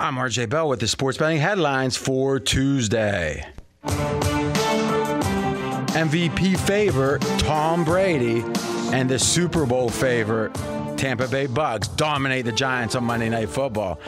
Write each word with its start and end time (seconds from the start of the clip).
I'm 0.00 0.14
RJ 0.14 0.48
Bell 0.48 0.68
with 0.68 0.78
the 0.78 0.86
sports 0.86 1.18
betting 1.18 1.38
headlines 1.38 1.96
for 1.96 2.38
Tuesday. 2.38 3.44
MVP 5.96 6.56
favorite 6.56 7.20
Tom 7.40 7.84
Brady 7.84 8.44
and 8.92 9.10
the 9.10 9.18
Super 9.18 9.66
Bowl 9.66 9.88
favorite 9.88 10.54
Tampa 10.96 11.26
Bay 11.26 11.46
Bucks 11.46 11.88
dominate 11.88 12.44
the 12.44 12.52
Giants 12.52 12.94
on 12.94 13.02
Monday 13.02 13.28
Night 13.28 13.48
Football. 13.48 13.98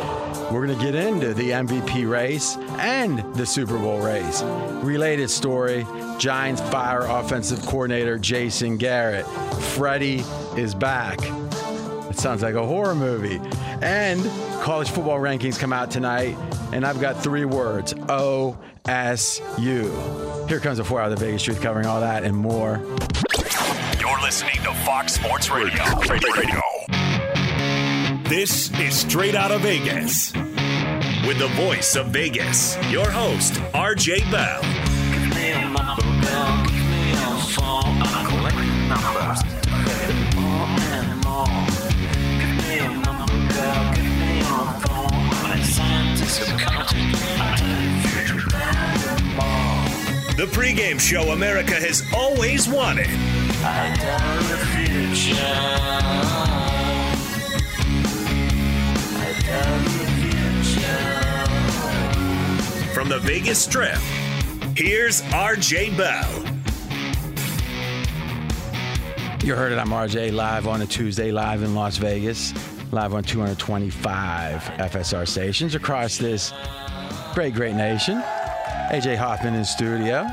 We're 0.52 0.64
going 0.64 0.78
to 0.78 0.84
get 0.84 0.94
into 0.94 1.34
the 1.34 1.50
MVP 1.50 2.08
race 2.08 2.56
and 2.78 3.18
the 3.34 3.44
Super 3.44 3.76
Bowl 3.76 3.98
race. 3.98 4.42
Related 4.84 5.28
story 5.28 5.84
Giants 6.20 6.60
fire 6.70 7.02
offensive 7.02 7.62
coordinator 7.62 8.16
Jason 8.16 8.76
Garrett. 8.76 9.26
Freddie 9.74 10.22
is 10.56 10.72
back. 10.72 11.18
It 12.10 12.18
sounds 12.18 12.42
like 12.42 12.56
a 12.56 12.66
horror 12.66 12.94
movie. 12.96 13.40
And 13.80 14.22
college 14.62 14.90
football 14.90 15.18
rankings 15.18 15.58
come 15.58 15.72
out 15.72 15.90
tonight, 15.90 16.36
and 16.72 16.84
I've 16.84 17.00
got 17.00 17.22
three 17.22 17.44
words 17.44 17.94
OSU. 17.94 18.58
Here 20.48 20.60
comes 20.60 20.80
a 20.80 20.84
four 20.84 21.00
out 21.00 21.12
of 21.12 21.18
the 21.18 21.24
Vegas 21.24 21.44
truth 21.44 21.62
covering 21.62 21.86
all 21.86 22.00
that 22.00 22.24
and 22.24 22.36
more. 22.36 22.80
You're 24.00 24.20
listening 24.20 24.56
to 24.64 24.74
Fox 24.84 25.14
Sports 25.14 25.50
Radio. 25.50 25.84
Radio. 26.10 26.60
This 28.28 28.70
is 28.78 28.94
Straight 28.94 29.36
Out 29.36 29.52
of 29.52 29.62
Vegas. 29.62 30.32
With 31.26 31.38
the 31.38 31.48
voice 31.54 31.94
of 31.94 32.08
Vegas, 32.08 32.76
your 32.90 33.08
host, 33.08 33.54
RJ 33.72 34.30
Bell. 34.32 34.60
The 50.36 50.46
pregame 50.52 51.00
show 51.00 51.32
America 51.32 51.74
has 51.74 52.04
always 52.14 52.68
wanted. 52.68 53.08
From 62.94 63.08
the 63.08 63.18
Vegas 63.18 63.58
Strip, 63.58 63.98
here's 64.76 65.22
RJ 65.22 65.96
Bell. 65.96 66.50
You 69.42 69.56
heard 69.56 69.72
it. 69.72 69.78
I'm 69.78 69.88
RJ 69.88 70.32
live 70.32 70.68
on 70.68 70.82
a 70.82 70.86
Tuesday, 70.86 71.32
live 71.32 71.62
in 71.62 71.74
Las 71.74 71.96
Vegas, 71.96 72.52
live 72.92 73.14
on 73.14 73.22
225 73.22 74.62
FSR 74.62 75.26
stations 75.26 75.74
across 75.76 76.18
this 76.18 76.52
great, 77.34 77.54
great 77.54 77.74
nation. 77.74 78.20
AJ 78.90 79.16
Hoffman 79.16 79.54
in 79.54 79.64
studio. 79.64 80.26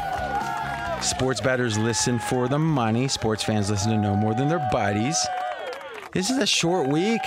Sports 1.02 1.40
bettors 1.40 1.78
listen 1.78 2.18
for 2.18 2.48
the 2.48 2.58
money. 2.58 3.08
Sports 3.08 3.44
fans 3.44 3.70
listen 3.70 3.92
to 3.92 3.98
no 3.98 4.16
more 4.16 4.34
than 4.34 4.48
their 4.48 4.68
buddies. 4.72 5.16
This 6.14 6.32
is 6.32 6.40
a 6.40 6.48
short 6.48 6.88
week 6.88 7.22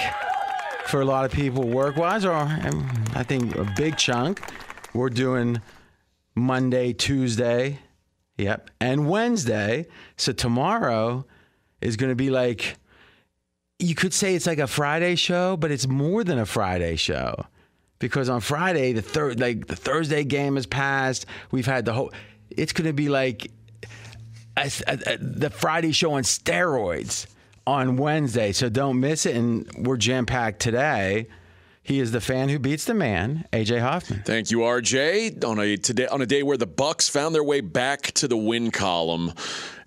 for 0.87 1.01
a 1.01 1.05
lot 1.05 1.25
of 1.25 1.31
people 1.31 1.69
work 1.69 1.97
wise, 1.97 2.25
or 2.25 2.35
um, 2.35 2.91
I 3.15 3.23
think 3.23 3.55
a 3.55 3.73
big 3.77 3.97
chunk. 3.97 4.41
We're 4.93 5.11
doing 5.11 5.61
Monday, 6.35 6.93
Tuesday, 6.93 7.79
yep, 8.37 8.71
and 8.81 9.09
Wednesday. 9.09 9.87
So 10.17 10.33
tomorrow 10.33 11.25
is 11.81 11.97
going 11.97 12.11
to 12.11 12.17
be 12.17 12.31
like, 12.31 12.77
you 13.81 13.95
could 13.95 14.15
say 14.15 14.35
it's 14.35 14.47
like 14.47 14.59
a 14.59 14.67
Friday 14.67 15.17
show, 15.17 15.57
but 15.57 15.71
it's 15.71 15.87
more 15.87 16.25
than 16.25 16.39
a 16.39 16.47
Friday 16.47 16.97
show 16.97 17.47
because 17.99 18.29
on 18.29 18.41
Friday 18.41 18.93
the 18.93 19.03
third 19.03 19.41
like 19.41 19.67
the 19.67 19.77
Thursday 19.77 20.25
game 20.25 20.57
has 20.57 20.67
passed. 20.67 21.27
We've 21.51 21.67
had 21.67 21.85
the 21.85 21.93
whole. 21.93 22.13
It's 22.51 22.73
going 22.73 22.87
to 22.87 22.93
be 22.93 23.09
like 23.09 23.51
a, 24.57 24.71
a, 24.87 24.99
a, 25.07 25.17
the 25.19 25.51
Friday 25.51 25.93
show 25.93 26.15
on 26.15 26.25
steroids 26.25 27.27
on 27.67 27.97
Wednesday. 27.97 28.53
So 28.53 28.69
don't 28.69 28.99
miss 28.99 29.27
it. 29.27 29.37
And 29.37 29.71
we're 29.87 29.97
jam 29.97 30.27
packed 30.27 30.61
today. 30.61 31.29
He 31.83 31.99
is 31.99 32.13
the 32.13 32.21
fan 32.21 32.51
who 32.51 32.59
beats 32.59 32.85
the 32.85 32.95
man, 32.95 33.47
AJ 33.53 33.81
Hoffman. 33.81 34.23
Thank 34.25 34.51
you, 34.51 34.59
RJ. 34.59 35.45
On 35.45 35.59
a 35.59 35.77
today 35.77 36.07
on 36.07 36.21
a 36.21 36.27
day 36.27 36.43
where 36.43 36.57
the 36.57 36.67
Bucks 36.67 37.09
found 37.09 37.35
their 37.35 37.43
way 37.43 37.61
back 37.61 38.13
to 38.13 38.29
the 38.29 38.37
win 38.37 38.71
column, 38.71 39.33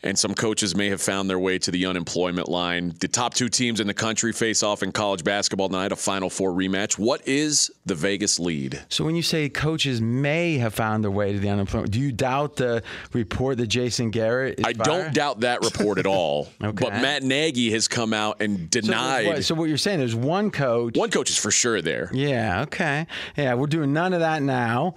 and 0.03 0.17
some 0.19 0.33
coaches 0.33 0.75
may 0.75 0.89
have 0.89 1.01
found 1.01 1.29
their 1.29 1.39
way 1.39 1.57
to 1.59 1.71
the 1.71 1.85
unemployment 1.85 2.50
line. 2.50 2.94
The 3.00 3.07
top 3.07 3.33
two 3.33 3.50
teams 3.50 3.79
in 3.79 3.88
the 3.88 3.94
country 3.94 4.33
face 4.33 4.61
off 4.63 4.83
in 4.83 4.91
college 4.91 5.23
basketball 5.23 5.69
tonight, 5.69 5.91
a 5.91 5.95
Final 5.95 6.29
Four 6.29 6.51
rematch. 6.51 6.97
What 7.00 7.27
is 7.27 7.71
the 7.85 7.95
Vegas 7.95 8.39
lead? 8.39 8.81
So 8.89 9.03
when 9.05 9.15
you 9.15 9.21
say 9.21 9.50
coaches 9.50 10.01
may 10.01 10.57
have 10.57 10.73
found 10.73 11.03
their 11.03 11.11
way 11.11 11.33
to 11.33 11.39
the 11.39 11.50
unemployment, 11.50 11.91
do 11.91 12.00
you 12.00 12.11
doubt 12.11 12.57
the 12.57 12.83
report 13.13 13.57
that 13.57 13.67
Jason 13.67 14.11
Garrett? 14.11 14.59
I 14.65 14.73
don't 14.73 15.13
doubt 15.13 15.39
that 15.41 15.61
report 15.63 15.97
at 15.97 16.05
all. 16.05 16.47
Okay. 16.63 16.85
But 16.85 16.94
Matt 17.01 17.23
Nagy 17.23 17.71
has 17.71 17.88
come 17.88 18.13
out 18.13 18.41
and 18.41 18.73
So, 18.73 18.81
denied. 18.81 19.25
what, 19.27 19.44
so 19.44 19.53
what 19.55 19.65
you're 19.69 19.77
saying 19.77 20.00
is 20.00 20.15
one 20.15 20.50
coach. 20.50 20.95
one 20.97 21.09
coach 21.11 21.29
is 21.29 21.38
for 21.38 21.51
sure 21.51 21.81
there. 21.81 22.09
Yeah, 22.13 22.61
okay. 22.63 23.05
Yeah, 23.35 23.53
we're 23.55 23.67
doing 23.67 23.91
none 23.94 24.13
of 24.13 24.21
that 24.21 24.41
now. 24.41 24.95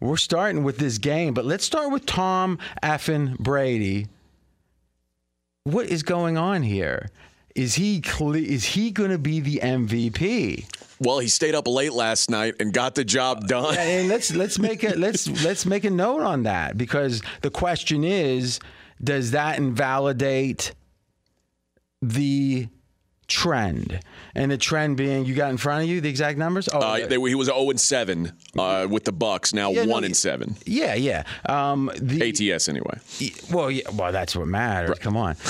We're 0.00 0.16
starting 0.16 0.64
with 0.64 0.76
this 0.78 0.98
game, 0.98 1.32
but 1.34 1.44
let's 1.44 1.64
start 1.64 1.92
with 1.92 2.04
Tom 2.04 2.58
effin 2.82 3.38
Brady. 3.38 4.08
What 5.64 5.86
is 5.86 6.02
going 6.02 6.36
on 6.36 6.62
here? 6.62 7.08
is 7.54 7.76
he 7.76 8.00
cle- 8.00 8.34
is 8.34 8.64
he 8.64 8.90
going 8.90 9.10
to 9.10 9.18
be 9.18 9.40
the 9.40 9.60
MVP? 9.62 10.66
Well, 10.98 11.18
he 11.18 11.28
stayed 11.28 11.54
up 11.54 11.68
late 11.68 11.92
last 11.92 12.30
night 12.30 12.54
and 12.60 12.72
got 12.72 12.94
the 12.94 13.04
job 13.04 13.46
done. 13.46 13.76
And 13.78 14.08
let's 14.08 14.34
let's 14.34 14.58
make 14.58 14.82
a 14.82 14.94
let's 14.96 15.28
let's 15.44 15.66
make 15.66 15.84
a 15.84 15.90
note 15.90 16.22
on 16.22 16.44
that 16.44 16.76
because 16.76 17.22
the 17.42 17.50
question 17.50 18.04
is, 18.04 18.60
does 19.02 19.32
that 19.32 19.58
invalidate 19.58 20.74
the 22.02 22.68
trend? 23.28 24.00
And 24.34 24.50
the 24.50 24.58
trend 24.58 24.96
being, 24.96 25.24
you 25.24 25.34
got 25.34 25.50
in 25.50 25.56
front 25.56 25.84
of 25.84 25.88
you 25.88 26.00
the 26.00 26.08
exact 26.08 26.38
numbers. 26.38 26.68
Oh, 26.72 26.78
Uh, 26.80 27.06
they, 27.06 27.16
he 27.16 27.34
was 27.34 27.46
0 27.46 27.70
and 27.70 27.80
7 27.80 28.32
uh, 28.58 28.86
with 28.90 29.04
the 29.04 29.12
Bucks. 29.12 29.52
Now 29.54 29.70
Yeah, 29.70 29.84
no, 29.84 29.92
1 29.92 30.04
and 30.04 30.16
7. 30.16 30.56
yeah, 30.66 30.94
yeah. 30.94 31.22
Um, 31.46 31.90
the 31.96 32.52
ATS 32.52 32.68
anyway. 32.68 32.98
Well, 33.52 33.70
yeah, 33.70 33.82
well, 33.94 34.10
that's 34.12 34.34
what 34.34 34.46
matters. 34.48 34.98
Come 34.98 35.16
on. 35.16 35.36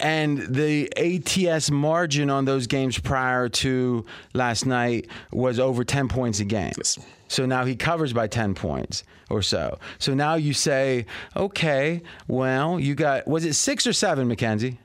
And 0.00 0.38
the 0.54 0.92
ATS 0.98 1.70
margin 1.70 2.28
on 2.28 2.44
those 2.44 2.66
games 2.66 2.98
prior 2.98 3.48
to 3.48 4.04
last 4.34 4.66
night 4.66 5.06
was 5.32 5.58
over 5.58 5.82
10 5.82 6.08
points 6.08 6.40
a 6.40 6.44
game. 6.44 6.72
Yes. 6.76 6.98
So 7.28 7.46
now 7.46 7.64
he 7.64 7.74
covers 7.74 8.12
by 8.12 8.26
10 8.26 8.54
points 8.54 9.02
or 9.30 9.40
so. 9.40 9.78
So 9.98 10.12
now 10.12 10.34
you 10.34 10.52
say, 10.52 11.06
okay, 11.34 12.02
well, 12.28 12.78
you 12.78 12.94
got, 12.94 13.26
was 13.26 13.46
it 13.46 13.54
six 13.54 13.86
or 13.86 13.94
seven, 13.94 14.28
Mackenzie? 14.28 14.78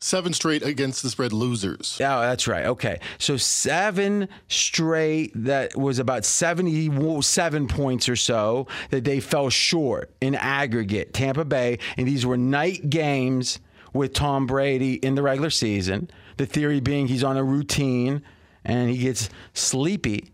Seven 0.00 0.32
straight 0.32 0.62
against 0.62 1.02
the 1.02 1.10
spread 1.10 1.32
losers. 1.32 1.98
Oh, 2.00 2.20
that's 2.20 2.46
right. 2.46 2.66
Okay. 2.66 3.00
So 3.18 3.36
seven 3.36 4.28
straight, 4.46 5.32
that 5.34 5.76
was 5.76 5.98
about 5.98 6.24
77 6.24 7.66
points 7.66 8.08
or 8.08 8.14
so 8.14 8.68
that 8.90 9.02
they 9.02 9.18
fell 9.18 9.50
short 9.50 10.12
in 10.20 10.36
aggregate, 10.36 11.14
Tampa 11.14 11.44
Bay. 11.44 11.80
And 11.96 12.06
these 12.06 12.24
were 12.24 12.36
night 12.36 12.88
games 12.88 13.58
with 13.92 14.12
Tom 14.12 14.46
Brady 14.46 14.94
in 14.94 15.16
the 15.16 15.22
regular 15.22 15.50
season. 15.50 16.08
The 16.36 16.46
theory 16.46 16.78
being 16.78 17.08
he's 17.08 17.24
on 17.24 17.36
a 17.36 17.42
routine 17.42 18.22
and 18.64 18.88
he 18.88 18.98
gets 18.98 19.28
sleepy. 19.52 20.32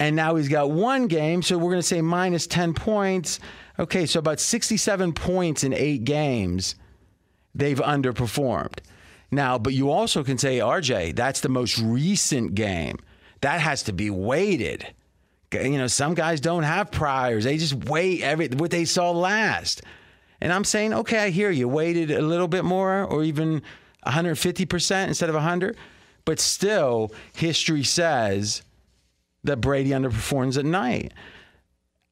And 0.00 0.16
now 0.16 0.36
he's 0.36 0.48
got 0.48 0.70
one 0.70 1.08
game. 1.08 1.42
So 1.42 1.58
we're 1.58 1.70
going 1.70 1.76
to 1.76 1.82
say 1.82 2.00
minus 2.00 2.46
10 2.46 2.72
points. 2.72 3.38
Okay. 3.78 4.06
So 4.06 4.18
about 4.18 4.40
67 4.40 5.12
points 5.12 5.62
in 5.62 5.74
eight 5.74 6.04
games 6.04 6.76
they've 7.54 7.78
underperformed. 7.78 8.78
Now, 9.34 9.58
but 9.58 9.72
you 9.72 9.90
also 9.90 10.22
can 10.22 10.38
say, 10.38 10.58
RJ, 10.58 11.16
that's 11.16 11.40
the 11.40 11.48
most 11.48 11.78
recent 11.78 12.54
game. 12.54 12.98
That 13.40 13.60
has 13.60 13.82
to 13.84 13.92
be 13.92 14.10
weighted. 14.10 14.86
You 15.52 15.78
know, 15.78 15.86
some 15.86 16.14
guys 16.14 16.40
don't 16.40 16.62
have 16.62 16.90
priors. 16.90 17.44
They 17.44 17.56
just 17.58 17.74
wait 17.74 18.22
every 18.22 18.48
what 18.48 18.70
they 18.70 18.84
saw 18.84 19.10
last. 19.10 19.82
And 20.40 20.52
I'm 20.52 20.64
saying, 20.64 20.92
okay, 20.94 21.18
I 21.18 21.30
hear 21.30 21.50
you. 21.50 21.68
Weighted 21.68 22.10
a 22.10 22.22
little 22.22 22.48
bit 22.48 22.64
more 22.64 23.04
or 23.04 23.22
even 23.22 23.62
150% 24.06 25.08
instead 25.08 25.28
of 25.28 25.34
100. 25.34 25.76
But 26.24 26.40
still, 26.40 27.12
history 27.34 27.84
says 27.84 28.62
that 29.44 29.58
Brady 29.58 29.90
underperforms 29.90 30.58
at 30.58 30.64
night. 30.64 31.12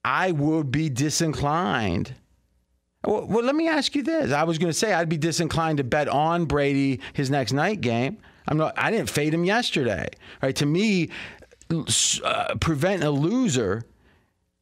I 0.05 0.33
would 0.33 0.71
be 0.71 0.89
disinclined 0.89 2.15
well, 3.05 3.27
well, 3.27 3.45
let 3.45 3.55
me 3.55 3.69
ask 3.69 3.95
you 3.95 4.03
this. 4.03 4.33
I 4.33 4.45
was 4.45 4.59
going 4.59 4.71
to 4.71 4.79
say 4.79 4.93
I'd 4.93 5.09
be 5.09 5.17
disinclined 5.17 5.79
to 5.79 5.85
bet 5.85 6.09
on 6.09 6.45
Brady 6.45 7.01
his 7.13 7.31
next 7.31 7.53
night 7.53 7.81
game. 7.81 8.19
I'm 8.49 8.57
not. 8.57 8.75
I 8.77 8.91
didn't 8.91 9.11
fade 9.11 9.33
him 9.35 9.45
yesterday. 9.45 10.09
Right? 10.43 10.55
To 10.57 10.67
me, 10.67 11.11
uh, 12.25 12.55
prevent 12.61 13.03
a 13.03 13.11
loser 13.11 13.85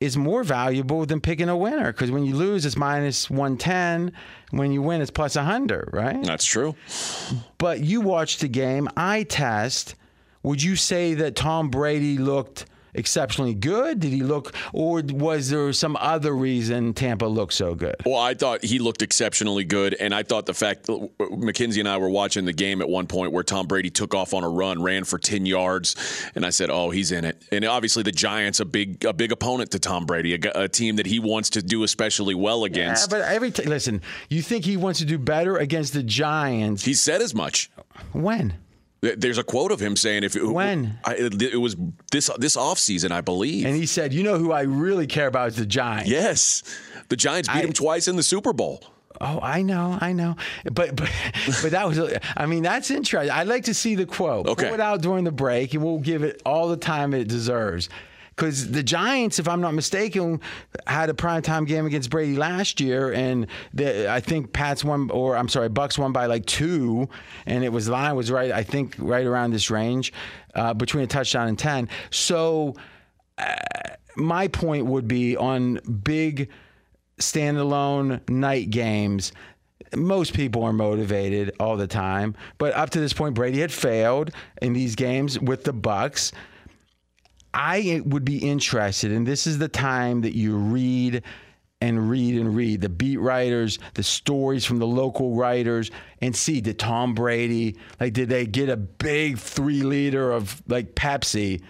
is 0.00 0.16
more 0.16 0.42
valuable 0.42 1.04
than 1.04 1.20
picking 1.20 1.48
a 1.50 1.56
winner 1.56 1.92
because 1.92 2.10
when 2.10 2.25
you 2.25 2.34
lose, 2.34 2.64
it's 2.64 2.76
minus 2.76 3.28
110. 3.28 4.12
When 4.50 4.72
you 4.72 4.81
win, 4.81 5.02
it's 5.02 5.10
plus 5.10 5.37
100. 5.37 5.90
Right? 5.92 6.22
That's 6.25 6.44
true. 6.44 6.75
But 7.58 7.81
you 7.81 8.00
watched 8.00 8.40
the 8.40 8.48
game. 8.48 8.88
I 8.96 9.25
test. 9.25 9.94
Would 10.42 10.62
you 10.62 10.76
say 10.76 11.14
that 11.14 11.37
Tom 11.37 11.69
Brady 11.69 12.16
looked? 12.16 12.64
Exceptionally 12.94 13.54
good? 13.54 14.00
Did 14.00 14.12
he 14.12 14.22
look, 14.22 14.54
or 14.72 15.02
was 15.02 15.50
there 15.50 15.72
some 15.72 15.96
other 16.00 16.34
reason 16.34 16.94
Tampa 16.94 17.26
looked 17.26 17.52
so 17.54 17.75
good? 17.75 17.96
Well, 18.04 18.20
I 18.20 18.34
thought 18.34 18.64
he 18.64 18.78
looked 18.78 19.02
exceptionally 19.02 19.64
good, 19.64 19.94
and 19.94 20.14
I 20.14 20.22
thought 20.22 20.46
the 20.46 20.54
fact 20.54 20.88
uh, 20.88 21.08
McKenzie 21.20 21.81
and 21.81 21.88
I 21.88 21.98
were 21.98 22.10
watching 22.10 22.44
the 22.44 22.52
game 22.52 22.81
at 22.81 22.88
one 22.88 23.06
point 23.06 23.32
where 23.32 23.42
Tom 23.42 23.66
Brady 23.66 23.90
took 23.90 24.14
off 24.14 24.34
on 24.34 24.44
a 24.44 24.48
run, 24.48 24.82
ran 24.82 25.04
for 25.04 25.19
ten 25.19 25.46
yards, 25.46 25.96
and 26.34 26.44
I 26.44 26.50
said, 26.50 26.70
"Oh, 26.70 26.90
he's 26.90 27.12
in 27.12 27.25
it." 27.25 27.42
And 27.52 27.64
obviously, 27.64 28.02
the 28.02 28.12
Giants 28.12 28.60
a 28.60 28.64
big 28.64 29.04
a 29.04 29.12
big 29.12 29.32
opponent 29.32 29.70
to 29.72 29.78
Tom 29.78 30.06
Brady, 30.06 30.34
a, 30.34 30.62
a 30.64 30.69
team 30.69 30.96
that 30.96 31.06
he 31.06 31.19
wants 31.19 31.50
to 31.50 31.62
do 31.62 31.82
especially 31.82 32.34
well 32.34 32.64
against. 32.64 33.10
Yeah, 33.10 33.19
but 33.19 33.28
every 33.28 33.50
t- 33.50 33.64
listen, 33.64 34.02
you 34.28 34.42
think 34.42 34.64
he 34.64 34.76
wants 34.76 35.00
to 35.00 35.04
do 35.04 35.19
better 35.19 35.56
against 35.56 35.92
the 35.92 36.02
Giants? 36.02 36.84
He 36.84 36.94
said 36.94 37.22
as 37.22 37.34
much. 37.34 37.70
When? 38.12 38.54
There's 39.00 39.38
a 39.38 39.44
quote 39.44 39.73
of 39.73 39.81
him 39.81 39.97
saying, 39.97 40.25
"If 40.25 40.37
it, 40.37 40.44
when 40.44 40.99
I, 41.05 41.14
it 41.14 41.61
was 41.61 41.75
this 42.12 42.31
this 42.38 42.56
off 42.56 42.79
season, 42.79 43.12
I 43.12 43.23
believe." 43.23 43.64
And 43.64 43.75
he 43.75 43.87
said, 43.87 44.12
"You 44.12 44.23
know 44.23 44.37
who 44.37 44.52
I 44.52 44.62
really 44.62 45.06
care 45.06 45.26
about 45.26 45.49
is 45.49 45.56
the 45.56 45.64
Giants." 45.64 46.11
Yes, 46.11 46.62
the 47.08 47.17
Giants 47.17 47.49
beat 47.49 47.56
I, 47.56 47.61
him 47.62 47.73
twice 47.73 48.08
in 48.08 48.17
the 48.17 48.23
Super 48.23 48.52
Bowl. 48.52 48.85
Oh, 49.19 49.41
I 49.43 49.62
know, 49.62 49.99
I 50.00 50.12
know, 50.12 50.37
but 50.64 50.97
but 50.97 51.11
but 51.62 51.70
that 51.70 51.88
was. 51.88 51.99
I 52.37 52.44
mean, 52.44 52.62
that's 52.62 52.91
interesting. 52.91 53.31
I'd 53.31 53.49
like 53.49 53.64
to 53.64 53.75
see 53.75 53.94
the 53.94 54.06
quote. 54.06 54.47
Okay. 54.47 54.67
Pull 54.67 54.75
it 54.75 54.81
out 54.81 55.00
during 55.00 55.25
the 55.25 55.32
break, 55.32 55.73
and 55.73 55.82
we'll 55.82 55.99
give 55.99 56.23
it 56.23 56.43
all 56.44 56.69
the 56.69 56.76
time 56.76 57.14
it 57.14 57.26
deserves. 57.29 57.88
Because 58.40 58.70
the 58.70 58.82
Giants, 58.82 59.38
if 59.38 59.46
I'm 59.46 59.60
not 59.60 59.75
mistaken, 59.75 60.40
had 60.87 61.10
a 61.10 61.12
primetime 61.12 61.66
game 61.66 61.84
against 61.84 62.08
Brady 62.08 62.37
last 62.37 62.81
year, 62.81 63.12
and 63.12 63.46
I 63.78 64.20
think 64.20 64.54
Pats 64.54 64.82
won, 64.82 65.10
or 65.10 65.37
I'm 65.37 65.50
sorry, 65.50 65.69
Bucks 65.69 65.98
won 65.98 66.12
by 66.12 66.25
like 66.25 66.46
two, 66.46 67.06
and 67.44 67.62
it 67.62 67.69
was 67.69 67.87
line 67.90 68.16
was 68.16 68.31
right, 68.31 68.50
I 68.50 68.62
think, 68.62 68.94
right 68.96 69.26
around 69.26 69.50
this 69.50 69.70
range, 69.70 70.14
uh, 70.54 70.72
between 70.72 71.04
a 71.04 71.06
touchdown 71.06 71.48
and 71.48 71.58
ten. 71.58 71.90
So, 72.08 72.76
uh, 73.37 73.56
my 74.16 74.48
point 74.48 74.87
would 74.87 75.06
be 75.06 75.37
on 75.37 75.75
big 76.02 76.48
standalone 77.19 78.26
night 78.31 78.70
games 78.70 79.32
most 79.94 80.32
people 80.34 80.62
are 80.62 80.72
motivated 80.72 81.52
all 81.60 81.76
the 81.76 81.87
time 81.87 82.34
but 82.58 82.72
up 82.75 82.88
to 82.90 83.00
this 83.00 83.12
point 83.12 83.34
brady 83.34 83.60
had 83.60 83.72
failed 83.72 84.31
in 84.62 84.72
these 84.72 84.94
games 84.94 85.38
with 85.38 85.64
the 85.64 85.72
bucks 85.72 86.32
I 87.52 88.02
would 88.05 88.25
be 88.25 88.38
interested, 88.38 89.12
and 89.12 89.26
this 89.26 89.47
is 89.47 89.58
the 89.58 89.69
time 89.69 90.23
that 90.23 90.37
you 90.37 90.56
read 90.56 91.23
and 91.81 92.11
read 92.11 92.38
and 92.38 92.55
read 92.55 92.81
the 92.81 92.88
beat 92.88 93.17
writers, 93.17 93.79
the 93.94 94.02
stories 94.02 94.64
from 94.64 94.79
the 94.79 94.87
local 94.87 95.35
writers, 95.35 95.91
and 96.20 96.37
see 96.37 96.61
did 96.61 96.79
Tom 96.79 97.14
Brady 97.14 97.76
like 97.99 98.12
did 98.12 98.29
they 98.29 98.47
get 98.47 98.69
a 98.69 98.76
big 98.76 99.38
three 99.38 99.82
liter 99.82 100.31
of 100.32 100.62
like 100.69 100.95
Pepsi? 100.95 101.62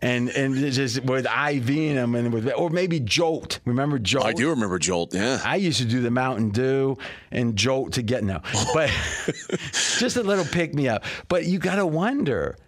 And 0.00 0.28
and 0.30 0.54
just 0.54 1.02
with 1.04 1.24
IV 1.24 1.70
in 1.70 1.94
them, 1.94 2.14
and 2.14 2.30
with 2.30 2.52
or 2.54 2.68
maybe 2.68 3.00
Jolt. 3.00 3.60
Remember 3.64 3.96
oh, 3.96 4.00
Jolt? 4.00 4.26
I 4.26 4.32
do 4.34 4.50
remember 4.50 4.78
Jolt. 4.78 5.14
Yeah, 5.14 5.40
I 5.42 5.56
used 5.56 5.78
to 5.78 5.86
do 5.86 6.02
the 6.02 6.10
Mountain 6.10 6.50
Dew 6.50 6.98
and 7.30 7.56
Jolt 7.56 7.92
to 7.92 8.02
get 8.02 8.22
no, 8.22 8.40
but 8.74 8.90
just 9.72 10.16
a 10.16 10.22
little 10.22 10.44
pick 10.44 10.74
me 10.74 10.88
up. 10.88 11.04
But 11.28 11.46
you 11.46 11.58
got 11.58 11.76
to 11.76 11.86
wonder 11.86 12.58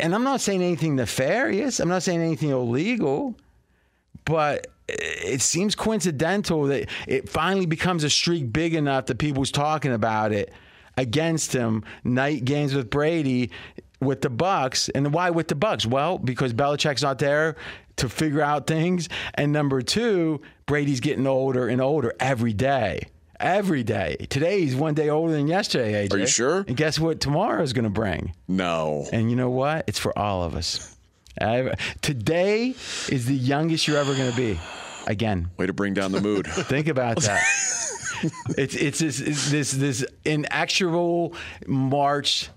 and 0.00 0.14
I'm 0.14 0.24
not 0.24 0.40
saying 0.40 0.62
anything 0.62 0.96
nefarious. 0.96 1.80
I'm 1.80 1.88
not 1.88 2.02
saying 2.02 2.20
anything 2.20 2.50
illegal, 2.50 3.36
but 4.24 4.66
it 4.88 5.40
seems 5.40 5.74
coincidental 5.74 6.64
that 6.64 6.88
it 7.06 7.28
finally 7.28 7.66
becomes 7.66 8.04
a 8.04 8.10
streak 8.10 8.52
big 8.52 8.74
enough 8.74 9.06
that 9.06 9.18
people's 9.18 9.50
talking 9.50 9.92
about 9.92 10.32
it 10.32 10.52
against 10.96 11.52
him. 11.52 11.84
Night 12.04 12.44
games 12.44 12.74
with 12.74 12.90
Brady, 12.90 13.50
with 14.00 14.20
the 14.20 14.30
Bucks, 14.30 14.88
and 14.90 15.12
why 15.12 15.30
with 15.30 15.48
the 15.48 15.54
Bucks? 15.54 15.86
Well, 15.86 16.18
because 16.18 16.52
Belichick's 16.52 17.02
not 17.02 17.18
there 17.18 17.56
to 17.96 18.08
figure 18.08 18.42
out 18.42 18.66
things, 18.66 19.08
and 19.34 19.52
number 19.52 19.82
two, 19.82 20.42
Brady's 20.66 21.00
getting 21.00 21.26
older 21.26 21.68
and 21.68 21.80
older 21.80 22.12
every 22.20 22.52
day 22.52 23.08
every 23.40 23.82
day. 23.82 24.16
Today 24.28 24.60
he's 24.60 24.74
one 24.74 24.94
day 24.94 25.08
older 25.08 25.32
than 25.32 25.46
yesterday, 25.46 26.06
AJ. 26.06 26.14
Are 26.14 26.18
you 26.18 26.26
sure? 26.26 26.64
And 26.66 26.76
guess 26.76 26.98
what 26.98 27.20
tomorrow 27.20 27.62
is 27.62 27.72
going 27.72 27.84
to 27.84 27.90
bring? 27.90 28.34
No. 28.48 29.06
And 29.12 29.30
you 29.30 29.36
know 29.36 29.50
what? 29.50 29.84
It's 29.86 29.98
for 29.98 30.16
all 30.18 30.42
of 30.42 30.54
us. 30.54 30.96
today 32.02 32.74
is 33.08 33.26
the 33.26 33.34
youngest 33.34 33.86
you're 33.86 33.98
ever 33.98 34.14
going 34.14 34.30
to 34.30 34.36
be. 34.36 34.58
Again. 35.06 35.50
Way 35.56 35.66
to 35.66 35.72
bring 35.72 35.94
down 35.94 36.12
the 36.12 36.20
mood. 36.20 36.46
Think 36.50 36.88
about 36.88 37.20
that. 37.22 37.42
it's 38.58 38.74
it's 38.74 38.98
this 38.98 39.20
it's 39.20 39.50
this 39.50 39.70
this 39.70 40.04
inexorable 40.24 41.34
march 41.66 42.50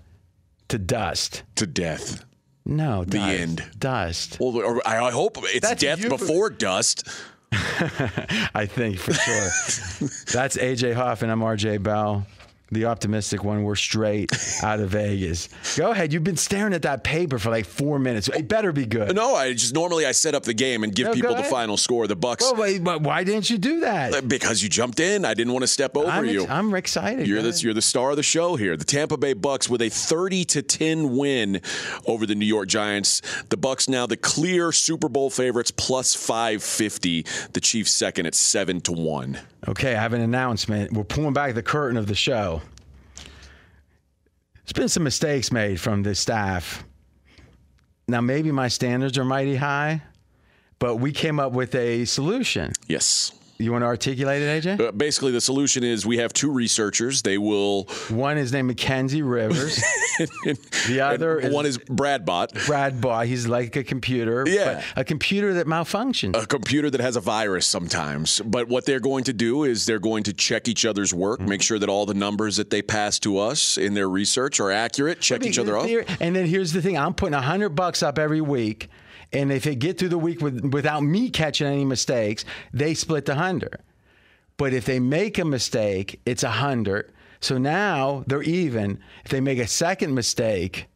to 0.68 0.78
dust. 0.78 1.44
To 1.56 1.66
death. 1.66 2.24
No, 2.64 3.04
the 3.04 3.18
dust. 3.18 3.40
end. 3.40 3.70
Dust. 3.78 4.38
Well, 4.40 4.80
I 4.84 5.10
hope 5.10 5.38
it's 5.40 5.66
That's 5.68 5.80
death 5.80 6.08
before 6.08 6.50
dust. 6.50 7.08
I 7.52 8.66
think 8.66 8.98
for 8.98 9.12
sure. 9.12 10.08
That's 10.32 10.56
AJ 10.56 10.94
Hoff 10.94 11.22
and 11.22 11.32
I'm 11.32 11.40
RJ 11.40 11.82
Bell. 11.82 12.26
The 12.72 12.86
optimistic 12.86 13.44
one. 13.44 13.62
We're 13.62 13.74
straight 13.76 14.30
out 14.62 14.80
of 14.80 14.90
Vegas. 14.90 15.48
Go 15.76 15.90
ahead. 15.90 16.12
You've 16.12 16.24
been 16.24 16.36
staring 16.36 16.72
at 16.72 16.82
that 16.82 17.04
paper 17.04 17.38
for 17.38 17.50
like 17.50 17.66
four 17.66 17.98
minutes. 17.98 18.28
It 18.28 18.48
better 18.48 18.72
be 18.72 18.86
good. 18.86 19.14
No, 19.14 19.34
I 19.34 19.52
just 19.52 19.74
normally 19.74 20.06
I 20.06 20.12
set 20.12 20.34
up 20.34 20.44
the 20.44 20.54
game 20.54 20.84
and 20.84 20.94
give 20.94 21.06
No, 21.08 21.12
people 21.12 21.34
the 21.34 21.44
final 21.44 21.76
score. 21.76 22.06
The 22.06 22.16
Bucks 22.16 22.42
Well, 22.44 22.56
wait, 22.56 22.82
but 22.84 23.02
why 23.02 23.24
didn't 23.24 23.50
you 23.50 23.58
do 23.58 23.80
that? 23.80 24.14
Uh, 24.14 24.20
because 24.20 24.62
you 24.62 24.68
jumped 24.68 25.00
in. 25.00 25.24
I 25.24 25.34
didn't 25.34 25.52
want 25.52 25.62
to 25.62 25.68
step 25.68 25.96
over 25.96 26.08
I'm, 26.08 26.26
you. 26.26 26.46
I'm 26.48 26.74
excited. 26.74 27.26
You're 27.26 27.42
the, 27.42 27.58
you're 27.62 27.74
the 27.74 27.82
star 27.82 28.10
of 28.10 28.16
the 28.16 28.22
show 28.22 28.56
here. 28.56 28.76
The 28.76 28.84
Tampa 28.84 29.16
Bay 29.16 29.32
Bucks 29.32 29.68
with 29.68 29.82
a 29.82 29.88
30 29.88 30.44
to 30.46 30.62
10 30.62 31.16
win 31.16 31.60
over 32.06 32.26
the 32.26 32.34
New 32.34 32.46
York 32.46 32.68
Giants. 32.68 33.22
The 33.48 33.56
Bucks 33.56 33.88
now 33.88 34.06
the 34.06 34.16
clear 34.16 34.72
Super 34.72 35.08
Bowl 35.08 35.30
favorites 35.30 35.70
plus 35.70 36.14
550. 36.14 37.24
The 37.52 37.60
Chiefs 37.60 37.90
second 37.92 38.26
at 38.26 38.34
7 38.34 38.80
to 38.82 38.92
1. 38.92 39.38
Okay, 39.68 39.94
I 39.94 40.00
have 40.00 40.12
an 40.12 40.22
announcement. 40.22 40.92
We're 40.92 41.04
pulling 41.04 41.32
back 41.32 41.54
the 41.54 41.62
curtain 41.62 41.96
of 41.96 42.06
the 42.06 42.14
show. 42.14 42.62
There's 44.54 44.72
been 44.72 44.88
some 44.88 45.02
mistakes 45.02 45.52
made 45.52 45.80
from 45.80 46.02
the 46.02 46.14
staff. 46.14 46.84
Now, 48.08 48.20
maybe 48.20 48.50
my 48.52 48.68
standards 48.68 49.18
are 49.18 49.24
mighty 49.24 49.56
high, 49.56 50.02
but 50.78 50.96
we 50.96 51.12
came 51.12 51.38
up 51.38 51.52
with 51.52 51.74
a 51.74 52.04
solution. 52.06 52.72
Yes. 52.88 53.32
You 53.60 53.72
want 53.72 53.82
to 53.82 53.86
articulate 53.86 54.40
it, 54.42 54.64
AJ? 54.64 54.80
Uh, 54.80 54.92
basically, 54.92 55.32
the 55.32 55.40
solution 55.40 55.84
is 55.84 56.06
we 56.06 56.16
have 56.16 56.32
two 56.32 56.50
researchers. 56.50 57.20
They 57.22 57.36
will. 57.36 57.84
One 58.08 58.38
is 58.38 58.52
named 58.52 58.68
Mackenzie 58.68 59.20
Rivers. 59.22 59.76
the 60.88 61.00
other 61.02 61.38
is 61.40 61.52
one 61.52 61.66
is 61.66 61.78
Brad 61.78 62.24
Bot, 62.24 62.52
Brad 62.66 63.00
Baugh. 63.00 63.22
He's 63.22 63.46
like 63.46 63.76
a 63.76 63.84
computer, 63.84 64.44
Yeah. 64.48 64.82
a 64.96 65.04
computer 65.04 65.54
that 65.54 65.66
malfunctions. 65.66 66.40
a 66.42 66.46
computer 66.46 66.90
that 66.90 67.00
has 67.00 67.16
a 67.16 67.20
virus 67.20 67.66
sometimes. 67.66 68.40
But 68.44 68.68
what 68.68 68.86
they're 68.86 69.00
going 69.00 69.24
to 69.24 69.32
do 69.32 69.64
is 69.64 69.86
they're 69.86 69.98
going 69.98 70.22
to 70.24 70.32
check 70.32 70.68
each 70.68 70.84
other's 70.86 71.12
work, 71.12 71.40
make 71.40 71.62
sure 71.62 71.78
that 71.78 71.88
all 71.88 72.06
the 72.06 72.14
numbers 72.14 72.56
that 72.56 72.70
they 72.70 72.82
pass 72.82 73.18
to 73.20 73.38
us 73.38 73.76
in 73.76 73.94
their 73.94 74.08
research 74.08 74.60
are 74.60 74.70
accurate, 74.70 75.20
check 75.20 75.44
each 75.44 75.58
other 75.58 75.76
off. 75.76 75.88
And 76.20 76.34
then 76.34 76.46
here's 76.46 76.72
the 76.72 76.80
thing: 76.82 76.96
I'm 76.96 77.14
putting 77.14 77.34
a 77.34 77.42
hundred 77.42 77.70
bucks 77.70 78.02
up 78.02 78.18
every 78.18 78.40
week, 78.40 78.88
and 79.32 79.52
if 79.52 79.64
they 79.64 79.74
get 79.74 79.98
through 79.98 80.08
the 80.08 80.18
week 80.18 80.40
with, 80.40 80.72
without 80.72 81.02
me 81.02 81.30
catching 81.30 81.66
any 81.66 81.84
mistakes, 81.84 82.44
they 82.72 82.94
split 82.94 83.26
the 83.26 83.36
hundred. 83.36 83.78
But 84.56 84.72
if 84.72 84.84
they 84.84 85.00
make 85.00 85.38
a 85.38 85.44
mistake, 85.44 86.20
it's 86.26 86.42
a 86.42 86.50
hundred. 86.50 87.12
So 87.40 87.56
now 87.56 88.24
they're 88.26 88.42
even. 88.42 89.00
If 89.24 89.30
they 89.30 89.40
make 89.40 89.58
a 89.58 89.66
second 89.66 90.14
mistake, 90.14 90.86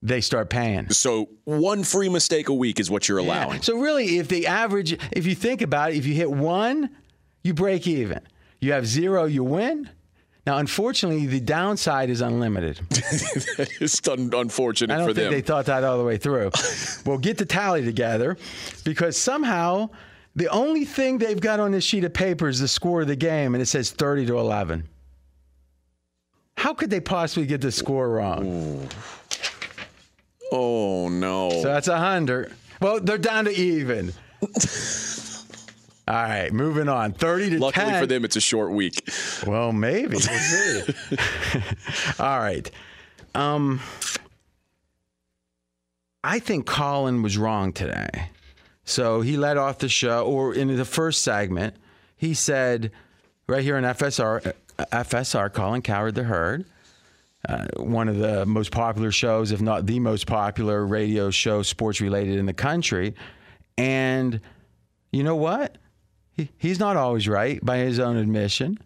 they 0.00 0.20
start 0.20 0.48
paying. 0.48 0.90
So 0.90 1.30
one 1.44 1.82
free 1.82 2.08
mistake 2.08 2.48
a 2.48 2.54
week 2.54 2.78
is 2.78 2.90
what 2.90 3.08
you're 3.08 3.18
allowing. 3.18 3.56
Yeah. 3.56 3.62
So 3.62 3.78
really, 3.78 4.18
if 4.18 4.28
the 4.28 4.46
average, 4.46 4.96
if 5.10 5.26
you 5.26 5.34
think 5.34 5.60
about 5.60 5.90
it, 5.90 5.96
if 5.96 6.06
you 6.06 6.14
hit 6.14 6.30
one, 6.30 6.90
you 7.42 7.54
break 7.54 7.86
even. 7.86 8.20
You 8.60 8.72
have 8.72 8.86
zero, 8.86 9.24
you 9.24 9.42
win. 9.42 9.90
Now, 10.48 10.56
unfortunately, 10.56 11.26
the 11.26 11.40
downside 11.40 12.08
is 12.08 12.22
unlimited. 12.22 12.80
it's 12.90 14.08
un- 14.08 14.30
unfortunate 14.32 14.94
I 14.94 14.96
don't 14.96 15.08
for 15.08 15.12
think 15.12 15.24
them. 15.26 15.32
they 15.32 15.42
thought 15.42 15.66
that 15.66 15.84
all 15.84 15.98
the 15.98 16.04
way 16.04 16.16
through. 16.16 16.52
well, 17.04 17.18
get 17.18 17.36
the 17.36 17.44
tally 17.44 17.84
together 17.84 18.38
because 18.82 19.18
somehow 19.18 19.90
the 20.36 20.48
only 20.48 20.86
thing 20.86 21.18
they've 21.18 21.38
got 21.38 21.60
on 21.60 21.72
this 21.72 21.84
sheet 21.84 22.02
of 22.04 22.14
paper 22.14 22.48
is 22.48 22.60
the 22.60 22.66
score 22.66 23.02
of 23.02 23.08
the 23.08 23.14
game, 23.14 23.54
and 23.54 23.60
it 23.60 23.66
says 23.66 23.90
30 23.90 24.24
to 24.24 24.38
11. 24.38 24.88
How 26.56 26.72
could 26.72 26.88
they 26.88 27.00
possibly 27.00 27.46
get 27.46 27.60
the 27.60 27.70
score 27.70 28.08
wrong? 28.08 28.88
oh 30.50 31.10
no! 31.10 31.50
So 31.50 31.64
that's 31.64 31.88
100. 31.88 32.54
Well, 32.80 33.00
they're 33.00 33.18
down 33.18 33.44
to 33.44 33.50
even. 33.50 34.14
All 36.08 36.14
right, 36.14 36.50
moving 36.50 36.88
on. 36.88 37.12
30 37.12 37.50
to 37.50 37.58
Luckily 37.58 37.84
10. 37.84 38.00
for 38.00 38.06
them, 38.06 38.24
it's 38.24 38.36
a 38.36 38.40
short 38.40 38.70
week. 38.70 39.06
Well, 39.46 39.72
maybe. 39.72 40.08
We'll 40.08 40.20
see. 40.20 40.94
All 42.18 42.38
right. 42.38 42.70
Um, 43.34 43.80
I 46.24 46.38
think 46.38 46.64
Colin 46.64 47.20
was 47.20 47.36
wrong 47.36 47.74
today. 47.74 48.30
So 48.84 49.20
he 49.20 49.36
led 49.36 49.58
off 49.58 49.78
the 49.78 49.90
show, 49.90 50.24
or 50.24 50.54
in 50.54 50.74
the 50.74 50.84
first 50.86 51.20
segment, 51.20 51.76
he 52.16 52.32
said, 52.32 52.90
right 53.46 53.62
here 53.62 53.76
in 53.76 53.84
FSR, 53.84 54.54
uh, 54.78 54.84
FSR, 54.90 55.52
Colin 55.52 55.82
Cowherd 55.82 56.14
the 56.14 56.22
Herd, 56.24 56.64
uh, 57.46 57.66
one 57.76 58.08
of 58.08 58.16
the 58.16 58.46
most 58.46 58.70
popular 58.70 59.12
shows, 59.12 59.52
if 59.52 59.60
not 59.60 59.84
the 59.84 60.00
most 60.00 60.26
popular 60.26 60.86
radio 60.86 61.28
show, 61.30 61.60
sports 61.60 62.00
related 62.00 62.38
in 62.38 62.46
the 62.46 62.54
country. 62.54 63.14
And 63.76 64.40
you 65.12 65.22
know 65.22 65.36
what? 65.36 65.76
He, 66.38 66.48
he's 66.56 66.78
not 66.78 66.96
always 66.96 67.28
right 67.28 67.62
by 67.64 67.78
his 67.78 67.98
own 67.98 68.16
admission. 68.16 68.78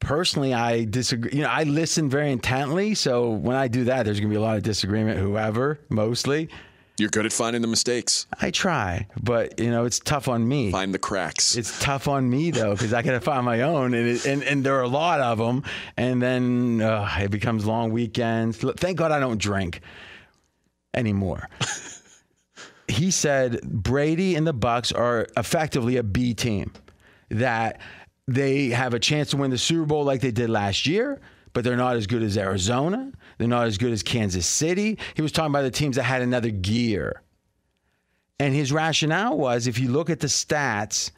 Personally, 0.00 0.54
I 0.54 0.84
disagree. 0.84 1.32
You 1.34 1.42
know, 1.42 1.48
I 1.48 1.64
listen 1.64 2.08
very 2.08 2.32
intently. 2.32 2.94
So 2.94 3.30
when 3.30 3.56
I 3.56 3.68
do 3.68 3.84
that, 3.84 4.04
there's 4.04 4.18
going 4.18 4.30
to 4.30 4.32
be 4.32 4.38
a 4.38 4.40
lot 4.40 4.56
of 4.56 4.62
disagreement, 4.62 5.20
whoever, 5.20 5.78
mostly. 5.90 6.48
You're 6.96 7.10
good 7.10 7.26
at 7.26 7.32
finding 7.32 7.62
the 7.62 7.68
mistakes. 7.68 8.26
I 8.40 8.50
try, 8.50 9.06
but 9.22 9.60
you 9.60 9.70
know, 9.70 9.84
it's 9.84 10.00
tough 10.00 10.26
on 10.26 10.48
me. 10.48 10.72
Find 10.72 10.92
the 10.92 10.98
cracks. 10.98 11.56
It's 11.56 11.78
tough 11.78 12.08
on 12.08 12.28
me 12.28 12.50
though 12.50 12.72
because 12.72 12.92
I 12.92 13.02
got 13.02 13.12
to 13.12 13.20
find 13.20 13.44
my 13.44 13.60
own, 13.60 13.94
and, 13.94 14.08
it, 14.08 14.26
and 14.26 14.42
and 14.42 14.64
there 14.64 14.76
are 14.76 14.82
a 14.82 14.88
lot 14.88 15.20
of 15.20 15.38
them, 15.38 15.62
and 15.96 16.20
then 16.20 16.80
uh, 16.80 17.08
it 17.20 17.30
becomes 17.30 17.66
long 17.66 17.92
weekends. 17.92 18.56
Thank 18.56 18.98
God 18.98 19.12
I 19.12 19.20
don't 19.20 19.38
drink 19.38 19.80
anymore. 20.92 21.48
He 22.98 23.10
said 23.10 23.60
Brady 23.62 24.34
and 24.34 24.46
the 24.46 24.52
Bucks 24.52 24.92
are 24.92 25.26
effectively 25.36 25.96
a 25.96 26.02
B 26.02 26.34
team, 26.34 26.72
that 27.30 27.80
they 28.26 28.68
have 28.68 28.94
a 28.94 28.98
chance 28.98 29.30
to 29.30 29.36
win 29.36 29.50
the 29.50 29.58
Super 29.58 29.86
Bowl 29.86 30.04
like 30.04 30.20
they 30.20 30.30
did 30.30 30.50
last 30.50 30.86
year. 30.86 31.20
But 31.54 31.64
they're 31.64 31.76
not 31.76 31.96
as 31.96 32.06
good 32.06 32.22
as 32.22 32.36
Arizona. 32.36 33.10
They're 33.38 33.48
not 33.48 33.66
as 33.66 33.78
good 33.78 33.90
as 33.90 34.02
Kansas 34.02 34.46
City. 34.46 34.98
He 35.14 35.22
was 35.22 35.32
talking 35.32 35.50
about 35.50 35.62
the 35.62 35.70
teams 35.70 35.96
that 35.96 36.02
had 36.02 36.20
another 36.20 36.50
gear. 36.50 37.22
And 38.38 38.54
his 38.54 38.70
rationale 38.70 39.36
was 39.36 39.66
if 39.66 39.78
you 39.78 39.88
look 39.88 40.10
at 40.10 40.20
the 40.20 40.26
stats 40.26 41.10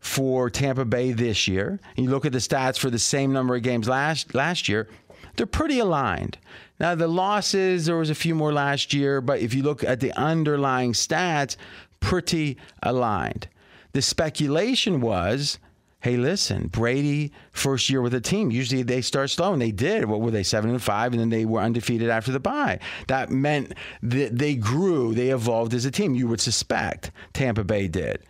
for 0.00 0.50
Tampa 0.50 0.84
Bay 0.84 1.12
this 1.12 1.48
year, 1.48 1.80
and 1.96 2.04
you 2.04 2.10
look 2.10 2.26
at 2.26 2.32
the 2.32 2.38
stats 2.38 2.78
for 2.78 2.90
the 2.90 2.98
same 2.98 3.32
number 3.32 3.54
of 3.54 3.62
games 3.62 3.88
last 3.88 4.34
last 4.34 4.68
year, 4.68 4.88
they're 5.36 5.46
pretty 5.46 5.78
aligned. 5.78 6.36
Now 6.78 6.94
the 6.94 7.08
losses, 7.08 7.86
there 7.86 7.96
was 7.96 8.10
a 8.10 8.14
few 8.14 8.34
more 8.34 8.52
last 8.52 8.92
year, 8.92 9.20
but 9.20 9.40
if 9.40 9.54
you 9.54 9.62
look 9.62 9.82
at 9.82 10.00
the 10.00 10.12
underlying 10.12 10.92
stats, 10.92 11.56
pretty 12.00 12.56
aligned. 12.82 13.48
The 13.92 14.02
speculation 14.02 15.00
was, 15.00 15.58
hey, 16.00 16.16
listen, 16.16 16.68
Brady 16.68 17.32
first 17.50 17.88
year 17.88 18.02
with 18.02 18.14
a 18.14 18.20
team. 18.20 18.50
Usually 18.50 18.82
they 18.82 19.00
start 19.00 19.30
slow, 19.30 19.52
and 19.52 19.62
they 19.62 19.72
did. 19.72 20.04
What 20.04 20.20
were 20.20 20.30
they, 20.30 20.42
seven 20.42 20.70
and 20.70 20.82
five, 20.82 21.12
and 21.12 21.20
then 21.20 21.30
they 21.30 21.46
were 21.46 21.60
undefeated 21.60 22.10
after 22.10 22.30
the 22.30 22.40
bye. 22.40 22.78
That 23.08 23.30
meant 23.30 23.72
that 24.02 24.36
they 24.36 24.54
grew, 24.54 25.14
they 25.14 25.30
evolved 25.30 25.72
as 25.72 25.86
a 25.86 25.90
team. 25.90 26.14
You 26.14 26.28
would 26.28 26.40
suspect 26.40 27.10
Tampa 27.32 27.64
Bay 27.64 27.88
did. 27.88 28.22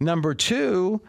Number 0.00 0.34
two, 0.34 1.00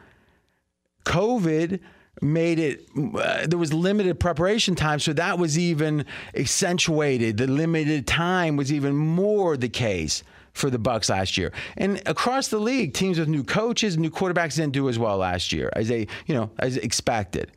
COVID 1.05 1.79
made 2.23 2.57
it 2.57 2.87
uh, 2.95 3.45
there 3.45 3.59
was 3.59 3.73
limited 3.73 4.19
preparation 4.19 4.75
time 4.75 4.99
so 4.99 5.13
that 5.13 5.37
was 5.37 5.57
even 5.57 6.05
accentuated. 6.35 7.37
The 7.37 7.47
limited 7.47 8.07
time 8.07 8.55
was 8.55 8.71
even 8.71 8.95
more 8.95 9.57
the 9.57 9.69
case 9.69 10.23
for 10.53 10.69
the 10.69 10.79
bucks 10.79 11.09
last 11.09 11.37
year. 11.37 11.51
And 11.77 12.01
across 12.05 12.47
the 12.47 12.59
league 12.59 12.93
teams 12.93 13.19
with 13.19 13.27
new 13.27 13.43
coaches 13.43 13.97
new 13.97 14.09
quarterbacks 14.09 14.55
didn't 14.55 14.73
do 14.73 14.89
as 14.89 14.97
well 14.97 15.17
last 15.17 15.51
year 15.51 15.69
as 15.73 15.87
they 15.89 16.07
you 16.25 16.35
know 16.35 16.49
as 16.59 16.77
expected. 16.77 17.51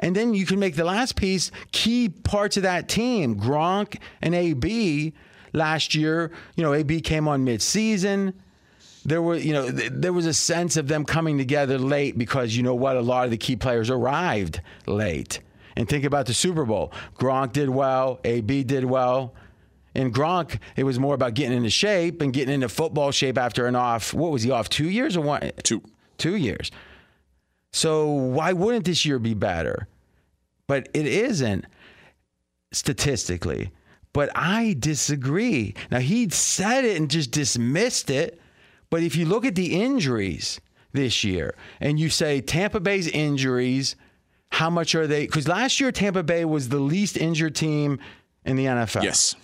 And 0.00 0.14
then 0.14 0.34
you 0.34 0.46
can 0.46 0.58
make 0.58 0.76
the 0.76 0.84
last 0.84 1.16
piece 1.16 1.50
key 1.72 2.08
parts 2.08 2.56
of 2.56 2.62
that 2.62 2.88
team. 2.88 3.40
Gronk 3.40 3.98
and 4.22 4.34
ab 4.34 5.14
last 5.52 5.94
year 5.94 6.30
you 6.56 6.62
know 6.62 6.74
ab 6.74 7.00
came 7.02 7.26
on 7.26 7.44
mid-season 7.44 8.34
there 9.08 9.22
were 9.22 9.36
you 9.36 9.52
know 9.52 9.70
th- 9.70 9.92
there 9.94 10.12
was 10.12 10.26
a 10.26 10.34
sense 10.34 10.76
of 10.76 10.88
them 10.88 11.04
coming 11.04 11.38
together 11.38 11.78
late 11.78 12.18
because 12.18 12.56
you 12.56 12.62
know 12.62 12.74
what 12.74 12.96
a 12.96 13.00
lot 13.00 13.24
of 13.24 13.30
the 13.30 13.36
key 13.36 13.56
players 13.56 13.90
arrived 13.90 14.60
late. 14.86 15.40
And 15.76 15.88
think 15.88 16.04
about 16.04 16.26
the 16.26 16.34
super 16.34 16.64
bowl. 16.64 16.92
Gronk 17.18 17.52
did 17.52 17.70
well 17.70 18.20
ab 18.24 18.66
did 18.66 18.84
well. 18.84 19.34
And 19.94 20.14
gronk 20.14 20.58
it 20.76 20.84
was 20.84 20.98
more 20.98 21.14
about 21.14 21.34
getting 21.34 21.56
into 21.56 21.70
shape 21.70 22.20
and 22.20 22.32
getting 22.32 22.54
into 22.54 22.68
football 22.68 23.10
shape 23.10 23.38
after 23.38 23.66
an 23.66 23.74
off 23.76 24.12
what 24.12 24.30
was 24.30 24.42
he 24.42 24.50
off 24.50 24.68
two 24.68 24.88
years 24.88 25.16
or 25.16 25.22
one 25.22 25.50
Two. 25.62 25.82
two 26.18 26.36
years. 26.36 26.70
So 27.72 28.06
why 28.06 28.52
wouldn't 28.52 28.84
this 28.84 29.04
year 29.04 29.18
be 29.18 29.34
better? 29.34 29.88
But 30.66 30.88
it 30.94 31.06
isn't 31.06 31.64
statistically. 32.72 33.70
But 34.12 34.30
i 34.34 34.74
disagree. 34.78 35.74
Now 35.90 36.00
he 36.00 36.28
said 36.28 36.84
it 36.84 36.96
and 36.96 37.10
just 37.10 37.30
dismissed 37.30 38.10
it 38.10 38.40
but 38.90 39.02
if 39.02 39.16
you 39.16 39.26
look 39.26 39.44
at 39.44 39.54
the 39.54 39.80
injuries 39.80 40.60
this 40.92 41.24
year 41.24 41.54
and 41.80 41.98
you 42.00 42.08
say 42.08 42.40
Tampa 42.40 42.80
Bay's 42.80 43.08
injuries, 43.08 43.96
how 44.50 44.70
much 44.70 44.94
are 44.94 45.06
they? 45.06 45.26
Because 45.26 45.46
last 45.46 45.80
year, 45.80 45.92
Tampa 45.92 46.22
Bay 46.22 46.44
was 46.44 46.68
the 46.68 46.78
least 46.78 47.16
injured 47.16 47.54
team 47.54 47.98
in 48.44 48.56
the 48.56 48.64
NFL. 48.64 49.02
Yes. 49.02 49.34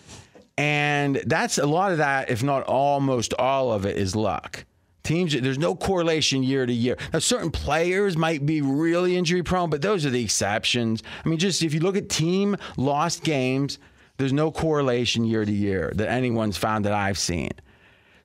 And 0.56 1.16
that's 1.26 1.58
a 1.58 1.66
lot 1.66 1.92
of 1.92 1.98
that, 1.98 2.30
if 2.30 2.42
not 2.42 2.62
almost 2.64 3.34
all 3.34 3.72
of 3.72 3.84
it, 3.86 3.96
is 3.96 4.14
luck. 4.14 4.64
Teams, 5.02 5.38
there's 5.38 5.58
no 5.58 5.74
correlation 5.74 6.42
year 6.42 6.64
to 6.64 6.72
year. 6.72 6.96
Now, 7.12 7.18
certain 7.18 7.50
players 7.50 8.16
might 8.16 8.46
be 8.46 8.62
really 8.62 9.16
injury 9.16 9.42
prone, 9.42 9.68
but 9.68 9.82
those 9.82 10.06
are 10.06 10.10
the 10.10 10.24
exceptions. 10.24 11.02
I 11.24 11.28
mean, 11.28 11.38
just 11.38 11.62
if 11.62 11.74
you 11.74 11.80
look 11.80 11.96
at 11.96 12.08
team 12.08 12.56
lost 12.78 13.22
games, 13.22 13.78
there's 14.16 14.32
no 14.32 14.50
correlation 14.50 15.24
year 15.24 15.44
to 15.44 15.52
year 15.52 15.92
that 15.96 16.08
anyone's 16.08 16.56
found 16.56 16.86
that 16.86 16.94
I've 16.94 17.18
seen. 17.18 17.50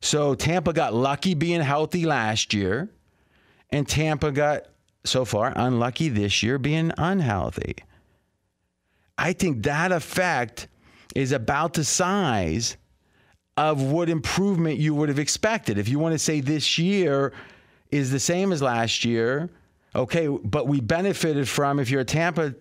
So 0.01 0.34
Tampa 0.36 0.74
got 0.74 0.94
lucky 0.94 1.34
being 1.34 1.62
healthy 1.62 2.06
last 2.06 2.53
year, 2.53 2.89
and 3.70 3.88
Tampa 3.88 4.32
got 4.32 4.63
so 5.03 5.25
far 5.25 5.53
unlucky 5.56 6.10
this 6.10 6.41
year 6.44 6.58
being 6.58 6.91
unhealthy. 6.98 7.75
I 9.18 9.34
think 9.34 9.63
that 9.63 9.91
effect 9.91 10.68
is 11.15 11.32
about 11.32 11.74
the 11.74 11.84
size 11.84 12.77
of 13.58 13.82
what 13.82 14.10
improvement 14.10 14.77
you 14.79 14.96
would 14.96 15.10
have 15.10 15.20
expected. 15.20 15.77
If 15.77 15.89
you 15.89 16.00
want 16.00 16.13
to 16.13 16.20
say 16.20 16.39
this 16.39 16.77
year 16.77 17.34
is 17.91 18.12
the 18.12 18.20
same 18.20 18.53
as 18.53 18.62
last 18.62 19.03
year, 19.03 19.50
okay, 19.94 20.27
but 20.27 20.68
we 20.68 20.79
benefited 20.79 21.48
from, 21.50 21.79
if 21.79 21.89
you're 21.89 22.01
a 22.01 22.06
Tampa 22.06 22.56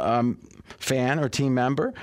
um, 0.00 0.38
fan 0.78 1.20
or 1.20 1.28
team 1.28 1.54
member, 1.54 1.94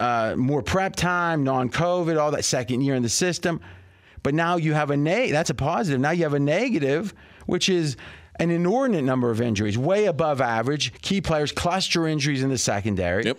uh, 0.00 0.34
more 0.36 0.62
prep 0.62 0.96
time, 0.96 1.44
non 1.44 1.68
COVID, 1.68 2.18
all 2.18 2.30
that 2.30 2.44
second 2.44 2.80
year 2.80 2.94
in 2.94 3.02
the 3.02 3.08
system. 3.08 3.60
But 4.24 4.34
now 4.34 4.56
you 4.56 4.72
have 4.72 4.90
a 4.90 4.96
neg- 4.96 5.30
that's 5.30 5.50
a 5.50 5.54
positive. 5.54 6.00
Now 6.00 6.10
you 6.10 6.24
have 6.24 6.34
a 6.34 6.40
negative, 6.40 7.14
which 7.46 7.68
is 7.68 7.96
an 8.40 8.50
inordinate 8.50 9.04
number 9.04 9.30
of 9.30 9.40
injuries, 9.40 9.78
way 9.78 10.06
above 10.06 10.40
average. 10.40 10.92
Key 11.02 11.20
players, 11.20 11.52
cluster 11.52 12.08
injuries 12.08 12.42
in 12.42 12.48
the 12.50 12.58
secondary. 12.58 13.24
Yep. 13.26 13.38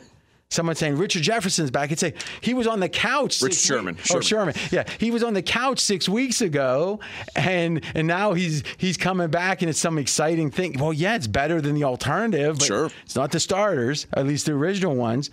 Someone 0.52 0.76
saying 0.76 0.96
Richard 0.98 1.24
Jefferson's 1.24 1.72
back. 1.72 1.92
I'd 1.92 1.98
say 2.00 2.14
he 2.40 2.54
was 2.54 2.68
on 2.68 2.80
the 2.80 2.88
couch. 2.88 3.42
Rich 3.42 3.56
Sherman. 3.58 3.96
weeks- 3.96 4.12
Oh, 4.12 4.22
Sherman. 4.22 4.54
Sherman. 4.54 4.70
Yeah, 4.72 4.84
he 5.00 5.10
was 5.10 5.24
on 5.24 5.34
the 5.34 5.42
couch 5.42 5.80
six 5.80 6.08
weeks 6.08 6.40
ago, 6.40 7.00
and 7.36 7.84
and 7.96 8.08
now 8.08 8.34
he's 8.34 8.64
he's 8.78 8.96
coming 8.96 9.30
back, 9.30 9.64
and 9.64 9.70
it's 9.72 9.80
some 9.80 9.98
exciting 9.98 10.52
thing. 10.52 10.76
Well, 10.80 10.94
yeah, 10.94 11.16
it's 11.16 11.26
better 11.28 11.60
than 11.62 11.74
the 11.74 11.84
alternative, 11.84 12.60
but 12.60 12.66
Sure. 12.68 12.90
it's 13.04 13.16
not 13.16 13.32
the 13.32 13.40
starters, 13.40 14.06
at 14.14 14.28
least 14.28 14.46
the 14.46 14.52
original 14.54 14.96
ones. 14.96 15.32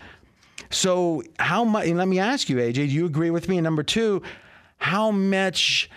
So 0.71 1.23
how 1.39 1.65
much? 1.65 1.87
And 1.87 1.99
let 1.99 2.09
me 2.09 2.19
ask 2.19 2.49
you, 2.49 2.57
AJ, 2.57 2.75
do 2.75 2.83
you 2.85 3.05
agree 3.07 3.31
with 3.31 3.49
me? 3.49 3.59
And 3.59 3.65
number 3.65 3.83
two, 3.83 4.23
how 4.83 5.11
much? 5.11 5.89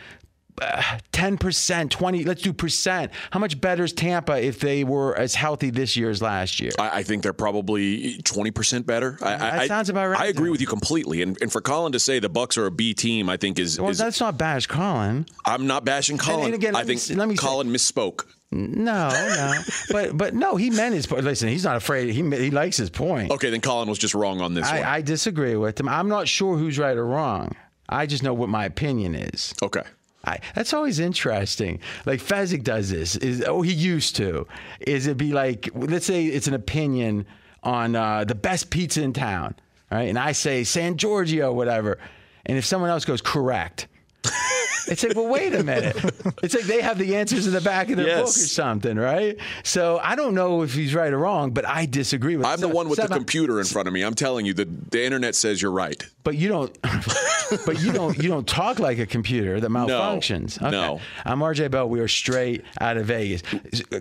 uh, 0.62 0.82
Ten 1.12 1.38
percent, 1.38 1.92
twenty. 1.92 2.24
Let's 2.24 2.42
do 2.42 2.54
percent. 2.54 3.12
How 3.32 3.40
much 3.42 3.60
better 3.60 3.84
is 3.84 3.92
Tampa 3.92 4.42
if 4.42 4.60
they 4.60 4.86
were 4.86 5.14
as 5.18 5.36
healthy 5.36 5.70
this 5.70 5.98
year 5.98 6.10
as 6.10 6.22
last 6.22 6.62
year? 6.62 6.72
I, 6.80 7.00
I 7.00 7.04
think 7.04 7.24
they're 7.24 7.34
probably 7.34 8.22
twenty 8.24 8.52
percent 8.52 8.86
better. 8.88 9.18
I, 9.22 9.36
That 9.38 9.54
I, 9.60 9.68
sounds 9.68 9.90
about 9.90 10.08
right 10.08 10.20
I 10.22 10.28
agree 10.28 10.50
with 10.50 10.62
you 10.62 10.68
completely. 10.68 11.22
And, 11.24 11.38
and 11.42 11.52
for 11.52 11.60
Colin 11.60 11.92
to 11.92 12.00
say 12.00 12.20
the 12.20 12.30
Bucks 12.30 12.58
are 12.58 12.68
a 12.68 12.72
B 12.72 12.94
team, 12.94 13.30
I 13.30 13.36
think 13.36 13.60
is, 13.60 13.80
well, 13.82 13.90
is 13.90 13.98
that's 13.98 14.22
not 14.22 14.38
bash 14.38 14.68
Colin. 14.68 15.26
I'm 15.46 15.68
not 15.68 15.84
bashing 15.84 16.18
Colin. 16.18 16.46
and 16.46 16.54
again, 16.56 16.74
I 16.76 16.84
me 16.84 16.88
think 16.88 16.98
s- 17.00 17.12
let 17.12 17.28
me 17.28 17.36
say- 17.36 17.46
Colin 17.46 17.68
misspoke. 17.68 18.24
No, 18.52 19.10
no, 19.10 19.54
but 19.92 20.16
but 20.18 20.34
no, 20.34 20.56
he 20.56 20.70
meant 20.70 20.96
his 20.96 21.06
point. 21.08 21.26
Listen, 21.26 21.50
he's 21.50 21.66
not 21.66 21.76
afraid. 21.76 22.14
He 22.14 22.22
he 22.22 22.52
likes 22.52 22.78
his 22.78 22.90
point. 22.90 23.30
Okay, 23.32 23.50
then 23.50 23.60
Colin 23.60 23.90
was 23.90 23.98
just 23.98 24.14
wrong 24.16 24.40
on 24.40 24.54
this 24.54 24.66
one. 24.72 24.82
I, 24.82 24.94
I 24.96 25.02
disagree 25.02 25.58
with 25.58 25.78
him. 25.78 25.90
I'm 25.90 26.08
not 26.08 26.30
sure 26.30 26.56
who's 26.56 26.80
right 26.80 26.96
or 26.96 27.06
wrong. 27.06 27.54
I 27.90 28.06
just 28.06 28.24
know 28.24 28.34
what 28.34 28.50
my 28.50 28.66
opinion 28.66 29.16
is. 29.16 29.54
okay. 29.62 29.84
I, 30.28 30.40
that's 30.56 30.74
always 30.74 31.00
interesting. 31.00 31.80
Like 32.06 32.20
Fezzik 32.20 32.64
does 32.64 32.90
this. 32.90 33.16
Is 33.18 33.44
oh 33.46 33.62
he 33.62 33.72
used 33.72 34.16
to. 34.16 34.48
Is 34.80 35.06
it 35.06 35.18
be 35.18 35.34
like 35.34 35.70
let's 35.76 36.08
say 36.08 36.26
it's 36.26 36.48
an 36.48 36.56
opinion 36.56 37.28
on 37.62 37.96
uh, 37.96 38.24
the 38.24 38.34
best 38.34 38.72
pizza 38.72 39.04
in 39.04 39.14
town, 39.14 39.56
right? 39.92 40.10
And 40.10 40.18
I 40.18 40.32
say 40.32 40.64
San 40.64 40.98
Giorgio, 40.98 41.54
whatever. 41.54 42.00
And 42.46 42.58
if 42.58 42.66
someone 42.66 42.90
else 42.90 43.06
goes 43.06 43.22
correct, 43.22 43.88
it's 44.88 45.04
like, 45.04 45.16
well, 45.16 45.28
wait 45.28 45.54
a 45.54 45.64
minute. 45.64 45.96
It's 46.44 46.54
like 46.54 46.66
they 46.66 46.82
have 46.82 46.98
the 46.98 47.16
answers 47.16 47.48
in 47.48 47.54
the 47.54 47.62
back 47.62 47.90
of 47.90 47.98
their 47.98 48.18
book 48.18 48.28
or 48.28 48.32
something, 48.32 48.98
right? 48.98 49.38
So 49.64 50.00
I 50.02 50.16
don't 50.16 50.34
know 50.34 50.62
if 50.64 50.74
he's 50.74 50.94
right 50.94 51.12
or 51.12 51.20
wrong, 51.20 51.52
but 51.52 51.68
I 51.68 51.86
disagree 51.86 52.36
with. 52.36 52.46
The 52.46 52.52
I'm 52.52 52.60
the 52.62 52.68
one 52.68 52.90
with 52.90 53.00
the 53.00 53.08
computer 53.08 53.60
in 53.60 53.66
front 53.66 53.88
of 53.88 53.94
me. 53.94 54.02
I'm 54.04 54.16
telling 54.16 54.46
you, 54.46 54.54
the, 54.54 54.66
the 54.66 55.04
internet 55.04 55.36
says 55.36 55.62
you're 55.62 55.72
right. 55.72 56.04
But 56.26 56.38
you 56.38 56.50
don't. 56.50 56.76
but 57.66 57.80
you 57.82 57.94
don't. 57.94 58.18
You 58.18 58.30
don't 58.30 58.48
talk 58.48 58.80
like 58.80 58.98
a 58.98 59.06
computer 59.06 59.60
that 59.60 59.70
malfunctions. 59.70 60.60
Okay. 60.60 60.72
no. 60.72 61.00
I'm 61.24 61.40
RJ 61.40 61.70
Bell. 61.70 61.88
We 61.88 62.00
are 62.00 62.08
straight 62.08 62.66
out 62.82 62.98
of 62.98 63.06
Vegas. 63.06 63.44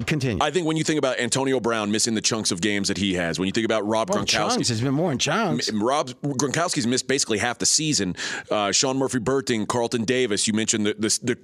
Continue. 0.07 0.43
I 0.43 0.51
think 0.51 0.67
when 0.67 0.79
you 0.79 0.85
think 0.85 0.99
about 0.99 1.21
Antonio 1.21 1.61
Brown 1.61 1.93
missing 1.93 2.15
the 2.15 2.23
chunks 2.23 2.51
of 2.51 2.63
games 2.63 2.89
that 2.89 2.97
he 2.97 3.13
has, 3.15 3.39
when 3.39 3.47
you 3.47 3.53
think 3.53 3.67
about 3.67 3.87
Rob 3.87 4.09
well, 4.09 4.25
Gronkowski, 4.25 4.29
chunks. 4.31 4.71
It's 4.71 4.81
been 4.81 4.95
more 4.95 5.13
in 5.13 5.19
chunks. 5.19 5.71
Rob 5.71 6.09
Gronkowski's 6.23 6.87
missed 6.87 7.07
basically 7.07 7.39
half 7.39 7.59
the 7.59 7.67
season. 7.67 8.17
Uh, 8.51 8.73
Sean 8.73 8.97
Murphy 8.97 9.19
Bunting, 9.19 9.67
Carlton 9.67 10.05
Davis. 10.05 10.49
You 10.49 10.55
mentioned 10.55 10.87
the 10.87 10.95
the. 10.95 11.19
the 11.23 11.39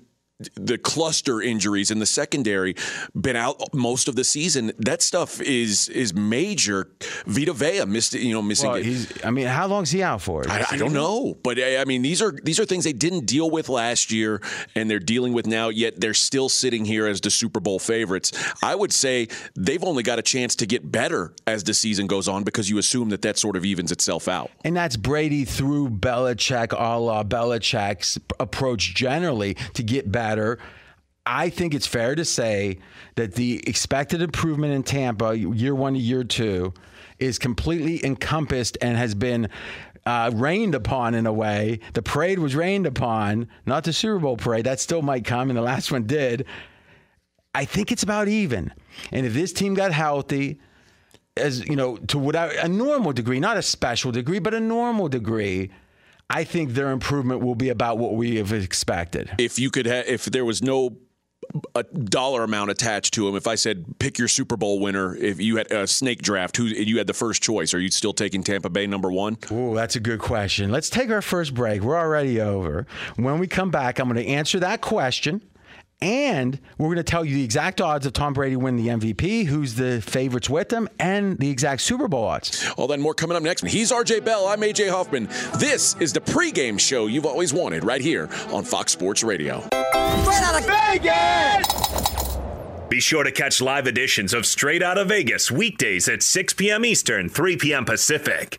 the 0.55 0.79
cluster 0.79 1.41
injuries 1.41 1.91
in 1.91 1.99
the 1.99 2.07
secondary 2.07 2.75
been 3.19 3.37
out 3.37 3.75
most 3.75 4.09
of 4.09 4.17
the 4.17 4.25
season. 4.25 4.73
That 4.79 5.03
stuff 5.03 5.41
is 5.41 5.89
is 5.89 6.15
major. 6.15 6.91
Vita 7.27 7.53
Vea 7.53 7.85
missed, 7.87 8.15
you 8.15 8.33
know, 8.33 8.43
missing 8.43 8.71
Well, 8.71 8.83
he's. 8.83 9.13
I 9.25 9.31
mean, 9.31 9.47
how 9.47 9.67
long 9.67 9.83
is 9.83 9.91
he 9.91 10.03
out 10.03 10.23
for? 10.23 10.49
I, 10.49 10.65
I 10.71 10.77
don't 10.77 10.93
know, 10.93 11.37
but 11.43 11.59
I, 11.59 11.79
I 11.79 11.85
mean, 11.85 12.03
these 12.03 12.23
are 12.23 12.33
these 12.43 12.59
are 12.61 12.65
things 12.65 12.85
they 12.85 12.93
didn't 12.93 13.27
deal 13.27 13.51
with 13.51 13.69
last 13.69 14.11
year, 14.11 14.41
and 14.75 14.91
they're 14.91 14.99
dealing 14.99 15.33
with 15.33 15.47
now. 15.47 15.69
Yet 15.69 16.01
they're 16.01 16.15
still 16.15 16.49
sitting 16.49 16.85
here 16.85 17.07
as 17.07 17.21
the 17.21 17.31
Super 17.31 17.61
Bowl 17.61 17.79
favorites. 17.79 18.33
I 18.63 18.75
would 18.75 18.93
say 18.93 19.29
they've 19.57 19.83
only 19.85 20.03
got 20.03 20.19
a 20.19 20.23
chance 20.23 20.55
to 20.57 20.67
get 20.67 20.91
better 20.91 21.35
as 21.47 21.65
the 21.65 21.75
season 21.75 22.07
goes 22.07 22.29
on 22.29 22.45
because 22.45 22.71
you 22.71 22.79
assume 22.79 23.11
that 23.11 23.23
that 23.23 23.39
sort 23.39 23.57
of 23.57 23.65
evens 23.65 23.93
itself 23.93 24.29
out. 24.29 24.51
And 24.65 24.77
that's 24.77 24.97
Brady 24.97 25.45
through 25.45 25.91
Belichick, 25.91 26.73
a 26.73 26.99
la 26.99 27.25
Belichick's 27.25 28.19
approach 28.39 28.95
generally 28.95 29.55
to 29.75 29.83
get 29.83 30.11
I 31.27 31.49
think 31.51 31.75
it's 31.75 31.87
fair 31.87 32.15
to 32.15 32.25
say 32.25 32.79
that 33.17 33.35
the 33.35 33.63
expected 33.67 34.23
improvement 34.23 34.73
in 34.73 34.83
Tampa, 34.83 35.37
year 35.37 35.75
one 35.75 35.95
to 35.95 36.01
year 36.01 36.25
two, 36.25 36.73
is 37.19 37.39
completely 37.39 38.05
encompassed 38.05 38.79
and 38.81 38.97
has 38.97 39.15
been 39.15 39.49
uh, 40.07 40.31
rained 40.35 40.75
upon 40.75 41.15
in 41.15 41.27
a 41.27 41.33
way. 41.33 41.81
The 41.93 42.03
parade 42.03 42.39
was 42.39 42.57
rained 42.57 42.87
upon, 42.87 43.49
not 43.67 43.85
the 43.85 43.93
Super 43.93 44.19
Bowl 44.19 44.37
parade. 44.37 44.65
That 44.65 44.81
still 44.81 45.03
might 45.03 45.25
come, 45.25 45.51
and 45.51 45.57
the 45.57 45.63
last 45.63 45.93
one 45.93 46.05
did. 46.05 46.47
I 47.55 47.65
think 47.65 47.93
it's 47.93 48.03
about 48.03 48.29
even. 48.29 48.73
And 49.13 49.27
if 49.27 49.35
this 49.35 49.53
team 49.53 49.75
got 49.75 49.93
healthy, 49.93 50.61
as 51.37 51.67
you 51.69 51.77
know, 51.77 51.97
to 51.97 52.19
whatever 52.19 52.53
a 52.55 52.69
normal 52.69 53.13
degree, 53.13 53.41
not 53.41 53.57
a 53.57 53.63
special 53.63 54.13
degree, 54.13 54.39
but 54.39 54.55
a 54.55 54.61
normal 54.61 55.09
degree, 55.09 55.71
I 56.31 56.45
think 56.45 56.71
their 56.75 56.91
improvement 56.93 57.43
will 57.43 57.57
be 57.57 57.69
about 57.69 57.99
what 57.99 58.15
we 58.15 58.37
have 58.37 58.53
expected. 58.53 59.31
If 59.39 59.59
you 59.59 59.71
could, 59.71 59.87
ha- 59.87 60.05
if 60.07 60.27
there 60.27 60.45
was 60.45 60.63
no 60.63 60.97
a 61.75 61.83
dollar 61.83 62.45
amount 62.45 62.71
attached 62.71 63.15
to 63.15 63.27
him, 63.29 63.35
if 63.35 63.47
I 63.47 63.57
said 63.57 63.99
pick 63.99 64.19
your 64.19 64.29
Super 64.29 64.57
Bowl 64.57 64.79
winner, 64.79 65.17
if 65.17 65.41
you 65.41 65.57
had 65.57 65.73
a 65.73 65.87
snake 65.87 66.23
draft, 66.23 66.57
who 66.57 66.65
you 66.65 66.99
had 66.99 67.07
the 67.07 67.13
first 67.15 67.43
choice, 67.43 67.75
are 67.75 67.81
you 67.81 67.91
still 67.91 68.13
taking 68.13 68.43
Tampa 68.43 68.71
Bay 68.71 68.87
number 68.87 69.11
one? 69.11 69.37
Oh, 69.51 69.75
that's 69.75 69.97
a 69.97 70.01
good 70.01 70.21
question. 70.21 70.71
Let's 70.71 70.89
take 70.91 71.11
our 71.11 71.23
first 71.23 71.55
break. 71.55 71.83
We're 71.83 71.99
already 71.99 72.41
over. 72.41 72.87
When 73.17 73.39
we 73.39 73.47
come 73.49 73.71
back, 73.71 73.99
I'm 73.99 74.09
going 74.09 74.25
to 74.25 74.31
answer 74.31 74.61
that 74.61 74.81
question. 74.81 75.43
And 76.03 76.59
we're 76.79 76.89
going 76.89 76.97
to 76.97 77.03
tell 77.03 77.25
you 77.25 77.35
the 77.35 77.45
exact 77.45 77.81
odds 77.81 78.07
of 78.07 78.13
Tom 78.13 78.33
Brady 78.33 78.57
winning 78.57 78.85
the 78.85 78.91
MVP, 78.91 79.47
who's 79.47 79.75
the 79.75 80.01
favorites 80.01 80.49
with 80.49 80.73
him, 80.73 80.89
and 80.99 81.39
the 81.39 81.51
exact 81.51 81.83
Super 81.83 82.09
Bowl 82.09 82.25
odds. 82.25 82.67
All 82.77 82.87
that 82.89 83.01
more 83.01 83.15
coming 83.15 83.37
up 83.37 83.43
next. 83.43 83.67
He's 83.67 83.93
RJ 83.93 84.25
Bell. 84.25 84.47
I'm 84.47 84.61
AJ 84.61 84.91
Hoffman. 84.91 85.27
This 85.59 85.97
is 86.01 86.13
the 86.13 86.21
pregame 86.21 86.81
show 86.81 87.07
you've 87.07 87.27
always 87.27 87.53
wanted 87.53 87.85
right 87.85 88.01
here 88.01 88.29
on 88.51 88.65
Fox 88.65 88.93
Sports 88.93 89.23
Radio. 89.23 89.61
Straight 89.61 90.43
out 90.43 90.59
of 90.59 90.67
Vegas! 90.67 91.91
Be 92.89 93.01
sure 93.01 93.23
to 93.23 93.31
catch 93.31 93.61
live 93.61 93.87
editions 93.87 94.35
of 94.35 94.45
Straight 94.47 94.83
Out 94.83 94.99
of 94.99 95.09
Vegas 95.09 95.49
weekdays 95.49 96.09
at 96.09 96.25
6 96.25 96.55
p.m. 96.55 96.85
Eastern, 96.85 97.29
3 97.29 97.57
p.m. 97.57 97.85
Pacific 97.85 98.59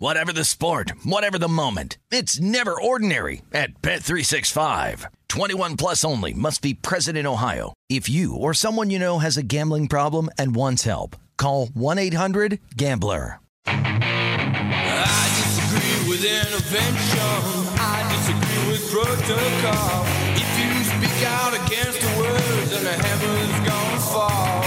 Whatever 0.00 0.32
the 0.32 0.44
sport, 0.44 0.92
whatever 1.02 1.40
the 1.40 1.48
moment, 1.48 1.98
it's 2.12 2.38
never 2.38 2.80
ordinary 2.80 3.42
at 3.52 3.82
Bet365. 3.82 5.06
21 5.28 5.76
plus 5.76 6.04
only 6.04 6.32
must 6.32 6.62
be 6.62 6.72
present 6.72 7.18
in 7.18 7.26
Ohio. 7.26 7.74
If 7.90 8.08
you 8.08 8.36
or 8.36 8.54
someone 8.54 8.90
you 8.90 9.00
know 9.00 9.18
has 9.18 9.36
a 9.36 9.42
gambling 9.42 9.88
problem 9.88 10.30
and 10.38 10.54
wants 10.54 10.84
help, 10.84 11.16
call 11.36 11.66
1-800-GAMBLER. 11.66 13.40
I 13.66 15.26
disagree 15.34 16.08
with 16.08 16.22
intervention. 16.22 17.18
I 17.82 18.06
disagree 18.14 18.70
with 18.70 18.86
protocol. 18.92 20.06
If 20.38 20.46
you 20.62 20.70
speak 20.94 21.26
out 21.26 21.54
against 21.58 21.98
the 21.98 22.10
words, 22.22 22.70
then 22.70 22.84
the 22.86 22.94
gonna 23.66 23.98
fall. 23.98 24.62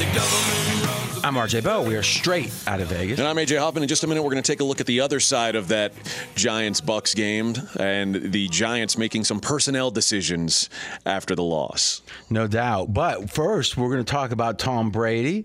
The 0.00 0.06
government 0.10 0.79
I'm 1.22 1.34
RJ 1.34 1.64
Bell. 1.64 1.84
We 1.84 1.96
are 1.96 2.02
straight 2.02 2.50
out 2.66 2.80
of 2.80 2.88
Vegas. 2.88 3.18
And 3.18 3.28
I'm 3.28 3.36
AJ 3.36 3.58
Hoffman. 3.58 3.82
In 3.82 3.88
just 3.90 4.02
a 4.04 4.06
minute, 4.06 4.22
we're 4.22 4.30
going 4.30 4.42
to 4.42 4.52
take 4.52 4.60
a 4.60 4.64
look 4.64 4.80
at 4.80 4.86
the 4.86 5.00
other 5.00 5.20
side 5.20 5.54
of 5.54 5.68
that 5.68 5.92
Giants 6.34 6.80
Bucks 6.80 7.12
game 7.12 7.54
and 7.78 8.14
the 8.14 8.48
Giants 8.48 8.96
making 8.96 9.24
some 9.24 9.38
personnel 9.38 9.90
decisions 9.90 10.70
after 11.04 11.34
the 11.34 11.42
loss. 11.42 12.00
No 12.30 12.46
doubt. 12.46 12.94
But 12.94 13.30
first, 13.30 13.76
we're 13.76 13.90
going 13.90 14.02
to 14.02 14.10
talk 14.10 14.30
about 14.30 14.58
Tom 14.58 14.90
Brady 14.90 15.44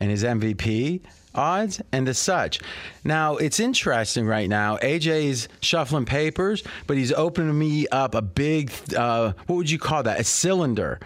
and 0.00 0.10
his 0.10 0.24
MVP 0.24 1.02
odds 1.34 1.82
and 1.92 2.06
the 2.06 2.14
such. 2.14 2.60
Now, 3.04 3.36
it's 3.36 3.60
interesting 3.60 4.26
right 4.26 4.48
now. 4.48 4.78
AJ's 4.78 5.46
shuffling 5.60 6.06
papers, 6.06 6.62
but 6.86 6.96
he's 6.96 7.12
opening 7.12 7.58
me 7.58 7.86
up 7.88 8.14
a 8.14 8.22
big, 8.22 8.72
uh, 8.96 9.34
what 9.46 9.56
would 9.56 9.70
you 9.70 9.78
call 9.78 10.04
that? 10.04 10.20
A 10.20 10.24
cylinder 10.24 11.00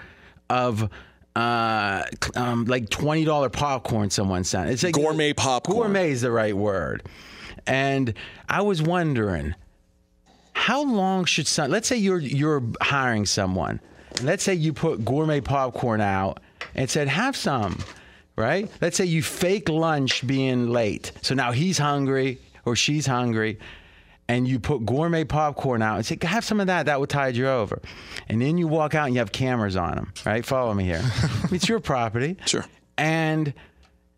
of 0.48 0.88
uh, 1.36 2.02
um, 2.34 2.64
like 2.64 2.88
twenty 2.88 3.24
dollar 3.24 3.50
popcorn. 3.50 4.08
Someone 4.10 4.42
sent. 4.42 4.70
It's 4.70 4.82
like 4.82 4.94
gourmet 4.94 5.34
popcorn. 5.34 5.78
Gourmet 5.78 6.10
is 6.10 6.22
the 6.22 6.30
right 6.30 6.56
word. 6.56 7.02
And 7.66 8.14
I 8.48 8.62
was 8.62 8.80
wondering, 8.80 9.54
how 10.54 10.82
long 10.82 11.26
should 11.26 11.46
some? 11.46 11.70
Let's 11.70 11.86
say 11.88 11.96
you're 11.96 12.20
you're 12.20 12.62
hiring 12.80 13.26
someone. 13.26 13.80
Let's 14.22 14.42
say 14.42 14.54
you 14.54 14.72
put 14.72 15.04
gourmet 15.04 15.42
popcorn 15.42 16.00
out 16.00 16.40
and 16.74 16.88
said, 16.88 17.06
"Have 17.06 17.36
some." 17.36 17.78
Right? 18.34 18.70
Let's 18.82 18.98
say 18.98 19.06
you 19.06 19.22
fake 19.22 19.70
lunch 19.70 20.26
being 20.26 20.68
late. 20.68 21.12
So 21.22 21.34
now 21.34 21.52
he's 21.52 21.78
hungry 21.78 22.38
or 22.66 22.76
she's 22.76 23.06
hungry 23.06 23.58
and 24.28 24.48
you 24.48 24.58
put 24.58 24.84
gourmet 24.84 25.24
popcorn 25.24 25.82
out 25.82 25.96
and 25.96 26.06
say, 26.06 26.18
have 26.22 26.44
some 26.44 26.60
of 26.60 26.66
that. 26.66 26.86
That 26.86 27.00
would 27.00 27.10
tide 27.10 27.36
you 27.36 27.48
over. 27.48 27.80
And 28.28 28.42
then 28.42 28.58
you 28.58 28.66
walk 28.66 28.94
out 28.94 29.06
and 29.06 29.14
you 29.14 29.20
have 29.20 29.32
cameras 29.32 29.76
on 29.76 29.94
them, 29.94 30.12
right? 30.24 30.44
Follow 30.44 30.74
me 30.74 30.84
here. 30.84 31.02
it's 31.52 31.68
your 31.68 31.80
property. 31.80 32.36
Sure. 32.46 32.64
And 32.98 33.54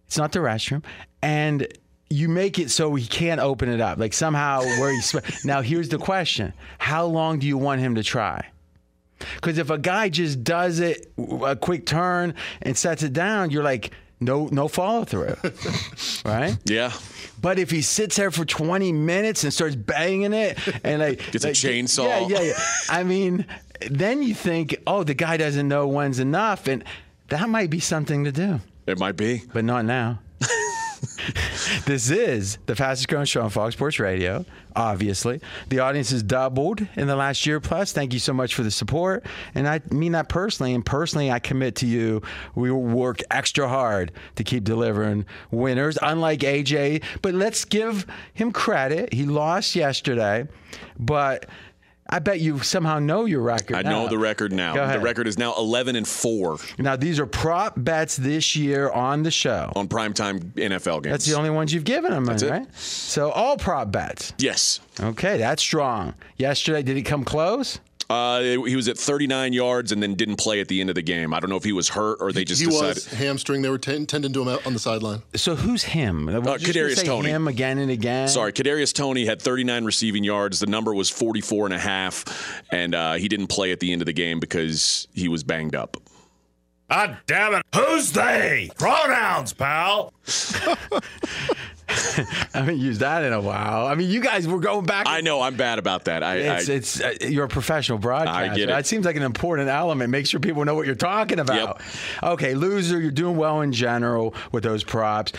it's 0.06 0.16
not 0.16 0.32
the 0.32 0.38
restroom. 0.38 0.82
And 1.20 1.66
you 2.10 2.28
make 2.28 2.58
it 2.58 2.70
so 2.70 2.94
he 2.94 3.06
can't 3.06 3.40
open 3.40 3.68
it 3.68 3.80
up. 3.80 3.98
Like 3.98 4.14
somehow 4.14 4.62
where 4.62 4.92
he. 4.92 5.00
now, 5.44 5.60
here's 5.60 5.90
the 5.90 5.98
question 5.98 6.54
How 6.78 7.04
long 7.04 7.38
do 7.38 7.46
you 7.46 7.58
want 7.58 7.80
him 7.80 7.96
to 7.96 8.02
try? 8.02 8.48
Because 9.34 9.58
if 9.58 9.68
a 9.68 9.78
guy 9.78 10.08
just 10.08 10.44
does 10.44 10.78
it, 10.78 11.10
a 11.42 11.56
quick 11.56 11.86
turn 11.86 12.34
and 12.62 12.76
sets 12.76 13.02
it 13.02 13.12
down, 13.12 13.50
you're 13.50 13.64
like, 13.64 13.90
no 14.20 14.46
no 14.46 14.68
follow 14.68 15.04
through, 15.04 15.36
right? 16.24 16.56
Yeah. 16.64 16.92
But 17.40 17.58
if 17.58 17.70
he 17.70 17.82
sits 17.82 18.16
there 18.16 18.30
for 18.30 18.44
20 18.44 18.90
minutes 18.92 19.44
and 19.44 19.52
starts 19.52 19.76
banging 19.76 20.32
it 20.32 20.58
and 20.82 21.00
like 21.00 21.30
gets 21.30 21.44
like, 21.44 21.52
a 21.52 21.56
chainsaw, 21.56 22.28
yeah, 22.28 22.38
yeah, 22.38 22.42
yeah. 22.42 22.58
I 22.90 23.04
mean, 23.04 23.46
then 23.88 24.22
you 24.22 24.34
think, 24.34 24.76
oh, 24.86 25.04
the 25.04 25.14
guy 25.14 25.36
doesn't 25.36 25.68
know 25.68 25.86
when's 25.86 26.18
enough, 26.18 26.66
and 26.66 26.82
that 27.28 27.48
might 27.48 27.70
be 27.70 27.80
something 27.80 28.24
to 28.24 28.32
do. 28.32 28.60
It 28.86 28.98
might 28.98 29.16
be, 29.16 29.42
but 29.52 29.64
not 29.64 29.84
now. 29.84 30.20
this 31.84 32.10
is 32.10 32.58
the 32.66 32.76
fastest 32.76 33.08
growing 33.08 33.26
show 33.26 33.42
on 33.42 33.50
Fox 33.50 33.74
Sports 33.74 33.98
Radio. 33.98 34.44
Obviously, 34.76 35.40
the 35.68 35.80
audience 35.80 36.10
has 36.10 36.22
doubled 36.22 36.86
in 36.96 37.08
the 37.08 37.16
last 37.16 37.46
year 37.46 37.58
plus. 37.60 37.92
Thank 37.92 38.12
you 38.12 38.18
so 38.18 38.32
much 38.32 38.54
for 38.54 38.62
the 38.62 38.70
support, 38.70 39.24
and 39.54 39.68
I 39.68 39.80
mean 39.90 40.12
that 40.12 40.28
personally. 40.28 40.74
And 40.74 40.84
personally, 40.84 41.30
I 41.30 41.38
commit 41.38 41.76
to 41.76 41.86
you. 41.86 42.22
We 42.54 42.70
will 42.70 42.82
work 42.82 43.20
extra 43.30 43.68
hard 43.68 44.12
to 44.36 44.44
keep 44.44 44.64
delivering 44.64 45.26
winners. 45.50 45.98
Unlike 46.00 46.40
AJ, 46.40 47.02
but 47.22 47.34
let's 47.34 47.64
give 47.64 48.06
him 48.34 48.52
credit. 48.52 49.12
He 49.12 49.24
lost 49.24 49.74
yesterday, 49.74 50.46
but 50.98 51.46
I 52.10 52.20
bet 52.20 52.40
you 52.40 52.60
somehow 52.60 52.98
know 52.98 53.26
your 53.26 53.42
record. 53.42 53.76
I 53.76 53.82
now. 53.82 53.90
know 53.90 54.08
the 54.08 54.16
record 54.16 54.50
now. 54.52 54.92
The 54.92 54.98
record 54.98 55.26
is 55.26 55.36
now 55.36 55.54
11 55.56 55.94
and 55.94 56.08
4. 56.08 56.56
Now 56.78 56.96
these 56.96 57.20
are 57.20 57.26
prop 57.26 57.74
bets 57.76 58.16
this 58.16 58.56
year 58.56 58.90
on 58.90 59.22
the 59.22 59.30
show. 59.30 59.72
On 59.76 59.86
primetime 59.88 60.40
NFL 60.52 61.02
games. 61.02 61.12
That's 61.12 61.26
the 61.26 61.36
only 61.36 61.50
ones 61.50 61.72
you've 61.72 61.84
given 61.84 62.10
them, 62.10 62.24
that's 62.24 62.42
right? 62.42 62.66
So 62.74 63.30
all 63.30 63.56
prop 63.58 63.92
bets. 63.92 64.32
Yes. 64.38 64.80
Okay, 65.00 65.36
that's 65.36 65.62
strong. 65.62 66.14
Yesterday, 66.38 66.82
did 66.82 66.96
it 66.96 67.02
come 67.02 67.24
close? 67.24 67.78
Uh, 68.10 68.40
he 68.40 68.74
was 68.74 68.88
at 68.88 68.96
39 68.96 69.52
yards 69.52 69.92
and 69.92 70.02
then 70.02 70.14
didn't 70.14 70.36
play 70.36 70.60
at 70.60 70.68
the 70.68 70.80
end 70.80 70.88
of 70.88 70.94
the 70.94 71.02
game. 71.02 71.34
I 71.34 71.40
don't 71.40 71.50
know 71.50 71.56
if 71.56 71.64
he 71.64 71.72
was 71.72 71.90
hurt 71.90 72.16
or 72.22 72.32
they 72.32 72.42
just 72.42 72.58
he 72.60 72.66
decided. 72.66 72.94
was 72.94 73.06
hamstring. 73.06 73.60
They 73.60 73.68
were 73.68 73.76
t- 73.76 74.06
tending 74.06 74.32
to 74.32 74.40
him 74.40 74.48
out 74.48 74.66
on 74.66 74.72
the 74.72 74.78
sideline. 74.78 75.20
So 75.36 75.54
who's 75.54 75.82
him? 75.82 76.24
We're 76.24 76.38
Uh, 76.38 76.56
just 76.56 76.64
Kadarius 76.72 76.96
say 76.96 77.04
Toney. 77.04 77.28
Him 77.28 77.46
again 77.48 77.76
and 77.76 77.90
again. 77.90 78.28
Sorry, 78.28 78.50
Kadarius 78.54 78.94
Toney 78.94 79.26
had 79.26 79.42
39 79.42 79.84
receiving 79.84 80.24
yards. 80.24 80.58
The 80.60 80.66
number 80.66 80.94
was 80.94 81.10
44 81.10 81.66
and 81.66 81.74
a 81.74 81.78
half, 81.78 82.62
and 82.72 82.94
uh, 82.94 83.14
he 83.14 83.28
didn't 83.28 83.48
play 83.48 83.72
at 83.72 83.80
the 83.80 83.92
end 83.92 84.00
of 84.00 84.06
the 84.06 84.14
game 84.14 84.40
because 84.40 85.06
he 85.12 85.28
was 85.28 85.44
banged 85.44 85.74
up. 85.74 85.98
God 86.90 87.18
damn 87.26 87.52
it. 87.56 87.62
Who's 87.74 88.12
they? 88.12 88.70
Pronouns, 88.78 89.52
pal. 89.52 90.14
I 91.90 92.58
haven't 92.58 92.78
used 92.78 93.00
that 93.00 93.24
in 93.24 93.32
a 93.32 93.40
while. 93.40 93.86
I 93.86 93.94
mean, 93.94 94.10
you 94.10 94.20
guys 94.20 94.46
were 94.46 94.60
going 94.60 94.84
back. 94.84 95.06
I 95.08 95.20
know 95.20 95.40
I'm 95.40 95.56
bad 95.56 95.78
about 95.78 96.04
that. 96.04 96.22
I, 96.22 96.36
It's, 96.36 96.68
I 96.68 96.72
it's 96.72 97.00
uh, 97.00 97.14
you're 97.22 97.44
a 97.44 97.48
professional 97.48 97.98
broadcaster. 97.98 98.52
I 98.52 98.54
get 98.54 98.64
it. 98.64 98.66
That 98.68 98.86
seems 98.86 99.06
like 99.06 99.16
an 99.16 99.22
important 99.22 99.68
element. 99.68 100.10
Make 100.10 100.26
sure 100.26 100.38
people 100.40 100.64
know 100.64 100.74
what 100.74 100.86
you're 100.86 100.94
talking 100.94 101.38
about. 101.38 101.80
Okay, 102.22 102.54
loser. 102.54 103.00
You're 103.00 103.10
doing 103.10 103.36
well 103.36 103.62
in 103.62 103.72
general 103.72 104.34
with 104.52 104.64
those 104.64 104.84
props. 104.84 105.32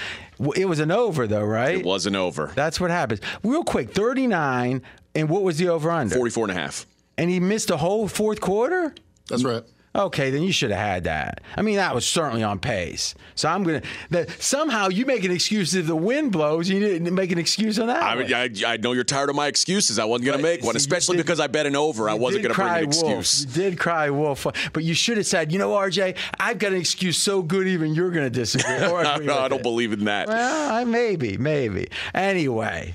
It 0.56 0.66
was 0.66 0.80
an 0.80 0.92
over 0.92 1.28
though, 1.28 1.44
right? 1.44 1.78
it 1.80 1.86
wasn't 1.86 2.16
over. 2.16 2.52
That's 2.56 2.80
what 2.80 2.90
happens. 2.92 3.20
Real 3.44 3.64
quick, 3.64 3.92
39. 3.92 4.82
And 5.16 5.30
what 5.30 5.44
was 5.44 5.58
the 5.58 5.70
over 5.70 5.92
under? 5.92 6.16
44 6.16 6.46
and 6.46 6.52
a 6.52 6.62
half. 6.62 6.86
And 7.18 7.30
he 7.30 7.40
missed 7.40 7.68
the 7.68 7.78
whole 7.78 8.08
fourth 8.08 8.40
quarter. 8.40 8.94
That's 9.28 9.44
right. 9.44 9.64
Okay, 9.96 10.30
then 10.30 10.44
you 10.44 10.52
should 10.52 10.70
have 10.70 10.80
had 10.80 11.04
that. 11.06 11.42
I 11.58 11.64
mean, 11.64 11.78
that 11.78 11.96
was 11.96 12.06
certainly 12.06 12.44
on 12.44 12.60
pace. 12.60 13.16
So 13.34 13.50
I'm 13.50 13.64
gonna 13.64 13.82
that 14.12 14.30
somehow 14.42 14.90
you 14.90 15.04
make 15.06 15.24
an 15.24 15.32
excuse 15.32 15.74
if 15.74 15.88
the 15.88 15.96
wind 15.96 16.32
blows. 16.32 16.70
You 16.70 16.80
didn't 16.80 17.14
make 17.16 17.32
an 17.32 17.40
excuse 17.40 17.80
on 17.80 17.88
that. 17.88 18.04
I, 18.04 18.16
one. 18.16 18.32
I, 18.34 18.50
I 18.68 18.78
know 18.78 18.92
you're 18.94 19.04
tired 19.04 19.30
of 19.32 19.36
my 19.36 19.48
excuses. 19.48 19.98
I 19.98 20.06
wasn't 20.06 20.28
going 20.28 20.38
to 20.38 20.44
make 20.44 20.64
one, 20.64 20.76
you 20.76 20.78
especially 20.78 21.18
did- 21.18 21.26
because 21.26 21.40
I 21.40 21.48
bet 21.48 21.66
an 21.66 21.76
over. 21.76 22.08
I 22.08 22.14
wasn't 22.14 22.44
going 22.44 22.54
to 22.54 22.62
bring 22.62 22.70
an 22.70 22.90
wolf. 22.90 23.20
excuse. 23.20 23.46
You 23.48 23.64
did 23.64 23.80
cry 23.80 24.12
wolf, 24.12 24.46
but 24.74 24.84
you 24.84 24.94
should 24.94 25.18
have 25.18 25.26
said, 25.26 25.52
you 25.52 25.58
know, 25.58 25.72
RJ, 25.72 26.16
I've 26.40 26.60
got 26.60 26.72
an 26.72 26.78
excuse 26.80 27.18
so 27.18 27.42
good, 27.42 27.68
even 27.68 27.96
you're 27.96 28.12
going 28.12 28.26
to 28.26 28.30
disagree. 28.30 28.76
Or 28.90 29.02
agree 29.02 29.26
no, 29.26 29.40
I 29.40 29.48
don't 29.48 29.60
it. 29.60 29.64
believe 29.64 29.92
in 29.92 30.06
that. 30.06 30.28
Well, 30.28 30.72
I 30.72 30.84
maybe, 30.84 31.38
maybe. 31.38 31.88
Anyway, 32.14 32.94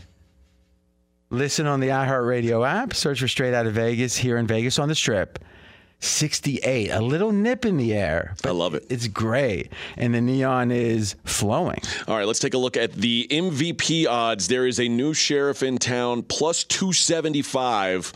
listen 1.30 1.66
on 1.66 1.80
the 1.80 1.88
iHeartRadio 1.88 2.66
app. 2.66 2.94
Search 2.94 3.20
for 3.20 3.28
Straight 3.28 3.54
Out 3.54 3.66
of 3.66 3.72
Vegas 3.74 4.16
here 4.16 4.37
in 4.38 4.46
Vegas 4.46 4.78
on 4.78 4.88
the 4.88 4.94
Strip. 4.94 5.38
68, 6.05 6.90
a 6.90 7.01
little 7.01 7.33
nip 7.33 7.64
in 7.64 7.77
the 7.77 7.95
air. 7.95 8.35
I 8.45 8.51
love 8.51 8.75
it. 8.75 8.85
It's 8.88 9.07
great, 9.09 9.73
and 9.97 10.14
the 10.14 10.21
neon 10.21 10.71
is 10.71 11.17
flowing. 11.25 11.81
All 12.07 12.17
right, 12.17 12.27
let's 12.27 12.38
take 12.38 12.55
a 12.55 12.59
look 12.59 12.77
at 12.77 12.93
the 12.93 13.27
MVP 13.31 14.07
odds. 14.07 14.49
There 14.49 14.67
is 14.67 14.79
a 14.79 14.88
new 14.88 15.14
sheriff 15.14 15.62
in 15.62 15.79
town, 15.79 16.23
plus 16.23 16.64
275. 16.64 18.12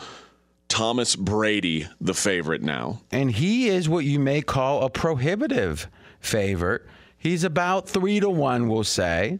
Thomas 0.68 1.16
Brady, 1.16 1.88
the 1.98 2.12
favorite 2.12 2.60
now. 2.62 3.00
and 3.10 3.30
he 3.30 3.68
is 3.68 3.88
what 3.88 4.04
you 4.04 4.18
may 4.18 4.42
call 4.42 4.84
a 4.84 4.90
prohibitive 4.90 5.88
favorite. 6.20 6.82
He's 7.16 7.42
about 7.42 7.88
three 7.88 8.20
to 8.20 8.28
one, 8.28 8.68
we'll 8.68 8.84
say. 8.84 9.38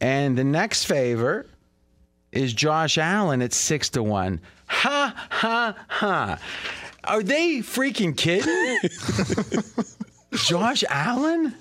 And 0.00 0.38
the 0.38 0.44
next 0.44 0.84
favorite 0.84 1.48
is 2.30 2.52
Josh 2.52 2.96
Allen 2.96 3.42
at 3.42 3.52
six 3.52 3.88
to 3.90 4.02
one. 4.04 4.40
Ha 4.68 5.14
ha 5.30 5.74
ha! 5.88 6.38
Are 7.06 7.22
they 7.22 7.58
freaking 7.58 8.16
kidding? 8.16 8.78
Josh 10.32 10.84
Allen? 10.88 11.54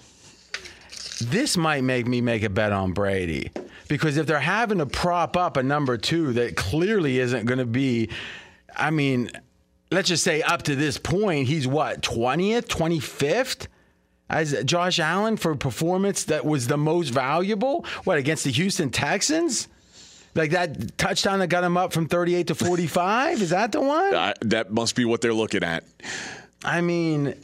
This 1.21 1.55
might 1.55 1.84
make 1.84 2.08
me 2.08 2.21
make 2.21 2.43
a 2.43 2.49
bet 2.49 2.71
on 2.71 2.93
Brady. 2.93 3.51
Because 3.88 4.17
if 4.17 4.25
they're 4.25 4.39
having 4.39 4.79
to 4.79 4.86
prop 4.86 5.38
up 5.38 5.58
a 5.58 5.63
number 5.63 5.97
two 5.97 6.34
that 6.34 6.55
clearly 6.55 7.19
isn't 7.19 7.45
going 7.45 7.60
to 7.60 7.65
be, 7.65 8.10
I 8.75 8.89
mean, 8.89 9.31
let's 9.91 10.10
just 10.10 10.23
say 10.23 10.41
up 10.41 10.63
to 10.63 10.75
this 10.75 10.97
point, 10.97 11.47
he's 11.47 11.67
what, 11.67 12.01
20th, 12.01 12.65
25th? 12.65 13.67
As 14.27 14.55
Josh 14.63 14.97
Allen 14.99 15.38
for 15.38 15.55
performance 15.55 16.23
that 16.25 16.45
was 16.45 16.65
the 16.65 16.77
most 16.77 17.10
valuable? 17.10 17.86
What, 18.05 18.17
against 18.17 18.43
the 18.43 18.51
Houston 18.51 18.89
Texans? 18.89 19.67
Like 20.36 20.52
that 20.52 20.98
touchdown 20.98 21.39
that 21.39 21.48
got 21.48 21.63
him 21.63 21.78
up 21.78 21.93
from 21.93 22.08
38 22.08 22.48
to 22.48 22.56
45? 22.56 23.41
Is 23.41 23.50
that 23.52 23.71
the 23.71 23.82
one? 23.82 24.13
Uh, 24.13 24.34
that 24.41 24.71
must 24.71 24.95
be 24.95 25.06
what 25.06 25.21
they're 25.21 25.34
looking 25.34 25.63
at. 25.63 25.86
I 26.63 26.82
mean, 26.82 27.36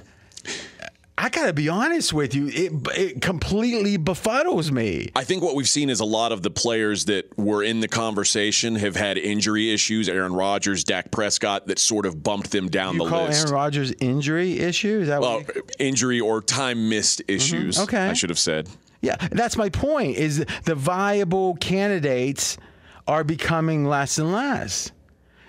I 1.17 1.30
got 1.30 1.45
to 1.45 1.54
be 1.54 1.69
honest 1.69 2.12
with 2.12 2.36
you. 2.36 2.47
It, 2.47 2.71
it 2.97 3.21
completely 3.21 3.97
befuddles 3.97 4.71
me. 4.71 5.10
I 5.15 5.23
think 5.23 5.43
what 5.43 5.56
we've 5.56 5.69
seen 5.69 5.89
is 5.89 5.99
a 5.99 6.06
lot 6.06 6.32
of 6.32 6.41
the 6.41 6.49
players 6.49 7.06
that 7.06 7.38
were 7.38 7.63
in 7.63 7.80
the 7.80 7.88
conversation 7.88 8.75
have 8.75 8.95
had 8.95 9.17
injury 9.17 9.71
issues. 9.71 10.10
Aaron 10.10 10.34
Rodgers, 10.34 10.84
Dak 10.84 11.12
Prescott, 11.12 11.67
that 11.67 11.80
sort 11.80 12.06
of 12.06 12.23
bumped 12.23 12.51
them 12.51 12.69
down 12.69 12.95
You 12.95 13.04
the 13.04 13.10
call 13.10 13.25
list. 13.25 13.41
Aaron 13.41 13.54
Rodgers 13.54 13.93
injury 13.99 14.60
issue? 14.60 14.99
Is 15.01 15.08
that 15.08 15.21
well, 15.21 15.41
you- 15.41 15.63
injury 15.80 16.19
or 16.19 16.41
time 16.41 16.89
missed 16.89 17.21
issues. 17.27 17.75
Mm-hmm. 17.75 17.84
Okay. 17.84 18.10
I 18.10 18.13
should 18.13 18.32
have 18.32 18.39
said. 18.39 18.67
Yeah, 19.01 19.15
that's 19.32 19.58
my 19.58 19.69
point. 19.69 20.17
Is 20.17 20.45
the 20.65 20.75
viable 20.75 21.56
candidates 21.56 22.58
are 23.07 23.23
becoming 23.23 23.85
less 23.85 24.17
and 24.17 24.31
less, 24.31 24.91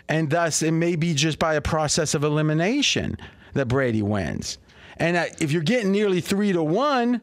and 0.08 0.30
thus 0.30 0.62
it 0.62 0.72
may 0.72 0.96
be 0.96 1.14
just 1.14 1.38
by 1.38 1.54
a 1.54 1.60
process 1.60 2.14
of 2.14 2.24
elimination 2.24 3.16
that 3.54 3.66
Brady 3.66 4.02
wins. 4.02 4.58
And 4.96 5.16
uh, 5.16 5.24
if 5.40 5.52
you're 5.52 5.62
getting 5.62 5.92
nearly 5.92 6.20
three 6.20 6.52
to 6.52 6.62
one, 6.62 7.20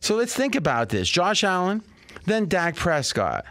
so 0.00 0.14
let's 0.16 0.34
think 0.34 0.54
about 0.54 0.88
this: 0.88 1.08
Josh 1.08 1.44
Allen, 1.44 1.82
then 2.24 2.46
Dak 2.46 2.76
Prescott. 2.76 3.44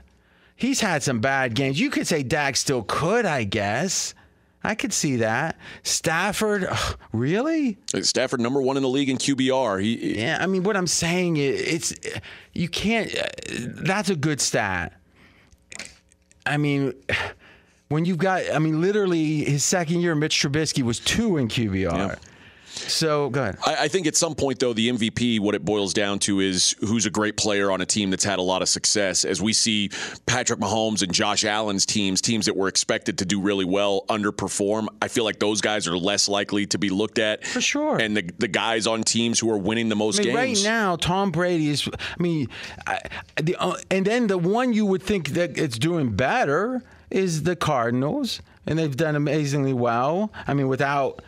He's 0.55 0.79
had 0.79 1.03
some 1.03 1.19
bad 1.19 1.53
games. 1.53 1.79
You 1.79 1.89
could 1.89 2.07
say 2.07 2.23
Dak 2.23 2.55
still 2.55 2.83
could, 2.83 3.25
I 3.25 3.43
guess. 3.43 4.13
I 4.63 4.73
could 4.73 4.93
see 4.93 5.17
that. 5.17 5.57
Stafford, 5.83 6.63
ugh, 6.67 6.97
really? 7.11 7.77
Stafford, 8.01 8.39
number 8.39 8.61
one 8.61 8.77
in 8.77 8.83
the 8.83 8.89
league 8.89 9.09
in 9.09 9.17
QBR. 9.17 9.81
He, 9.83 10.17
Yeah, 10.19 10.37
I 10.39 10.47
mean, 10.47 10.63
what 10.63 10.75
I'm 10.77 10.87
saying 10.87 11.37
is, 11.37 11.61
it's 11.61 12.19
you 12.53 12.67
can't. 12.69 13.13
uh, 13.15 13.27
That's 13.83 14.09
a 14.09 14.15
good 14.15 14.41
stat. 14.41 14.93
I 16.45 16.57
mean, 16.57 16.93
when 17.89 18.05
you've 18.05 18.17
got, 18.17 18.41
I 18.53 18.59
mean, 18.59 18.81
literally 18.81 19.43
his 19.45 19.63
second 19.63 20.01
year, 20.01 20.15
Mitch 20.15 20.41
Trubisky 20.41 20.83
was 20.83 20.99
two 20.99 21.37
in 21.37 21.47
QBR. 21.47 22.17
So 22.75 23.29
go 23.29 23.41
ahead. 23.41 23.57
I, 23.65 23.75
I 23.83 23.87
think 23.87 24.07
at 24.07 24.15
some 24.15 24.35
point, 24.35 24.59
though, 24.59 24.73
the 24.73 24.89
MVP, 24.89 25.39
what 25.39 25.55
it 25.55 25.63
boils 25.63 25.93
down 25.93 26.19
to 26.19 26.39
is 26.39 26.75
who's 26.79 27.05
a 27.05 27.09
great 27.09 27.37
player 27.37 27.71
on 27.71 27.81
a 27.81 27.85
team 27.85 28.09
that's 28.09 28.23
had 28.23 28.39
a 28.39 28.41
lot 28.43 28.61
of 28.61 28.69
success. 28.69 29.25
As 29.25 29.41
we 29.41 29.53
see 29.53 29.89
Patrick 30.25 30.59
Mahomes 30.59 31.01
and 31.01 31.13
Josh 31.13 31.45
Allen's 31.45 31.85
teams, 31.85 32.21
teams 32.21 32.45
that 32.45 32.55
were 32.55 32.67
expected 32.67 33.17
to 33.19 33.25
do 33.25 33.41
really 33.41 33.65
well, 33.65 34.05
underperform, 34.09 34.87
I 35.01 35.07
feel 35.07 35.23
like 35.23 35.39
those 35.39 35.61
guys 35.61 35.87
are 35.87 35.97
less 35.97 36.27
likely 36.27 36.65
to 36.67 36.77
be 36.77 36.89
looked 36.89 37.19
at. 37.19 37.45
For 37.45 37.61
sure. 37.61 37.97
And 37.97 38.15
the, 38.15 38.29
the 38.37 38.47
guys 38.47 38.87
on 38.87 39.03
teams 39.03 39.39
who 39.39 39.49
are 39.51 39.57
winning 39.57 39.89
the 39.89 39.95
most 39.95 40.19
I 40.19 40.23
mean, 40.23 40.35
games. 40.35 40.65
right 40.65 40.69
now, 40.69 40.95
Tom 40.95 41.31
Brady 41.31 41.69
is. 41.69 41.87
I 41.87 42.21
mean, 42.21 42.47
I, 42.85 42.99
the 43.41 43.55
uh, 43.55 43.75
and 43.89 44.05
then 44.05 44.27
the 44.27 44.37
one 44.37 44.73
you 44.73 44.85
would 44.85 45.03
think 45.03 45.29
that 45.29 45.57
it's 45.57 45.77
doing 45.77 46.15
better 46.15 46.83
is 47.09 47.43
the 47.43 47.55
Cardinals, 47.55 48.41
and 48.65 48.77
they've 48.77 48.95
done 48.95 49.15
amazingly 49.15 49.73
well. 49.73 50.31
I 50.47 50.53
mean, 50.53 50.67
without 50.67 51.21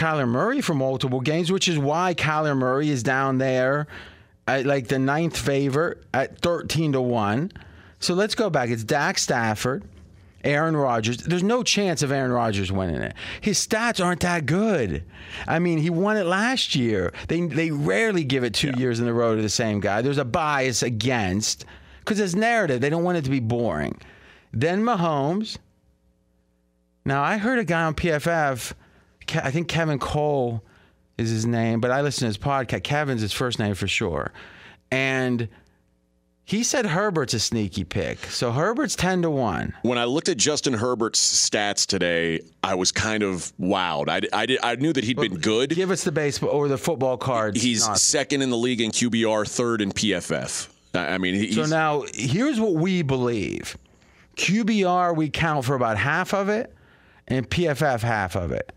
Kyler 0.00 0.26
Murray 0.26 0.60
for 0.60 0.74
multiple 0.74 1.20
games, 1.20 1.52
which 1.52 1.68
is 1.68 1.78
why 1.78 2.14
Kyler 2.14 2.56
Murray 2.56 2.88
is 2.88 3.02
down 3.02 3.38
there 3.38 3.86
at 4.48 4.64
like 4.64 4.88
the 4.88 4.98
ninth 4.98 5.36
favorite 5.36 6.02
at 6.14 6.40
thirteen 6.40 6.92
to 6.92 7.00
one. 7.00 7.52
So 7.98 8.14
let's 8.14 8.34
go 8.34 8.48
back. 8.48 8.70
It's 8.70 8.82
Dak 8.82 9.18
Stafford. 9.18 9.84
Aaron 10.42 10.74
Rodgers. 10.74 11.18
There's 11.18 11.42
no 11.42 11.62
chance 11.62 12.02
of 12.02 12.10
Aaron 12.10 12.32
Rodgers 12.32 12.72
winning 12.72 13.02
it. 13.02 13.14
His 13.42 13.58
stats 13.58 14.02
aren't 14.02 14.20
that 14.20 14.46
good. 14.46 15.04
I 15.46 15.58
mean, 15.58 15.78
he 15.78 15.90
won 15.90 16.16
it 16.16 16.24
last 16.24 16.74
year. 16.74 17.12
They 17.28 17.42
they 17.42 17.70
rarely 17.70 18.24
give 18.24 18.42
it 18.42 18.54
two 18.54 18.72
years 18.78 19.00
in 19.00 19.08
a 19.08 19.12
row 19.12 19.36
to 19.36 19.42
the 19.42 19.50
same 19.50 19.80
guy. 19.80 20.00
There's 20.00 20.16
a 20.16 20.24
bias 20.24 20.82
against 20.82 21.66
because 21.98 22.16
there's 22.16 22.34
narrative. 22.34 22.80
They 22.80 22.88
don't 22.88 23.04
want 23.04 23.18
it 23.18 23.24
to 23.24 23.30
be 23.30 23.40
boring. 23.40 24.00
Then 24.52 24.82
Mahomes. 24.82 25.58
Now 27.04 27.22
I 27.22 27.36
heard 27.36 27.58
a 27.58 27.64
guy 27.64 27.82
on 27.82 27.94
PFF. 27.94 28.72
Ke- 29.30 29.44
I 29.44 29.50
think 29.50 29.68
Kevin 29.68 29.98
Cole 29.98 30.62
is 31.18 31.30
his 31.30 31.46
name, 31.46 31.80
but 31.80 31.90
I 31.90 32.00
listen 32.02 32.20
to 32.20 32.26
his 32.26 32.38
podcast. 32.38 32.82
Kevin's 32.82 33.20
his 33.22 33.32
first 33.32 33.58
name 33.58 33.74
for 33.74 33.88
sure, 33.88 34.32
and. 34.90 35.48
He 36.42 36.64
said 36.64 36.84
Herbert's 36.84 37.32
a 37.32 37.38
sneaky 37.38 37.84
pick. 37.84 38.18
So 38.24 38.50
Herbert's 38.50 38.96
10 38.96 39.22
to 39.22 39.30
1. 39.30 39.72
When 39.82 39.98
I 39.98 40.04
looked 40.04 40.28
at 40.28 40.36
Justin 40.36 40.72
Herbert's 40.72 41.20
stats 41.48 41.86
today, 41.86 42.40
I 42.64 42.74
was 42.74 42.90
kind 42.90 43.22
of 43.22 43.52
wowed. 43.60 44.08
I, 44.08 44.22
I, 44.36 44.46
did, 44.46 44.58
I 44.60 44.74
knew 44.74 44.92
that 44.92 45.04
he'd 45.04 45.16
been 45.16 45.36
good. 45.36 45.70
Give 45.70 45.92
us 45.92 46.02
the 46.02 46.10
baseball 46.10 46.50
or 46.50 46.66
the 46.66 46.76
football 46.76 47.16
cards. 47.16 47.62
He's 47.62 47.86
Not- 47.86 48.00
second 48.00 48.42
in 48.42 48.50
the 48.50 48.56
league 48.56 48.80
in 48.80 48.90
QBR, 48.90 49.48
third 49.48 49.80
in 49.80 49.92
PFF. 49.92 50.68
I 50.92 51.14
I 51.14 51.18
mean, 51.18 51.36
he's, 51.36 51.54
So 51.54 51.66
now 51.66 52.02
here's 52.14 52.58
what 52.58 52.72
we 52.72 53.02
believe. 53.02 53.78
QBR 54.36 55.14
we 55.14 55.30
count 55.30 55.64
for 55.64 55.76
about 55.76 55.98
half 55.98 56.34
of 56.34 56.48
it 56.48 56.74
and 57.28 57.48
PFF 57.48 58.00
half 58.00 58.34
of 58.34 58.50
it. 58.50 58.72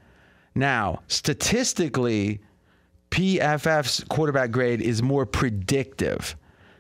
Now, 0.56 1.02
statistically, 1.08 2.40
PFF's 3.12 4.04
quarterback 4.06 4.52
grade 4.52 4.82
is 4.82 5.02
more 5.02 5.26
predictive. 5.26 6.36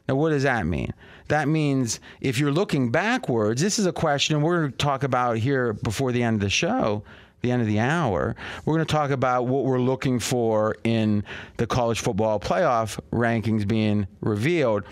Now, 0.07 0.15
what 0.15 0.29
does 0.29 0.43
that 0.43 0.65
mean? 0.65 0.93
That 1.29 1.47
means 1.47 1.99
if 2.21 2.37
you're 2.37 2.51
looking 2.51 2.91
backwards, 2.91 3.61
this 3.61 3.79
is 3.79 3.85
a 3.85 3.93
question 3.93 4.41
we're 4.41 4.59
going 4.59 4.71
to 4.71 4.77
talk 4.77 5.03
about 5.03 5.37
here 5.37 5.73
before 5.73 6.11
the 6.11 6.21
end 6.23 6.35
of 6.35 6.41
the 6.41 6.49
show. 6.49 7.03
the 7.41 7.51
end 7.51 7.61
of 7.61 7.67
the 7.67 7.79
hour, 7.79 8.35
we're 8.63 8.75
going 8.75 8.85
to 8.85 8.91
talk 8.91 9.11
about 9.11 9.47
what 9.47 9.65
we're 9.65 9.79
looking 9.79 10.17
for 10.19 10.75
in 10.83 11.23
the 11.57 11.67
college 11.67 11.99
football 11.99 12.39
playoff 12.39 12.99
rankings 13.11 13.67
being 13.67 14.07
revealed. 14.21 14.83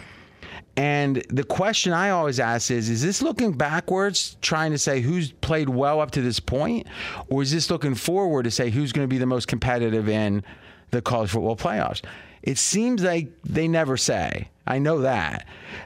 And 0.78 1.18
the 1.30 1.44
question 1.44 1.92
I 1.92 2.12
always 2.12 2.40
ask 2.40 2.72
is 2.72 2.90
Is 2.90 3.02
this 3.02 3.22
looking 3.22 3.54
backwards, 3.54 4.38
trying 4.42 4.72
to 4.72 4.78
say 4.78 5.02
who's 5.02 5.32
played 5.32 5.70
well 5.70 6.00
up 6.00 6.12
to 6.12 6.22
this 6.22 6.40
point? 6.40 6.88
Or 7.30 7.42
is 7.42 7.52
this 7.52 7.70
looking 7.70 7.96
forward 7.96 8.44
to 8.44 8.52
say 8.52 8.70
who's 8.70 8.92
going 8.92 9.08
to 9.08 9.14
be 9.14 9.18
the 9.18 9.26
most 9.26 9.48
competitive 9.48 10.08
in 10.08 10.44
the 10.92 11.02
college 11.02 11.32
football 11.32 11.58
playoffs? 11.58 12.02
It 12.42 12.58
seems 12.58 13.04
like 13.04 13.30
they 13.44 13.68
never 13.68 13.98
say. 13.98 14.50
I 14.66 14.80
know 14.80 15.02
that. 15.02 15.46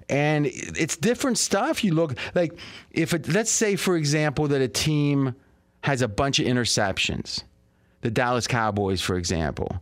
And 0.09 0.45
it's 0.45 0.95
different 0.95 1.37
stuff. 1.37 1.83
You 1.83 1.93
look 1.93 2.15
like 2.33 2.57
if 2.91 3.13
it, 3.13 3.27
let's 3.27 3.51
say, 3.51 3.75
for 3.75 3.97
example, 3.97 4.47
that 4.49 4.61
a 4.61 4.67
team 4.67 5.35
has 5.81 6.01
a 6.01 6.07
bunch 6.07 6.39
of 6.39 6.45
interceptions, 6.45 7.43
the 8.01 8.11
Dallas 8.11 8.47
Cowboys, 8.47 9.01
for 9.01 9.17
example 9.17 9.81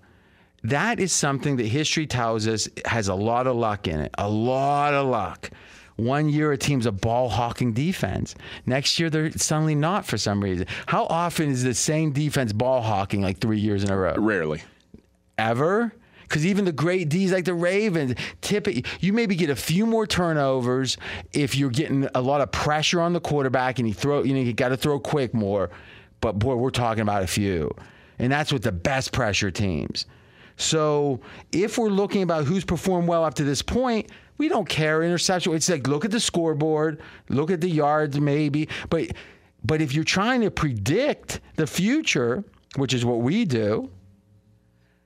that 0.63 0.99
is 0.99 1.11
something 1.11 1.57
that 1.57 1.65
history 1.65 2.07
tells 2.07 2.47
us 2.47 2.69
has 2.85 3.07
a 3.07 3.15
lot 3.15 3.47
of 3.47 3.55
luck 3.55 3.87
in 3.87 3.99
it. 3.99 4.11
A 4.17 4.29
lot 4.29 4.93
of 4.93 5.07
luck. 5.07 5.49
One 5.95 6.29
year 6.29 6.51
a 6.51 6.57
team's 6.57 6.85
a 6.85 6.91
ball 6.91 7.29
hawking 7.29 7.73
defense. 7.73 8.33
Next 8.65 8.99
year 8.99 9.09
they're 9.09 9.31
suddenly 9.31 9.75
not 9.75 10.05
for 10.05 10.17
some 10.17 10.43
reason. 10.43 10.65
How 10.87 11.05
often 11.05 11.49
is 11.49 11.63
the 11.63 11.73
same 11.73 12.11
defense 12.11 12.51
ball 12.53 12.81
hawking 12.81 13.21
like 13.21 13.37
three 13.39 13.59
years 13.59 13.83
in 13.83 13.91
a 13.91 13.97
row? 13.97 14.15
Rarely. 14.17 14.63
Ever? 15.37 15.93
Because 16.21 16.45
even 16.47 16.65
the 16.65 16.71
great 16.71 17.09
D's 17.09 17.31
like 17.31 17.45
the 17.45 17.53
Ravens, 17.53 18.15
you 19.01 19.13
maybe 19.13 19.35
get 19.35 19.51
a 19.51 19.55
few 19.55 19.85
more 19.85 20.07
turnovers 20.07 20.97
if 21.31 21.55
you're 21.55 21.69
getting 21.69 22.07
a 22.15 22.21
lot 22.21 22.41
of 22.41 22.51
pressure 22.51 23.01
on 23.01 23.13
the 23.13 23.19
quarterback 23.19 23.77
and 23.77 23.87
you 23.87 23.93
throw, 23.93 24.23
you 24.23 24.33
know, 24.33 24.39
you 24.39 24.53
got 24.53 24.69
to 24.69 24.77
throw 24.77 24.99
quick 24.99 25.35
more. 25.35 25.69
But 26.21 26.39
boy, 26.39 26.55
we're 26.55 26.71
talking 26.71 27.01
about 27.01 27.21
a 27.21 27.27
few. 27.27 27.75
And 28.17 28.31
that's 28.31 28.51
with 28.51 28.63
the 28.63 28.71
best 28.71 29.11
pressure 29.11 29.51
teams. 29.51 30.07
So 30.57 31.19
if 31.51 31.77
we're 31.77 31.89
looking 31.89 32.23
about 32.23 32.45
who's 32.45 32.63
performed 32.63 33.07
well 33.07 33.23
up 33.23 33.33
to 33.35 33.43
this 33.43 33.61
point, 33.61 34.09
we 34.37 34.47
don't 34.47 34.67
care 34.67 35.03
interception. 35.03 35.53
It's 35.53 35.69
like 35.69 35.87
look 35.87 36.05
at 36.05 36.11
the 36.11 36.19
scoreboard, 36.19 37.01
look 37.29 37.51
at 37.51 37.61
the 37.61 37.69
yards, 37.69 38.19
maybe. 38.19 38.69
But 38.89 39.11
but 39.63 39.81
if 39.81 39.93
you're 39.93 40.03
trying 40.03 40.41
to 40.41 40.51
predict 40.51 41.39
the 41.55 41.67
future, 41.67 42.43
which 42.75 42.93
is 42.93 43.05
what 43.05 43.21
we 43.21 43.45
do, 43.45 43.89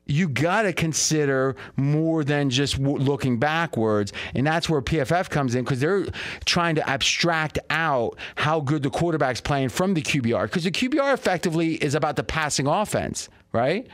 you 0.08 0.30
got 0.30 0.64
to 0.64 0.74
consider 0.74 1.56
more 1.76 2.24
than 2.24 2.50
just 2.50 2.78
w- 2.82 2.98
looking 2.98 3.38
backwards. 3.38 4.14
And 4.34 4.48
that's 4.48 4.70
where 4.70 4.82
PFF 4.82 5.30
comes 5.30 5.54
in 5.54 5.64
because 5.64 5.80
they're 5.80 6.06
trying 6.46 6.76
to 6.76 6.90
abstract 6.90 7.60
out 7.70 8.18
how 8.36 8.62
good 8.62 8.84
the 8.84 8.90
quarterback's 8.90 9.42
playing 9.42 9.70
from 9.70 9.94
the 9.94 10.02
QBR. 10.02 10.44
Because 10.44 10.64
the 10.64 10.72
QBR 10.72 11.14
effectively 11.14 11.76
is 11.76 11.94
about 11.94 12.16
the 12.16 12.24
passing 12.24 12.68
offense, 12.68 13.30
right? 13.52 13.88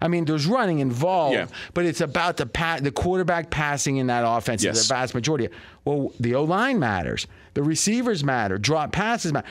I 0.00 0.08
mean, 0.08 0.24
there's 0.26 0.46
running 0.46 0.78
involved, 0.78 1.34
Yeah. 1.34 1.46
but 1.74 1.84
it's 1.84 2.00
about 2.00 2.36
the 2.36 2.46
pa- 2.46 2.78
the 2.80 2.92
quarterback 2.92 3.50
passing 3.50 3.96
in 3.96 4.06
that 4.06 4.24
offense 4.26 4.62
Yes. 4.62 4.86
the 4.86 4.94
vast 4.94 5.14
majority. 5.14 5.48
Well, 5.84 6.12
the 6.20 6.34
O 6.36 6.44
line 6.44 6.78
matters, 6.78 7.26
the 7.54 7.62
receivers 7.62 8.22
matter, 8.22 8.58
drop 8.58 8.92
passes 8.92 9.32
matter. 9.32 9.46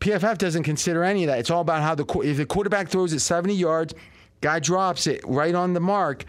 PFF 0.00 0.38
doesn't 0.38 0.62
consider 0.64 1.02
any 1.04 1.24
of 1.24 1.28
that. 1.28 1.38
It's 1.38 1.50
all 1.50 1.62
about 1.62 1.82
how 1.82 1.94
the 1.94 2.04
if 2.20 2.36
the 2.36 2.46
quarterback 2.46 2.88
throws 2.88 3.12
it 3.12 3.20
70 3.20 3.54
yards, 3.54 3.94
guy 4.42 4.58
drops 4.60 5.06
it 5.06 5.20
right 5.26 5.54
on 5.54 5.72
the 5.72 5.80
mark, 5.80 6.24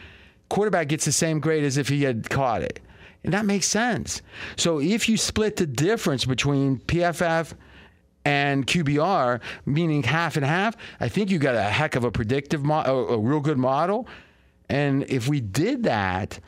quarterback 0.50 0.88
gets 0.88 1.06
the 1.06 1.12
same 1.12 1.40
grade 1.40 1.64
as 1.64 1.78
if 1.78 1.90
he 1.90 2.04
had 2.04 2.30
caught 2.30 2.62
it, 2.64 2.80
and 3.24 3.34
that 3.34 3.46
makes 3.46 3.68
sense. 3.68 4.22
So 4.56 4.80
if 4.80 5.08
you 5.10 5.18
split 5.18 5.58
the 5.58 5.68
difference 5.68 6.26
between 6.26 6.78
PFF 6.80 7.54
and 8.30 8.68
QBR, 8.68 9.40
meaning 9.66 10.04
half 10.04 10.36
and 10.38 10.46
half, 10.46 10.76
I 11.00 11.10
think 11.10 11.32
you 11.32 11.40
got 11.40 11.56
a 11.56 11.64
heck 11.64 11.96
of 11.96 12.04
a 12.04 12.12
predictive, 12.12 12.64
mo- 12.64 12.84
a, 12.86 12.94
a 13.16 13.18
real 13.18 13.40
good 13.40 13.58
model. 13.58 14.08
And 14.70 15.04
if 15.10 15.28
we 15.28 15.40
did 15.42 15.84
that, 15.84 16.40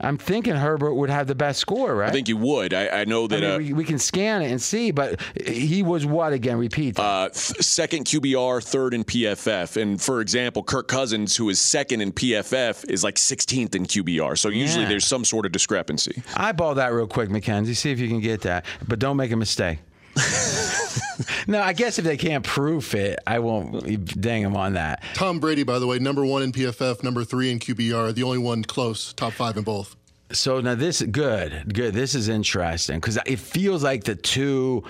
I'm 0.00 0.16
thinking 0.16 0.54
Herbert 0.54 0.94
would 0.94 1.10
have 1.10 1.26
the 1.26 1.34
best 1.34 1.58
score, 1.60 1.94
right? 1.94 2.08
I 2.08 2.12
think 2.12 2.28
you 2.28 2.36
would. 2.36 2.72
I, 2.72 3.00
I 3.00 3.04
know 3.04 3.24
I 3.24 3.28
that 3.28 3.40
mean, 3.40 3.50
uh, 3.50 3.58
we, 3.58 3.72
we 3.72 3.84
can 3.84 3.98
scan 3.98 4.42
it 4.42 4.50
and 4.50 4.60
see, 4.62 4.90
but 4.92 5.20
he 5.44 5.82
was 5.82 6.06
what 6.06 6.32
again? 6.32 6.56
Repeat. 6.56 6.98
uh, 6.98 7.28
th- 7.28 7.34
second 7.64 8.04
QBR, 8.06 8.62
third 8.62 8.94
in 8.94 9.04
PFF. 9.04 9.80
And 9.80 10.00
for 10.00 10.20
example, 10.20 10.62
Kirk 10.62 10.86
Cousins, 10.88 11.36
who 11.36 11.48
is 11.50 11.60
second 11.60 12.00
in 12.00 12.12
PFF, 12.12 12.88
is 12.90 13.02
like 13.04 13.16
16th 13.16 13.74
in 13.76 13.86
QBR. 13.86 14.38
So 14.38 14.48
usually 14.50 14.84
Yeah. 14.84 14.88
there's 14.90 15.06
some 15.06 15.24
sort 15.24 15.46
of 15.46 15.52
discrepancy. 15.52 16.22
Eyeball 16.36 16.74
that 16.76 16.92
real 16.92 17.06
quick, 17.08 17.28
McKenzie. 17.28 17.76
See 17.76 17.90
if 17.90 17.98
you 17.98 18.08
can 18.08 18.20
get 18.20 18.42
that, 18.42 18.66
but 18.86 18.98
don't 19.00 19.16
make 19.16 19.32
a 19.32 19.36
mistake. 19.36 19.78
no, 21.46 21.60
I 21.60 21.72
guess 21.72 21.98
if 21.98 22.04
they 22.04 22.16
can't 22.16 22.44
prove 22.44 22.94
it, 22.94 23.18
I 23.26 23.38
won't 23.38 24.20
dang 24.20 24.42
them 24.42 24.56
on 24.56 24.74
that. 24.74 25.02
Tom 25.14 25.40
Brady, 25.40 25.62
by 25.62 25.78
the 25.78 25.86
way, 25.86 25.98
number 25.98 26.24
one 26.24 26.42
in 26.42 26.52
PFF, 26.52 27.02
number 27.02 27.24
three 27.24 27.50
in 27.50 27.58
QBR, 27.58 28.14
the 28.14 28.22
only 28.22 28.38
one 28.38 28.62
close, 28.62 29.12
top 29.12 29.32
five 29.32 29.56
in 29.56 29.64
both. 29.64 29.96
So 30.30 30.60
now 30.60 30.74
this 30.74 31.00
good, 31.02 31.72
good. 31.72 31.94
This 31.94 32.14
is 32.14 32.28
interesting 32.28 33.00
because 33.00 33.18
it 33.24 33.38
feels 33.38 33.82
like 33.82 34.04
the 34.04 34.14
two 34.14 34.84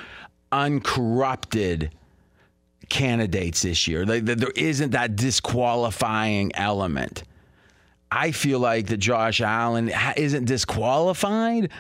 uncorrupted 0.51 1.91
candidates 2.89 3.63
this 3.63 3.87
year. 3.87 4.05
Like 4.05 4.25
there 4.25 4.51
isn't 4.57 4.91
that 4.91 5.17
disqualifying 5.17 6.51
element. 6.55 7.23
I 8.11 8.33
feel 8.33 8.59
like 8.59 8.87
that 8.87 8.97
Josh 8.97 9.41
Allen 9.41 9.93
isn't 10.17 10.47
disqualified, 10.47 11.71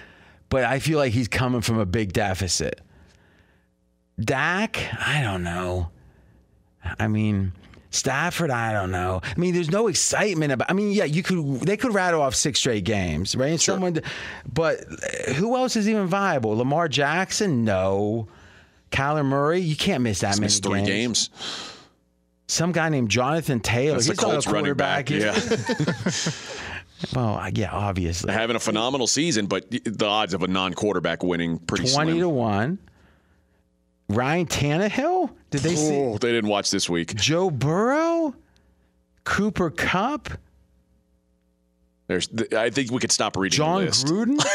but 0.50 0.64
I 0.64 0.78
feel 0.78 0.98
like 0.98 1.12
he's 1.12 1.28
coming 1.28 1.62
from 1.62 1.78
a 1.78 1.86
big 1.86 2.12
deficit. 2.12 2.80
Dak, 4.20 4.78
I 4.98 5.22
don't 5.22 5.42
know. 5.42 5.90
I 6.98 7.08
mean, 7.08 7.52
Stafford, 7.90 8.50
I 8.50 8.72
don't 8.72 8.90
know. 8.90 9.20
I 9.24 9.38
mean, 9.38 9.54
there's 9.54 9.70
no 9.70 9.88
excitement 9.88 10.52
about. 10.52 10.70
I 10.70 10.74
mean, 10.74 10.92
yeah, 10.92 11.04
you 11.04 11.22
could 11.22 11.60
they 11.60 11.76
could 11.76 11.94
rattle 11.94 12.20
off 12.20 12.34
six 12.34 12.58
straight 12.58 12.84
games, 12.84 13.34
right? 13.34 13.52
And 13.52 13.60
Someone, 13.60 14.00
but 14.52 14.84
eh, 15.02 15.32
who 15.34 15.56
else 15.56 15.76
is 15.76 15.88
even 15.88 16.06
viable? 16.06 16.56
Lamar 16.56 16.88
Jackson, 16.88 17.64
no. 17.64 18.28
Kyler 18.90 19.24
Murray, 19.24 19.60
you 19.60 19.76
can't 19.76 20.02
miss 20.02 20.20
that 20.20 20.38
He's 20.38 20.62
many 20.64 20.82
three 20.82 20.90
games. 20.90 21.30
Some 22.46 22.72
guy 22.72 22.88
named 22.88 23.10
Jonathan 23.10 23.60
Taylor. 23.60 23.96
That's 23.96 24.06
He's 24.06 24.18
a 24.18 24.22
Colts 24.22 24.46
running 24.46 24.74
back. 24.74 25.06
quarterback. 25.08 25.46
Yeah. 26.16 26.32
well, 27.14 27.50
yeah, 27.52 27.70
obviously. 27.70 28.32
Having 28.32 28.56
a 28.56 28.60
phenomenal 28.60 29.06
season, 29.06 29.46
but 29.46 29.70
the 29.70 30.06
odds 30.06 30.32
of 30.32 30.42
a 30.42 30.46
non 30.48 30.72
quarterback 30.72 31.22
winning 31.22 31.58
pretty 31.58 31.90
Twenty 31.92 32.12
slim. 32.12 32.20
to 32.20 32.28
one. 32.28 32.78
Ryan 34.08 34.46
Tannehill? 34.46 35.30
Did 35.50 35.60
they 35.62 35.74
see 35.76 35.96
Oh, 35.96 36.18
they 36.18 36.32
didn't 36.32 36.50
watch 36.50 36.70
this 36.70 36.88
week. 36.88 37.14
Joe 37.14 37.50
Burrow? 37.50 38.34
Cooper 39.24 39.70
Kupp? 39.70 40.30
There's, 42.06 42.28
I 42.56 42.70
think 42.70 42.90
we 42.90 43.00
could 43.00 43.12
stop 43.12 43.36
reading 43.36 43.56
John. 43.56 43.86
Gruden? 43.86 44.42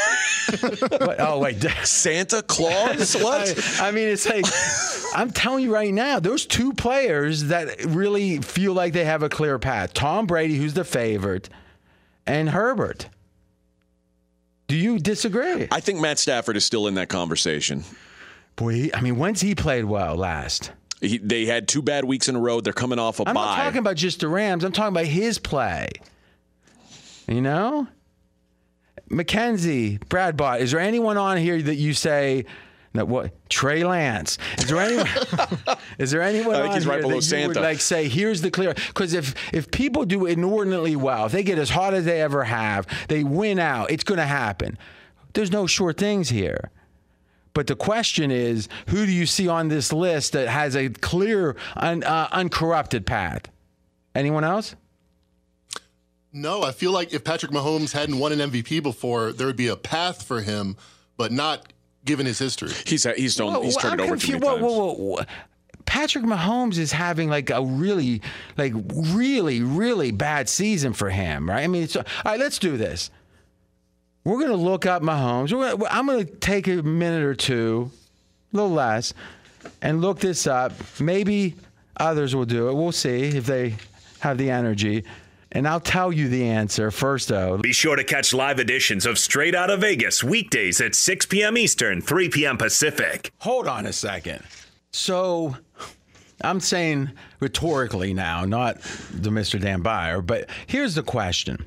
What? 0.53 1.19
Oh 1.19 1.39
wait, 1.39 1.61
Santa 1.83 2.41
Claus? 2.43 3.15
What? 3.23 3.79
I, 3.79 3.87
I 3.87 3.91
mean, 3.91 4.09
it's 4.09 4.27
like 4.27 4.45
I'm 5.15 5.31
telling 5.31 5.63
you 5.63 5.73
right 5.73 5.93
now, 5.93 6.19
those 6.19 6.45
two 6.45 6.73
players 6.73 7.45
that 7.45 7.85
really 7.85 8.39
feel 8.39 8.73
like 8.73 8.91
they 8.93 9.05
have 9.05 9.23
a 9.23 9.29
clear 9.29 9.57
path: 9.57 9.93
Tom 9.93 10.27
Brady, 10.27 10.57
who's 10.57 10.73
the 10.73 10.83
favorite, 10.83 11.47
and 12.27 12.49
Herbert. 12.49 13.07
Do 14.67 14.75
you 14.75 14.99
disagree? 14.99 15.67
I 15.71 15.79
think 15.79 16.01
Matt 16.01 16.19
Stafford 16.19 16.57
is 16.57 16.65
still 16.65 16.87
in 16.87 16.95
that 16.95 17.07
conversation. 17.07 17.83
Boy, 18.55 18.89
I 18.93 19.01
mean, 19.01 19.17
when's 19.17 19.41
he 19.41 19.55
played 19.55 19.85
well 19.85 20.15
last? 20.15 20.71
He, 21.01 21.17
they 21.17 21.45
had 21.45 21.67
two 21.67 21.81
bad 21.81 22.05
weeks 22.05 22.29
in 22.29 22.35
a 22.35 22.39
row. 22.39 22.61
They're 22.61 22.71
coming 22.71 22.99
off 22.99 23.19
a 23.19 23.27
I'm 23.27 23.33
bye. 23.33 23.41
I'm 23.41 23.57
not 23.57 23.63
talking 23.63 23.79
about 23.79 23.95
just 23.95 24.19
the 24.21 24.27
Rams. 24.27 24.63
I'm 24.63 24.71
talking 24.71 24.93
about 24.93 25.05
his 25.05 25.37
play. 25.39 25.89
You 27.27 27.41
know, 27.41 27.87
Mackenzie, 29.09 29.97
Brad 30.09 30.37
Bott. 30.37 30.61
Is 30.61 30.71
there 30.71 30.79
anyone 30.79 31.17
on 31.17 31.37
here 31.37 31.61
that 31.61 31.75
you 31.75 31.93
say? 31.93 32.45
that 32.93 33.07
what 33.07 33.49
Trey 33.49 33.83
Lance? 33.83 34.37
Is 34.59 34.67
there 34.67 34.79
anyone? 34.79 35.07
is 35.97 36.11
there 36.11 36.21
anyone 36.21 36.55
I 36.55 36.59
think 36.59 36.69
on 36.69 36.75
he's 36.75 36.87
right 36.87 37.01
below 37.01 37.19
that 37.19 37.37
you 37.37 37.47
would 37.47 37.55
Santa. 37.55 37.61
like 37.61 37.81
say 37.81 38.07
here's 38.07 38.41
the 38.41 38.51
clear? 38.51 38.73
Because 38.73 39.13
if 39.13 39.33
if 39.53 39.71
people 39.71 40.05
do 40.05 40.25
inordinately 40.25 40.95
well, 40.95 41.25
if 41.25 41.31
they 41.31 41.43
get 41.43 41.57
as 41.57 41.71
hot 41.71 41.93
as 41.93 42.05
they 42.05 42.21
ever 42.21 42.43
have, 42.43 42.87
they 43.07 43.23
win 43.23 43.59
out. 43.59 43.91
It's 43.91 44.03
going 44.03 44.19
to 44.19 44.25
happen. 44.25 44.77
There's 45.33 45.51
no 45.51 45.65
sure 45.65 45.91
things 45.91 46.29
here. 46.29 46.69
But 47.53 47.67
the 47.67 47.75
question 47.75 48.31
is, 48.31 48.67
who 48.87 49.05
do 49.05 49.11
you 49.11 49.25
see 49.25 49.47
on 49.47 49.67
this 49.67 49.93
list 49.93 50.33
that 50.33 50.47
has 50.47 50.75
a 50.75 50.89
clear, 50.89 51.55
un, 51.75 52.03
uh, 52.03 52.27
uncorrupted 52.31 53.05
path? 53.05 53.43
Anyone 54.15 54.43
else? 54.43 54.75
No, 56.31 56.63
I 56.63 56.71
feel 56.71 56.91
like 56.91 57.13
if 57.13 57.23
Patrick 57.23 57.51
Mahomes 57.51 57.91
hadn't 57.91 58.17
won 58.17 58.31
an 58.31 58.39
MVP 58.51 58.81
before, 58.81 59.31
there 59.31 59.45
would 59.45 59.55
be 59.55 59.67
a 59.67 59.75
path 59.75 60.23
for 60.23 60.41
him, 60.41 60.75
but 61.15 61.31
not 61.31 61.71
given 62.05 62.25
his 62.25 62.39
history. 62.39 62.71
He's 62.87 63.03
he's 63.03 63.39
Whoa, 63.39 63.61
he's 63.61 63.77
turned 63.77 63.93
I'm 63.93 63.99
it 63.99 64.03
over 64.11 64.15
too 64.17 64.33
confused. 64.33 64.41
many 64.41 64.45
Whoa, 64.45 64.55
times. 64.55 64.63
whoa, 64.63 64.93
whoa, 64.93 65.15
whoa. 65.17 65.23
Patrick 65.85 66.23
Mahomes 66.23 66.77
is 66.77 66.91
having 66.91 67.29
like 67.29 67.49
a 67.51 67.61
really, 67.63 68.21
like 68.57 68.73
really, 68.93 69.61
really 69.61 70.11
bad 70.11 70.49
season 70.49 70.93
for 70.93 71.09
him, 71.09 71.47
right? 71.49 71.63
I 71.63 71.67
mean, 71.67 71.83
it's, 71.83 71.95
all 71.95 72.03
right. 72.25 72.39
Let's 72.39 72.57
do 72.57 72.77
this. 72.77 73.11
We're 74.23 74.39
gonna 74.39 74.55
look 74.55 74.85
up 74.85 75.01
Mahomes. 75.01 75.51
Gonna, 75.51 75.85
I'm 75.89 76.07
gonna 76.07 76.25
take 76.25 76.67
a 76.67 76.81
minute 76.81 77.23
or 77.23 77.35
two, 77.35 77.91
a 78.53 78.57
little 78.57 78.71
less, 78.71 79.13
and 79.81 80.01
look 80.01 80.19
this 80.19 80.47
up. 80.47 80.73
Maybe 80.99 81.55
Others 81.97 82.35
will 82.35 82.45
do 82.45 82.69
it. 82.69 82.73
We'll 82.73 82.91
see 82.91 83.23
if 83.23 83.45
they 83.45 83.75
have 84.19 84.37
the 84.37 84.49
energy. 84.49 85.03
And 85.51 85.67
I'll 85.67 85.79
tell 85.79 86.11
you 86.11 86.27
the 86.29 86.45
answer 86.47 86.89
first, 86.89 87.27
though. 87.27 87.57
Be 87.57 87.73
sure 87.73 87.95
to 87.95 88.03
catch 88.03 88.33
live 88.33 88.59
editions 88.59 89.05
of 89.05 89.19
Straight 89.19 89.53
Out 89.53 89.69
of 89.69 89.81
Vegas 89.81 90.23
weekdays 90.23 90.81
at 90.81 90.95
6 90.95 91.27
p.m. 91.27 91.57
Eastern, 91.57 92.01
3 92.01 92.29
p.m. 92.29 92.57
Pacific. 92.57 93.31
Hold 93.39 93.67
on 93.67 93.85
a 93.85 93.93
second. 93.93 94.43
So 94.91 95.55
I'm 96.41 96.59
saying 96.59 97.11
rhetorically 97.39 98.15
now, 98.15 98.45
not 98.45 98.81
the 99.11 99.29
Mr. 99.29 99.61
Dan 99.61 99.83
Byer, 99.83 100.25
but 100.25 100.49
here's 100.65 100.95
the 100.95 101.03
question. 101.03 101.63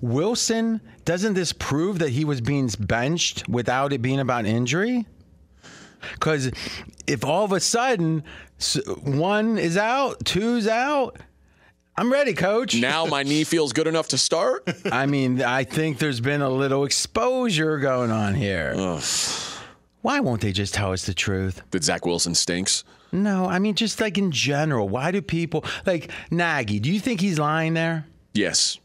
Wilson, 0.00 0.80
doesn't 1.04 1.34
this 1.34 1.52
prove 1.52 1.98
that 2.00 2.10
he 2.10 2.24
was 2.24 2.40
being 2.40 2.68
benched 2.80 3.48
without 3.48 3.92
it 3.92 4.02
being 4.02 4.20
about 4.20 4.46
injury? 4.46 5.06
Because 6.12 6.50
if 7.06 7.24
all 7.24 7.44
of 7.44 7.52
a 7.52 7.60
sudden 7.60 8.22
one 9.02 9.58
is 9.58 9.76
out, 9.76 10.24
two's 10.24 10.68
out, 10.68 11.18
I'm 11.98 12.12
ready, 12.12 12.34
coach. 12.34 12.74
Now 12.74 13.06
my 13.06 13.22
knee 13.22 13.44
feels 13.44 13.72
good 13.72 13.86
enough 13.86 14.08
to 14.08 14.18
start. 14.18 14.68
I 14.92 15.06
mean, 15.06 15.42
I 15.42 15.64
think 15.64 15.98
there's 15.98 16.20
been 16.20 16.42
a 16.42 16.50
little 16.50 16.84
exposure 16.84 17.78
going 17.78 18.10
on 18.10 18.34
here. 18.34 18.74
Why 20.02 20.20
won't 20.20 20.42
they 20.42 20.52
just 20.52 20.74
tell 20.74 20.92
us 20.92 21.06
the 21.06 21.14
truth? 21.14 21.62
That 21.70 21.82
Zach 21.82 22.04
Wilson 22.04 22.34
stinks. 22.34 22.84
No, 23.12 23.46
I 23.46 23.58
mean, 23.58 23.74
just 23.74 24.00
like 24.00 24.18
in 24.18 24.30
general, 24.30 24.88
why 24.88 25.10
do 25.10 25.22
people 25.22 25.64
like 25.86 26.10
Nagy? 26.30 26.80
Do 26.80 26.92
you 26.92 27.00
think 27.00 27.20
he's 27.20 27.38
lying 27.38 27.72
there? 27.74 28.06
Yes. 28.34 28.78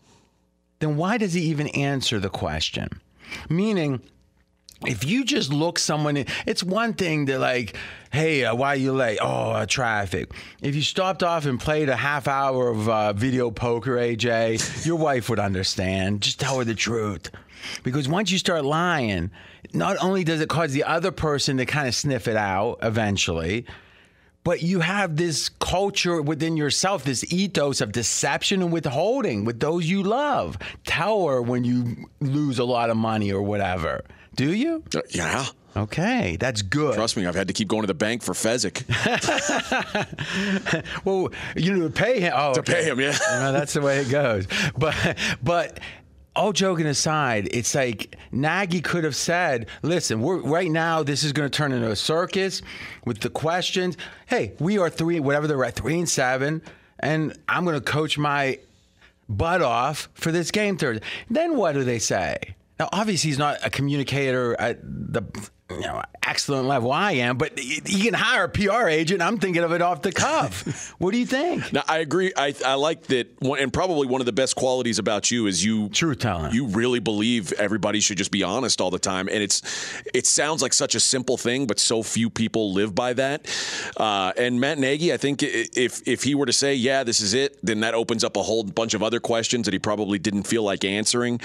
Then 0.82 0.97
why 0.97 1.17
does 1.17 1.34
he 1.34 1.41
even 1.43 1.67
answer 1.69 2.19
the 2.19 2.29
question? 2.29 2.89
Meaning, 3.49 4.01
if 4.86 5.05
you 5.05 5.23
just 5.23 5.53
look 5.53 5.77
someone 5.77 6.17
in, 6.17 6.25
it's 6.47 6.63
one 6.63 6.95
thing 6.95 7.27
to 7.27 7.38
like, 7.38 7.77
hey, 8.11 8.45
uh, 8.45 8.55
why 8.55 8.69
are 8.69 8.77
you 8.77 8.91
late? 8.91 9.19
Oh, 9.21 9.51
uh, 9.51 9.67
traffic. 9.67 10.32
If 10.59 10.75
you 10.75 10.82
stopped 10.82 11.21
off 11.21 11.45
and 11.45 11.59
played 11.59 11.88
a 11.88 11.95
half 11.95 12.27
hour 12.27 12.69
of 12.69 12.89
uh, 12.89 13.13
video 13.13 13.51
poker, 13.51 13.95
AJ, 13.95 14.84
your 14.86 14.95
wife 14.95 15.29
would 15.29 15.39
understand. 15.39 16.21
Just 16.21 16.39
tell 16.39 16.57
her 16.57 16.63
the 16.63 16.73
truth. 16.73 17.29
Because 17.84 18.09
once 18.09 18.32
you 18.32 18.39
start 18.39 18.65
lying, 18.65 19.29
not 19.73 19.97
only 20.01 20.23
does 20.23 20.41
it 20.41 20.49
cause 20.49 20.73
the 20.73 20.84
other 20.84 21.11
person 21.11 21.57
to 21.57 21.65
kind 21.67 21.88
of 21.88 21.93
sniff 21.93 22.27
it 22.27 22.36
out 22.36 22.79
eventually, 22.82 23.67
but 24.44 24.62
you 24.64 24.80
have 24.80 25.16
this 25.18 25.50
culture 25.60 26.22
within 26.22 26.58
yourself, 26.58 27.04
this 27.04 27.32
ethos 27.32 27.82
of 27.82 27.92
deception 27.92 28.62
and 28.62 28.72
withholding 28.72 29.46
with 29.46 29.60
those 29.60 29.88
you 29.89 30.04
love. 30.04 30.58
Tower 30.86 31.42
when 31.42 31.64
you 31.64 32.10
lose 32.20 32.58
a 32.60 32.64
lot 32.64 32.89
of 32.89 32.98
money 32.98 33.32
or 33.32 33.42
whatever. 33.42 34.04
Do 34.36 34.54
you? 34.54 34.84
Uh, 34.96 35.02
yeah. 35.10 35.46
Okay, 35.76 36.36
that's 36.38 36.62
good. 36.64 36.96
Trust 36.96 37.16
me, 37.16 37.26
I've 37.26 37.36
had 37.36 37.48
to 37.48 37.54
keep 37.54 37.70
going 37.70 37.84
to 37.84 37.88
the 37.88 37.94
bank 37.94 38.24
for 38.24 38.34
Fezzik. 38.34 38.84
well, 41.06 41.30
you 41.56 41.74
know, 41.74 41.88
to 41.88 41.94
pay 41.94 42.20
him. 42.20 42.34
Oh, 42.36 42.54
To 42.54 42.60
okay. 42.60 42.74
pay 42.74 42.84
him, 42.89 43.00
yeah. 43.00 43.18
No, 43.32 43.52
that's 43.54 43.74
the 43.74 43.82
way 43.82 44.00
it 44.00 44.10
goes. 44.10 44.48
But, 44.78 45.18
but. 45.42 45.80
All 46.34 46.53
joking 46.53 46.86
aside, 46.86 47.49
it's 47.51 47.75
like 47.75 48.15
Nagy 48.32 48.79
could 48.79 49.03
have 49.03 49.17
said, 49.17 49.67
"Listen, 49.82 50.21
we're 50.21 50.38
right 50.38 50.71
now. 50.71 51.03
This 51.03 51.25
is 51.25 51.34
going 51.34 51.49
to 51.49 51.55
turn 51.55 51.73
into 51.73 51.91
a 51.91 51.95
circus 51.95 52.61
with 53.05 53.19
the 53.19 53.29
questions. 53.29 53.97
Hey, 54.27 54.53
we 54.59 54.77
are 54.77 54.89
three, 54.89 55.19
whatever 55.19 55.45
they're 55.45 55.63
at, 55.65 55.75
three 55.75 55.99
and 55.99 56.07
seven, 56.07 56.61
and 56.99 57.38
I'm 57.49 57.65
going 57.65 57.75
to 57.75 57.82
coach 57.82 58.17
my 58.17 58.59
butt 59.27 59.61
off 59.61 60.07
for 60.13 60.32
this 60.32 60.51
game 60.51 60.77
Thursday. 60.77 61.05
Then 61.29 61.57
what 61.57 61.73
do 61.73 61.84
they 61.84 61.99
say? 61.99 62.55
Now, 62.79 62.88
obviously, 62.93 63.29
he's 63.29 63.38
not 63.38 63.57
a 63.65 63.69
communicator 63.69 64.59
at 64.59 64.79
the 64.82 65.23
you 65.76 65.88
know 65.88 66.01
excellent 66.24 66.67
level 66.67 66.91
I 66.91 67.13
am, 67.13 67.38
but 67.38 67.57
he 67.57 68.03
can 68.03 68.13
hire 68.13 68.45
a 68.45 68.49
PR 68.49 68.88
agent. 68.88 69.22
I'm 69.22 69.38
thinking 69.38 69.63
of 69.63 69.72
it 69.74 69.82
off 69.82 70.01
the 70.01 70.11
cuff. 70.11 70.91
what 70.99 71.11
do 71.11 71.17
you 71.17 71.26
think? 71.26 71.74
Now 71.74 71.84
I 71.88 71.97
agree. 71.99 72.32
I, 72.38 72.53
I 72.65 72.76
like 72.76 73.03
that, 73.07 73.28
one, 73.41 73.59
and 73.59 73.74
probably 73.74 74.07
one 74.07 74.22
of 74.22 74.26
the 74.26 74.32
best 74.32 74.55
qualities 74.55 74.99
about 74.99 75.32
you 75.32 75.47
is 75.47 75.63
you 75.63 75.89
truth 75.89 76.19
telling. 76.19 76.53
You 76.53 76.67
really 76.67 76.99
believe 76.99 77.51
everybody 77.53 77.99
should 77.99 78.17
just 78.17 78.32
be 78.32 78.43
honest 78.43 78.82
all 78.82 78.91
the 78.91 78.99
time, 78.99 79.28
and 79.28 79.41
it's 79.43 79.61
it 80.13 80.26
sounds 80.28 80.61
like 80.61 80.74
such 80.74 80.95
a 80.95 80.99
simple 80.99 81.38
thing, 81.38 81.65
but 81.67 81.80
so 81.80 82.03
few 82.03 82.30
people 82.30 82.74
live 82.74 82.93
by 82.95 83.13
that. 83.13 83.47
Uh, 83.97 84.32
and 84.38 84.59
Matt 84.59 84.78
Nagy, 84.78 85.11
I 85.13 85.17
think 85.17 85.41
if 85.43 86.07
if 86.07 86.24
he 86.24 86.36
were 86.36 86.45
to 86.45 86.53
say, 86.53 86.76
"Yeah, 86.76 87.03
this 87.03 87.19
is 87.22 87.34
it," 87.34 87.57
then 87.63 87.82
that 87.82 87.93
opens 87.93 88.24
up 88.24 88.38
a 88.38 88.43
whole 88.43 88.63
bunch 88.63 88.93
of 88.93 89.03
other 89.03 89.19
questions 89.19 89.65
that 89.65 89.74
he 89.74 89.80
probably 89.80 90.19
didn't 90.19 90.43
feel 90.43 90.63
like 90.63 90.86
answering. 90.86 91.39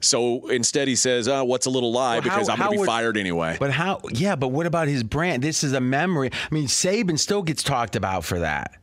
So 0.00 0.48
instead, 0.48 0.88
he 0.88 0.96
says, 0.96 1.28
uh, 1.28 1.42
"What's 1.44 1.66
a 1.66 1.70
little 1.70 1.92
lie?" 1.92 2.18
Well, 2.18 2.22
how- 2.22 2.36
because 2.36 2.48
I'm 2.48 2.58
going 2.58 2.68
to 2.70 2.72
be 2.72 2.78
would- 2.78 2.86
fired 2.86 3.16
anyway. 3.16 3.56
But 3.66 3.72
how? 3.72 4.00
Yeah, 4.12 4.36
but 4.36 4.48
what 4.48 4.64
about 4.66 4.86
his 4.86 5.02
brand? 5.02 5.42
This 5.42 5.64
is 5.64 5.72
a 5.72 5.80
memory. 5.80 6.30
I 6.32 6.54
mean, 6.54 6.68
Saban 6.68 7.18
still 7.18 7.42
gets 7.42 7.64
talked 7.64 7.96
about 7.96 8.24
for 8.24 8.38
that. 8.38 8.76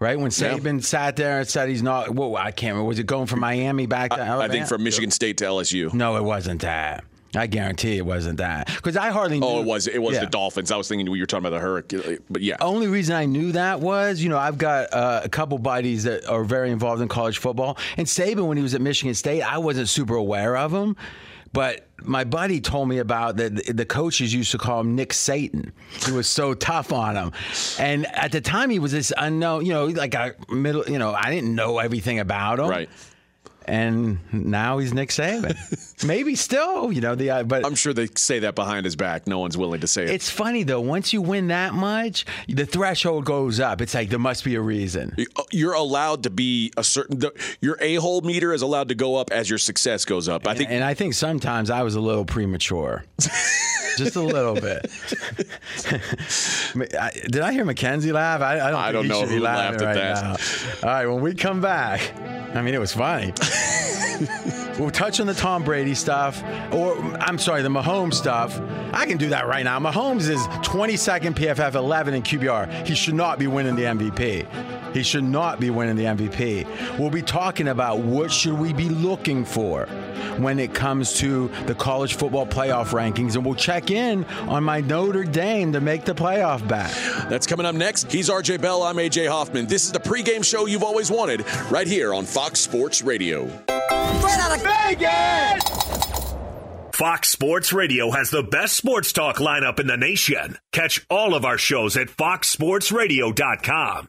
Right 0.00 0.18
when 0.18 0.32
Yeah. 0.36 0.54
Saban 0.58 0.82
sat 0.82 1.14
there 1.14 1.38
and 1.38 1.48
said 1.48 1.68
he's 1.68 1.80
not. 1.80 2.10
Whoa, 2.10 2.34
I 2.34 2.50
can't 2.50 2.72
remember. 2.72 2.88
Was 2.88 2.98
it 2.98 3.06
going 3.06 3.26
from 3.26 3.38
Miami 3.38 3.86
back 3.86 4.10
to 4.10 4.16
I 4.20 4.22
Alabama? 4.26 4.52
think 4.52 4.66
from 4.66 4.82
Michigan 4.82 5.12
State 5.12 5.36
to 5.38 5.44
LSU. 5.44 5.94
No, 5.94 6.16
it 6.16 6.24
wasn't 6.24 6.62
that. 6.62 7.04
I 7.36 7.46
guarantee 7.46 7.98
it 7.98 8.04
wasn't 8.04 8.38
that. 8.38 8.66
Because 8.66 8.96
I 8.96 9.10
hardly 9.10 9.38
knew. 9.38 9.46
Oh, 9.46 9.60
it 9.60 9.64
was 9.66 9.86
it 9.86 10.02
was 10.02 10.14
Yeah. 10.16 10.24
the 10.24 10.30
Dolphins. 10.30 10.72
I 10.72 10.76
was 10.76 10.88
thinking 10.88 11.06
you 11.06 11.20
were 11.20 11.24
talking 11.26 11.46
about 11.46 11.56
the 11.56 11.60
Hurricane, 11.62 12.18
but 12.28 12.42
yeah. 12.42 12.56
Only 12.60 12.88
reason 12.88 13.14
I 13.14 13.26
knew 13.26 13.52
that 13.52 13.78
was, 13.78 14.20
you 14.20 14.28
know, 14.28 14.38
I've 14.38 14.58
got 14.58 14.92
uh, 14.92 15.20
a 15.22 15.28
couple 15.28 15.56
buddies 15.58 16.02
that 16.02 16.26
are 16.28 16.42
very 16.42 16.72
involved 16.72 17.00
in 17.00 17.06
college 17.06 17.38
football. 17.38 17.78
And 17.96 18.08
Saban, 18.08 18.48
when 18.48 18.56
he 18.56 18.62
was 18.64 18.74
at 18.74 18.80
Michigan 18.80 19.14
State, 19.14 19.42
I 19.42 19.58
wasn't 19.58 19.88
super 19.88 20.16
aware 20.16 20.56
of 20.56 20.72
him. 20.74 20.96
But 21.56 21.86
my 22.02 22.24
buddy 22.24 22.60
told 22.60 22.86
me 22.86 22.98
about 22.98 23.38
that 23.38 23.74
the 23.74 23.86
coaches 23.86 24.34
used 24.34 24.50
to 24.50 24.58
call 24.58 24.80
him 24.80 24.94
Nick 24.94 25.14
Satan. 25.14 25.72
He 26.04 26.12
was 26.12 26.28
so 26.28 26.52
tough 26.52 26.92
on 26.92 27.16
him. 27.16 27.32
And 27.78 28.04
at 28.14 28.30
the 28.30 28.42
time, 28.42 28.68
he 28.68 28.78
was 28.78 28.92
this 28.92 29.10
unknown, 29.16 29.64
you 29.64 29.72
know, 29.72 29.86
like 29.86 30.12
a 30.12 30.34
middle, 30.50 30.84
you 30.86 30.98
know, 30.98 31.14
I 31.14 31.30
didn't 31.30 31.54
know 31.54 31.78
everything 31.78 32.18
about 32.18 32.58
him. 32.58 32.68
Right. 32.68 32.90
And 33.64 34.18
now 34.34 34.76
he's 34.76 34.92
Nick 34.92 35.08
Saban. 35.08 35.56
Maybe 36.04 36.34
still, 36.34 36.92
you 36.92 37.00
know, 37.00 37.14
the 37.14 37.30
uh, 37.30 37.42
but 37.44 37.64
I'm 37.64 37.74
sure 37.74 37.94
they 37.94 38.06
say 38.16 38.40
that 38.40 38.54
behind 38.54 38.84
his 38.84 38.96
back. 38.96 39.26
No 39.26 39.38
one's 39.38 39.56
willing 39.56 39.80
to 39.80 39.86
say 39.86 40.02
it. 40.04 40.10
it's 40.10 40.28
funny 40.28 40.62
though. 40.62 40.80
Once 40.80 41.12
you 41.14 41.22
win 41.22 41.48
that 41.48 41.72
much, 41.72 42.26
the 42.48 42.66
threshold 42.66 43.24
goes 43.24 43.60
up. 43.60 43.80
It's 43.80 43.94
like 43.94 44.10
there 44.10 44.18
must 44.18 44.44
be 44.44 44.56
a 44.56 44.60
reason. 44.60 45.16
You're 45.52 45.72
allowed 45.72 46.24
to 46.24 46.30
be 46.30 46.70
a 46.76 46.84
certain. 46.84 47.22
Your 47.62 47.78
a 47.80 47.94
hole 47.94 48.20
meter 48.20 48.52
is 48.52 48.60
allowed 48.60 48.88
to 48.90 48.94
go 48.94 49.16
up 49.16 49.30
as 49.30 49.48
your 49.48 49.58
success 49.58 50.04
goes 50.04 50.28
up. 50.28 50.46
I 50.46 50.54
think. 50.54 50.70
and 50.70 50.84
I 50.84 50.92
think 50.92 51.14
sometimes 51.14 51.70
I 51.70 51.82
was 51.82 51.94
a 51.94 52.00
little 52.00 52.26
premature. 52.26 53.04
Just 53.96 54.16
a 54.16 54.20
little 54.20 54.54
bit. 54.54 54.90
Did 57.30 57.40
I 57.40 57.52
hear 57.52 57.64
Mackenzie 57.64 58.12
laugh? 58.12 58.42
I, 58.42 58.60
I 58.60 58.70
don't, 58.70 58.80
I 58.80 58.92
don't 58.92 59.02
he 59.04 59.08
know 59.08 59.20
should 59.20 59.28
be 59.30 59.36
who 59.36 59.40
laughing 59.40 59.80
laughed 59.80 59.84
right 59.84 59.96
at 59.96 60.14
that. 60.16 60.82
now. 60.82 60.88
All 60.88 60.94
right, 60.94 61.06
when 61.06 61.22
we 61.22 61.34
come 61.34 61.62
back, 61.62 62.14
I 62.54 62.60
mean, 62.60 62.74
it 62.74 62.80
was 62.80 62.92
funny. 62.92 63.32
we'll 64.78 64.90
touch 64.90 65.20
on 65.20 65.26
the 65.26 65.34
Tom 65.34 65.64
Brady 65.64 65.94
stuff, 65.94 66.42
or 66.72 66.96
I'm 67.20 67.38
sorry, 67.38 67.62
the 67.62 67.68
Mahomes 67.68 68.14
stuff. 68.14 68.60
I 68.92 69.06
can 69.06 69.16
do 69.16 69.28
that 69.30 69.46
right 69.46 69.64
now. 69.64 69.78
Mahomes 69.78 70.28
is 70.28 70.40
22nd 70.66 71.34
PFF, 71.34 71.74
11 71.74 72.14
in 72.14 72.22
QBR. 72.22 72.86
He 72.86 72.94
should 72.94 73.14
not 73.14 73.38
be 73.38 73.46
winning 73.46 73.76
the 73.76 73.82
MVP. 73.82 74.46
He 74.96 75.02
should 75.02 75.24
not 75.24 75.60
be 75.60 75.68
winning 75.68 75.96
the 75.96 76.04
MVP. 76.04 76.98
We'll 76.98 77.10
be 77.10 77.20
talking 77.20 77.68
about 77.68 77.98
what 77.98 78.32
should 78.32 78.54
we 78.54 78.72
be 78.72 78.88
looking 78.88 79.44
for 79.44 79.84
when 80.38 80.58
it 80.58 80.72
comes 80.72 81.18
to 81.18 81.50
the 81.66 81.74
college 81.74 82.14
football 82.14 82.46
playoff 82.46 82.86
rankings, 82.86 83.34
and 83.34 83.44
we'll 83.44 83.56
check 83.56 83.90
in 83.90 84.24
on 84.48 84.64
my 84.64 84.80
Notre 84.80 85.24
Dame 85.24 85.74
to 85.74 85.82
make 85.82 86.06
the 86.06 86.14
playoff 86.14 86.66
back. 86.66 86.92
That's 87.28 87.46
coming 87.46 87.66
up 87.66 87.74
next. 87.74 88.10
He's 88.10 88.30
RJ 88.30 88.62
Bell. 88.62 88.84
I'm 88.84 88.96
AJ 88.96 89.28
Hoffman. 89.28 89.66
This 89.66 89.84
is 89.84 89.92
the 89.92 90.00
pregame 90.00 90.42
show 90.42 90.64
you've 90.64 90.82
always 90.82 91.10
wanted, 91.10 91.44
right 91.70 91.86
here 91.86 92.14
on 92.14 92.24
Fox 92.24 92.60
Sports 92.60 93.02
Radio. 93.02 93.48
Straight 93.66 94.38
out 94.38 94.56
of 94.56 94.62
Vegas! 94.62 95.62
Fox 96.94 97.28
Sports 97.28 97.74
Radio 97.74 98.12
has 98.12 98.30
the 98.30 98.42
best 98.42 98.74
sports 98.74 99.12
talk 99.12 99.36
lineup 99.36 99.78
in 99.78 99.88
the 99.88 99.98
nation. 99.98 100.56
Catch 100.72 101.04
all 101.10 101.34
of 101.34 101.44
our 101.44 101.58
shows 101.58 101.98
at 101.98 102.08
foxsportsradio.com. 102.08 104.08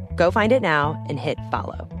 Go 0.21 0.29
find 0.29 0.51
it 0.51 0.61
now 0.61 1.03
and 1.09 1.19
hit 1.19 1.39
follow. 1.49 2.00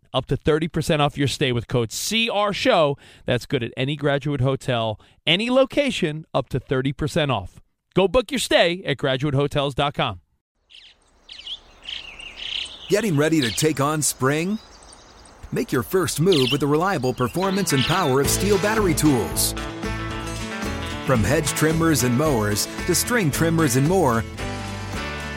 up 0.13 0.25
to 0.27 0.37
30% 0.37 0.99
off 0.99 1.17
your 1.17 1.27
stay 1.27 1.51
with 1.51 1.67
code 1.67 1.89
CR 1.89 2.51
Show. 2.53 2.97
That's 3.25 3.45
good 3.45 3.63
at 3.63 3.71
any 3.77 3.95
graduate 3.95 4.41
hotel, 4.41 4.99
any 5.25 5.49
location, 5.49 6.25
up 6.33 6.49
to 6.49 6.59
30% 6.59 7.31
off. 7.31 7.61
Go 7.93 8.07
book 8.07 8.31
your 8.31 8.39
stay 8.39 8.83
at 8.85 8.97
graduatehotels.com. 8.97 10.21
Getting 12.89 13.15
ready 13.15 13.39
to 13.41 13.51
take 13.51 13.79
on 13.79 14.01
spring? 14.01 14.59
Make 15.53 15.71
your 15.71 15.83
first 15.83 16.19
move 16.19 16.49
with 16.51 16.61
the 16.61 16.67
reliable 16.67 17.13
performance 17.13 17.73
and 17.73 17.83
power 17.83 18.21
of 18.21 18.27
STIHL 18.27 18.61
battery 18.61 18.93
tools. 18.93 19.53
From 21.05 21.23
hedge 21.23 21.47
trimmers 21.49 22.03
and 22.03 22.17
mowers 22.17 22.67
to 22.85 22.95
string 22.95 23.31
trimmers 23.31 23.75
and 23.75 23.87
more, 23.87 24.23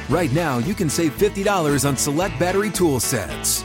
right 0.09 0.33
now 0.33 0.59
you 0.59 0.75
can 0.75 0.89
save 0.89 1.17
$50 1.17 1.89
on 1.89 1.97
select 1.97 2.39
battery 2.39 2.71
tool 2.71 3.01
sets. 3.01 3.65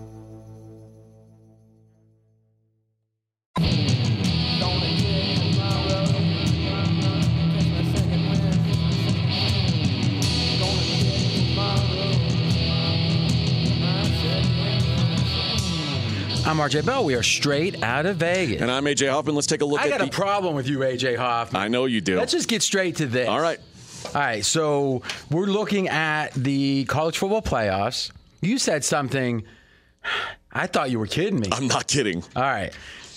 I'm 16.51 16.57
RJ 16.57 16.85
Bell. 16.85 17.05
We 17.05 17.15
are 17.15 17.23
straight 17.23 17.81
out 17.81 18.05
of 18.05 18.17
Vegas. 18.17 18.61
And 18.61 18.69
I'm 18.69 18.83
AJ 18.83 19.09
Hoffman. 19.09 19.35
Let's 19.35 19.47
take 19.47 19.61
a 19.61 19.65
look 19.65 19.79
I 19.79 19.85
at 19.85 19.89
got 19.91 19.97
the. 19.99 20.07
a 20.07 20.09
problem 20.09 20.53
with 20.53 20.67
you, 20.67 20.79
AJ 20.79 21.15
Hoffman. 21.15 21.61
I 21.61 21.69
know 21.69 21.85
you 21.85 22.01
do. 22.01 22.17
Let's 22.17 22.33
just 22.33 22.49
get 22.49 22.61
straight 22.61 22.97
to 22.97 23.05
this. 23.05 23.29
All 23.29 23.39
right. 23.39 23.57
All 24.07 24.11
right. 24.15 24.43
So 24.43 25.01
we're 25.29 25.45
looking 25.45 25.87
at 25.87 26.33
the 26.33 26.83
college 26.89 27.17
football 27.17 27.41
playoffs. 27.41 28.11
You 28.41 28.57
said 28.57 28.83
something. 28.83 29.43
I 30.51 30.67
thought 30.67 30.91
you 30.91 30.99
were 30.99 31.07
kidding 31.07 31.39
me. 31.39 31.47
I'm 31.53 31.67
not 31.69 31.87
kidding. 31.87 32.21
All 32.35 32.43
right. 32.43 32.73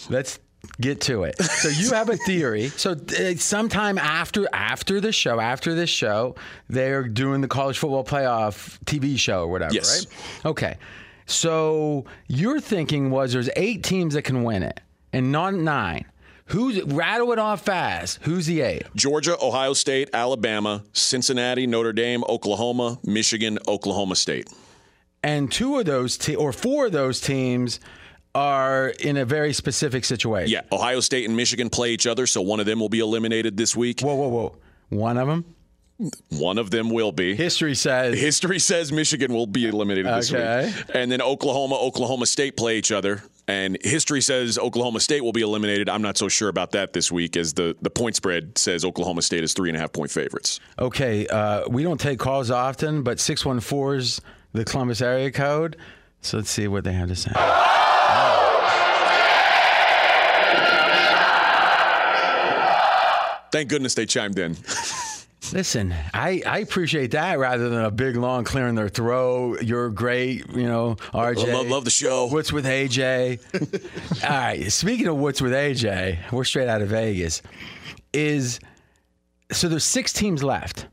Let's 0.08 0.38
get 0.80 1.00
to 1.02 1.24
it. 1.24 1.42
So 1.42 1.70
you 1.70 1.90
have 1.90 2.10
a 2.10 2.16
theory. 2.16 2.68
So 2.76 2.92
uh, 2.92 3.34
sometime 3.34 3.98
after 3.98 4.46
after 4.52 5.00
the 5.00 5.10
show, 5.10 5.40
after 5.40 5.74
this 5.74 5.90
show, 5.90 6.36
they're 6.68 7.02
doing 7.02 7.40
the 7.40 7.48
college 7.48 7.78
football 7.78 8.04
playoff 8.04 8.78
TV 8.84 9.18
show 9.18 9.40
or 9.40 9.48
whatever, 9.48 9.74
Yes. 9.74 10.06
right? 10.06 10.46
Okay. 10.50 10.76
So 11.26 12.04
your 12.28 12.60
thinking 12.60 13.10
was 13.10 13.32
there's 13.32 13.50
eight 13.56 13.82
teams 13.82 14.14
that 14.14 14.22
can 14.22 14.44
win 14.44 14.62
it, 14.62 14.80
and 15.12 15.32
not 15.32 15.54
nine. 15.54 16.04
Who's 16.46 16.82
rattle 16.82 17.32
it 17.32 17.38
off 17.38 17.62
fast? 17.62 18.18
Who's 18.22 18.46
the 18.46 18.60
eight? 18.60 18.82
Georgia, 18.94 19.36
Ohio 19.42 19.72
State, 19.72 20.10
Alabama, 20.12 20.84
Cincinnati, 20.92 21.66
Notre 21.66 21.94
Dame, 21.94 22.22
Oklahoma, 22.28 22.98
Michigan, 23.02 23.58
Oklahoma 23.66 24.14
State. 24.14 24.50
And 25.22 25.50
two 25.50 25.78
of 25.78 25.86
those 25.86 26.18
te- 26.18 26.36
or 26.36 26.52
four 26.52 26.86
of 26.86 26.92
those 26.92 27.18
teams 27.18 27.80
are 28.34 28.88
in 28.88 29.16
a 29.16 29.24
very 29.24 29.54
specific 29.54 30.04
situation. 30.04 30.50
Yeah, 30.50 30.62
Ohio 30.70 31.00
State 31.00 31.26
and 31.26 31.34
Michigan 31.34 31.70
play 31.70 31.92
each 31.92 32.06
other, 32.06 32.26
so 32.26 32.42
one 32.42 32.60
of 32.60 32.66
them 32.66 32.78
will 32.78 32.90
be 32.90 33.00
eliminated 33.00 33.56
this 33.56 33.74
week. 33.74 34.00
Whoa, 34.00 34.14
whoa, 34.14 34.28
whoa! 34.28 34.56
One 34.90 35.16
of 35.16 35.28
them. 35.28 35.53
One 36.30 36.58
of 36.58 36.70
them 36.70 36.90
will 36.90 37.12
be. 37.12 37.34
History 37.36 37.74
says. 37.74 38.18
History 38.18 38.58
says 38.58 38.90
Michigan 38.90 39.32
will 39.32 39.46
be 39.46 39.68
eliminated 39.68 40.12
this 40.12 40.32
Okay. 40.32 40.66
week. 40.66 40.84
And 40.94 41.10
then 41.10 41.22
Oklahoma, 41.22 41.76
Oklahoma 41.76 42.26
State 42.26 42.56
play 42.56 42.76
each 42.78 42.90
other. 42.90 43.22
And 43.46 43.76
history 43.82 44.20
says 44.22 44.58
Oklahoma 44.58 45.00
State 45.00 45.22
will 45.22 45.32
be 45.32 45.42
eliminated. 45.42 45.88
I'm 45.88 46.02
not 46.02 46.16
so 46.16 46.28
sure 46.28 46.48
about 46.48 46.72
that 46.72 46.94
this 46.94 47.12
week, 47.12 47.36
as 47.36 47.52
the, 47.52 47.76
the 47.82 47.90
point 47.90 48.16
spread 48.16 48.56
says 48.58 48.84
Oklahoma 48.84 49.22
State 49.22 49.44
is 49.44 49.52
three 49.52 49.68
and 49.68 49.76
a 49.76 49.80
half 49.80 49.92
point 49.92 50.10
favorites. 50.10 50.60
Okay, 50.78 51.26
uh, 51.28 51.68
we 51.68 51.82
don't 51.82 52.00
take 52.00 52.18
calls 52.18 52.50
often, 52.50 53.02
but 53.02 53.20
614 53.20 53.98
is 54.00 54.20
the 54.52 54.64
Columbus 54.64 55.00
area 55.02 55.30
code. 55.30 55.76
So 56.22 56.38
let's 56.38 56.50
see 56.50 56.66
what 56.68 56.84
they 56.84 56.94
have 56.94 57.08
to 57.08 57.16
say. 57.16 57.32
Thank 63.52 63.68
goodness 63.68 63.94
they 63.94 64.06
chimed 64.06 64.38
in. 64.38 64.56
Listen, 65.52 65.94
I, 66.12 66.42
I 66.46 66.58
appreciate 66.58 67.10
that 67.12 67.38
rather 67.38 67.68
than 67.68 67.84
a 67.84 67.90
big 67.90 68.16
long 68.16 68.44
clearing 68.44 68.74
their 68.74 68.88
throat. 68.88 69.62
You're 69.62 69.90
great, 69.90 70.48
you 70.50 70.66
know, 70.68 70.96
RJ. 71.12 71.52
Love, 71.52 71.68
love 71.68 71.84
the 71.84 71.90
show. 71.90 72.26
What's 72.26 72.52
with 72.52 72.64
AJ? 72.64 74.24
All 74.24 74.30
right. 74.30 74.70
Speaking 74.72 75.06
of 75.06 75.16
what's 75.16 75.42
with 75.42 75.52
AJ, 75.52 76.32
we're 76.32 76.44
straight 76.44 76.68
out 76.68 76.82
of 76.82 76.88
Vegas. 76.88 77.42
Is 78.12 78.60
so 79.52 79.68
there's 79.68 79.84
six 79.84 80.12
teams 80.12 80.42
left. 80.42 80.86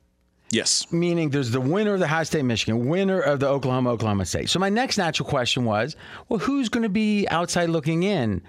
Yes. 0.51 0.91
Meaning 0.91 1.29
there's 1.29 1.51
the 1.51 1.61
winner 1.61 1.93
of 1.93 1.99
the 1.99 2.05
Ohio 2.05 2.23
State 2.23 2.43
Michigan, 2.43 2.87
winner 2.87 3.21
of 3.21 3.39
the 3.39 3.47
Oklahoma 3.47 3.91
Oklahoma 3.91 4.25
State. 4.25 4.49
So 4.49 4.59
my 4.59 4.69
next 4.69 4.97
natural 4.97 5.27
question 5.27 5.63
was, 5.63 5.95
well, 6.27 6.39
who's 6.39 6.67
going 6.67 6.83
to 6.83 6.89
be 6.89 7.25
outside 7.29 7.69
looking 7.69 8.03
in, 8.03 8.41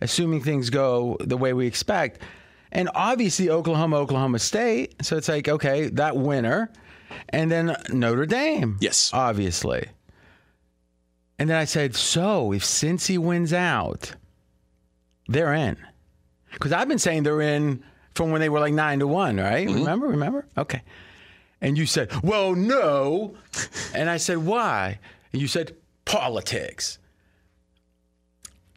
assuming 0.00 0.42
things 0.42 0.70
go 0.70 1.18
the 1.20 1.36
way 1.36 1.52
we 1.52 1.66
expect? 1.66 2.22
And 2.72 2.88
obviously 2.94 3.50
Oklahoma 3.50 3.96
Oklahoma 3.96 4.38
State. 4.38 4.94
So 5.04 5.16
it's 5.16 5.28
like, 5.28 5.48
okay, 5.48 5.88
that 5.88 6.16
winner. 6.16 6.70
And 7.28 7.50
then 7.50 7.76
Notre 7.90 8.26
Dame. 8.26 8.78
Yes. 8.80 9.10
Obviously. 9.12 9.88
And 11.38 11.48
then 11.50 11.56
I 11.56 11.64
said, 11.64 11.96
so 11.96 12.52
if 12.52 12.62
Cincy 12.62 13.18
wins 13.18 13.52
out, 13.52 14.14
they're 15.26 15.54
in. 15.54 15.76
Because 16.52 16.72
I've 16.72 16.88
been 16.88 16.98
saying 16.98 17.22
they're 17.22 17.40
in 17.40 17.82
from 18.14 18.30
when 18.30 18.40
they 18.40 18.48
were 18.48 18.60
like 18.60 18.74
nine 18.74 18.98
to 18.98 19.06
one, 19.06 19.38
right? 19.38 19.66
Mm-hmm. 19.66 19.78
Remember? 19.78 20.08
Remember? 20.08 20.46
Okay. 20.58 20.82
And 21.60 21.78
you 21.78 21.86
said, 21.86 22.10
well, 22.22 22.54
no. 22.54 23.34
and 23.94 24.10
I 24.10 24.16
said, 24.16 24.38
why? 24.38 24.98
And 25.32 25.40
you 25.40 25.48
said, 25.48 25.74
politics. 26.04 26.98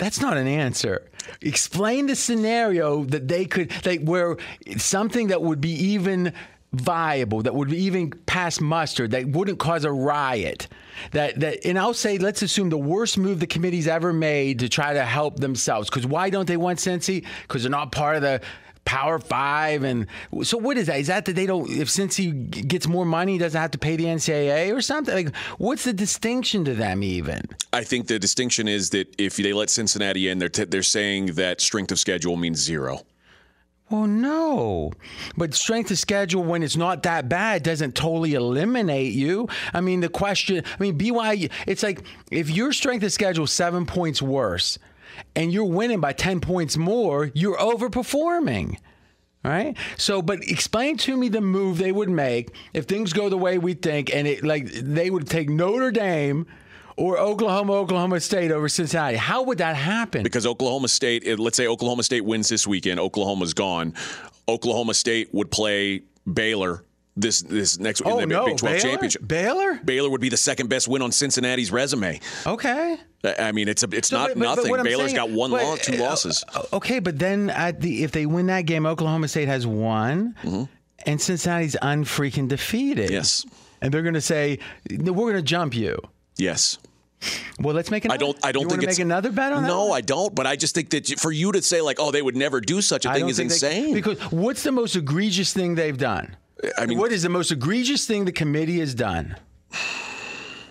That's 0.03 0.19
not 0.19 0.35
an 0.35 0.47
answer. 0.47 1.09
Explain 1.39 2.07
the 2.07 2.17
scenario 2.17 3.05
that 3.05 3.29
they 3.29 3.45
could, 3.45 3.71
like, 3.85 4.01
where 4.01 4.35
something 4.75 5.27
that 5.27 5.41
would 5.41 5.61
be 5.61 5.71
even 5.71 6.33
viable, 6.73 7.41
that 7.43 7.55
would 7.55 7.71
even 7.71 8.11
pass 8.25 8.59
muster, 8.59 9.07
that 9.07 9.27
wouldn't 9.27 9.59
cause 9.59 9.85
a 9.85 9.91
riot. 9.93 10.67
That 11.11 11.39
that, 11.39 11.65
and 11.65 11.79
I'll 11.79 11.93
say, 11.93 12.17
let's 12.17 12.41
assume 12.41 12.69
the 12.69 12.77
worst 12.77 13.17
move 13.17 13.39
the 13.39 13.47
committee's 13.47 13.87
ever 13.87 14.11
made 14.11 14.59
to 14.59 14.67
try 14.67 14.91
to 14.91 15.05
help 15.05 15.39
themselves. 15.39 15.89
Because 15.89 16.05
why 16.05 16.29
don't 16.29 16.49
they 16.49 16.57
want 16.57 16.79
Cincy? 16.79 17.25
Because 17.43 17.63
they're 17.63 17.71
not 17.71 17.93
part 17.93 18.17
of 18.17 18.23
the 18.23 18.41
Power 18.85 19.19
Five, 19.19 19.83
and 19.83 20.07
so 20.43 20.57
what 20.57 20.77
is 20.77 20.87
that? 20.87 20.99
Is 20.99 21.07
that 21.07 21.25
that 21.25 21.35
they 21.35 21.45
don't? 21.45 21.69
If 21.69 21.87
Cincy 21.87 22.49
gets 22.67 22.87
more 22.87 23.05
money, 23.05 23.33
he 23.33 23.37
doesn't 23.37 23.59
have 23.59 23.71
to 23.71 23.77
pay 23.77 23.95
the 23.95 24.05
NCAA 24.05 24.75
or 24.75 24.81
something? 24.81 25.13
Like, 25.13 25.35
what's 25.57 25.83
the 25.85 25.93
distinction 25.93 26.65
to 26.65 26.73
them 26.73 27.03
even? 27.03 27.43
I 27.71 27.83
think 27.83 28.07
the 28.07 28.19
distinction 28.19 28.67
is 28.67 28.89
that 28.91 29.13
if 29.17 29.37
they 29.37 29.53
let 29.53 29.69
Cincinnati 29.69 30.27
in, 30.27 30.39
they're 30.39 30.49
t- 30.49 30.65
they're 30.65 30.83
saying 30.83 31.27
that 31.33 31.61
strength 31.61 31.91
of 31.91 31.99
schedule 31.99 32.35
means 32.35 32.59
zero. 32.59 32.99
Well, 33.89 34.07
no. 34.07 34.91
But 35.37 35.53
strength 35.53 35.91
of 35.91 35.99
schedule, 35.99 36.43
when 36.43 36.63
it's 36.63 36.75
not 36.77 37.03
that 37.03 37.29
bad, 37.29 37.63
doesn't 37.63 37.93
totally 37.93 38.33
eliminate 38.33 39.13
you. 39.13 39.47
I 39.73 39.81
mean, 39.81 39.99
the 39.99 40.09
question, 40.09 40.63
I 40.65 40.81
mean, 40.81 40.97
BYU, 40.97 41.51
it's 41.67 41.83
like 41.83 42.01
if 42.31 42.49
your 42.49 42.73
strength 42.73 43.03
of 43.03 43.11
schedule 43.11 43.45
seven 43.45 43.85
points 43.85 44.21
worse 44.21 44.79
and 45.35 45.51
you're 45.51 45.63
winning 45.65 45.99
by 45.99 46.13
10 46.13 46.39
points 46.39 46.77
more, 46.77 47.31
you're 47.33 47.57
overperforming. 47.57 48.77
Right? 49.43 49.75
So, 49.97 50.21
but 50.21 50.39
explain 50.43 50.95
to 50.99 51.17
me 51.17 51.27
the 51.27 51.41
move 51.41 51.77
they 51.77 51.91
would 51.91 52.09
make 52.09 52.55
if 52.73 52.85
things 52.85 53.11
go 53.11 53.27
the 53.27 53.37
way 53.37 53.57
we 53.57 53.73
think 53.73 54.13
and 54.15 54.25
it 54.25 54.41
like 54.43 54.71
they 54.71 55.09
would 55.09 55.27
take 55.27 55.49
Notre 55.49 55.91
Dame 55.91 56.47
or 56.95 57.17
Oklahoma, 57.17 57.73
Oklahoma 57.73 58.21
State 58.21 58.51
over 58.51 58.69
Cincinnati. 58.69 59.17
How 59.17 59.43
would 59.43 59.57
that 59.57 59.75
happen? 59.75 60.23
Because 60.23 60.45
Oklahoma 60.45 60.87
State, 60.87 61.39
let's 61.39 61.57
say 61.57 61.67
Oklahoma 61.67 62.03
State 62.03 62.23
wins 62.23 62.47
this 62.47 62.65
weekend, 62.65 63.01
Oklahoma's 63.01 63.53
gone. 63.53 63.93
Oklahoma 64.47 64.93
State 64.93 65.33
would 65.33 65.51
play 65.51 66.03
Baylor 66.31 66.85
this 67.15 67.41
this 67.43 67.77
next 67.79 68.01
Oh, 68.05 68.19
in 68.19 68.29
the 68.29 68.35
no, 68.35 68.45
Big 68.45 68.57
12 68.57 68.75
Baylor? 68.75 68.89
championship. 68.91 69.27
Baylor? 69.27 69.79
Baylor 69.85 70.09
would 70.09 70.21
be 70.21 70.29
the 70.29 70.37
second 70.37 70.67
best 70.69 70.87
win 70.87 71.01
on 71.01 71.11
Cincinnati's 71.11 71.71
resume. 71.71 72.19
Okay. 72.45 72.97
I- 73.39 73.51
mean, 73.53 73.67
it's 73.69 73.83
a, 73.83 73.87
it's 73.91 74.09
So, 74.09 74.17
not 74.17 74.29
but- 74.29 74.39
but 74.39 74.55
nothing. 74.55 74.73
I'm 74.75 74.83
Baylor's 74.83 75.11
saying- 75.11 75.15
got 75.15 75.29
one 75.29 75.51
but, 75.51 75.63
loss, 75.63 75.79
two 75.79 75.95
uh, 75.95 75.99
losses. 76.09 76.43
Okay, 76.73 76.99
but 76.99 77.19
then 77.19 77.49
at 77.51 77.79
the 77.81 78.03
if 78.03 78.11
they 78.11 78.25
win 78.25 78.47
that 78.47 78.61
game, 78.65 78.85
Oklahoma 78.85 79.27
State 79.27 79.47
has 79.47 79.65
won, 79.65 80.35
and 81.05 81.21
Cincinnati's 81.21 81.75
unfreaking 81.81 82.47
defeated. 82.49 83.05
Mm-hmm. 83.05 83.13
Yes. 83.13 83.45
And 83.81 83.93
they're 83.93 84.01
going 84.01 84.13
to 84.15 84.21
say, 84.21 84.59
"We're 84.89 85.11
going 85.13 85.35
to 85.35 85.41
jump 85.41 85.75
you." 85.75 85.99
Yes. 86.37 86.77
Well, 87.59 87.73
let's 87.75 87.91
make. 87.91 88.03
Another, 88.05 88.15
I 88.15 88.17
don't. 88.17 88.45
I 88.45 88.51
don't 88.51 88.63
you 88.63 88.69
think 88.69 88.83
it's 88.83 88.97
make 88.97 89.05
another 89.05 89.31
bet 89.31 89.53
on 89.53 89.63
that. 89.63 89.67
No, 89.69 89.85
one? 89.87 89.97
I 89.97 90.01
don't. 90.01 90.33
But 90.35 90.47
I 90.47 90.55
just 90.55 90.73
think 90.75 90.89
that 90.89 91.07
for 91.19 91.31
you 91.31 91.51
to 91.51 91.61
say 91.61 91.79
like, 91.81 91.97
oh, 91.99 92.11
they 92.11 92.21
would 92.21 92.35
never 92.35 92.59
do 92.59 92.81
such 92.81 93.05
a 93.05 93.09
I 93.11 93.15
thing 93.19 93.29
is 93.29 93.37
think 93.37 93.49
they- 93.49 93.55
insane. 93.77 93.93
because 93.93 94.19
what's 94.31 94.63
the 94.63 94.71
most 94.71 94.95
egregious 94.95 95.53
thing 95.53 95.75
they've 95.75 95.97
done? 95.97 96.35
I 96.77 96.85
mean, 96.85 96.97
what 96.97 97.11
is 97.11 97.23
the 97.23 97.29
most 97.29 97.51
egregious 97.51 98.05
thing 98.05 98.25
the 98.25 98.31
committee 98.31 98.79
has 98.79 98.93
done? 98.95 99.35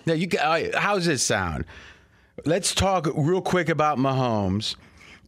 Now, 0.05 0.13
you 0.13 0.27
right, 0.43 0.73
how's 0.75 1.05
this 1.05 1.23
sound? 1.23 1.65
Let's 2.45 2.73
talk 2.75 3.07
real 3.15 3.41
quick 3.41 3.69
about 3.69 3.97
Mahomes. 3.97 4.75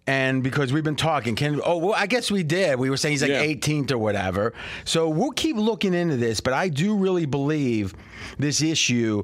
And 0.08 0.44
because 0.44 0.72
we've 0.72 0.84
been 0.84 0.96
talking, 0.96 1.36
can 1.36 1.60
oh 1.66 1.78
well, 1.78 1.94
I 1.96 2.06
guess 2.06 2.30
we 2.30 2.44
did. 2.44 2.78
We 2.78 2.92
were 2.92 2.98
saying 2.98 3.14
he's 3.14 3.22
like 3.24 3.32
Yeah. 3.32 3.42
18th 3.44 3.92
or 3.92 3.98
whatever. 3.98 4.54
So 4.84 5.10
we'll 5.10 5.32
keep 5.32 5.56
looking 5.56 5.96
into 5.96 6.16
this. 6.18 6.42
But 6.42 6.54
I 6.54 6.70
do 6.70 6.96
really 6.96 7.26
believe 7.26 7.96
this 8.38 8.62
issue 8.62 9.24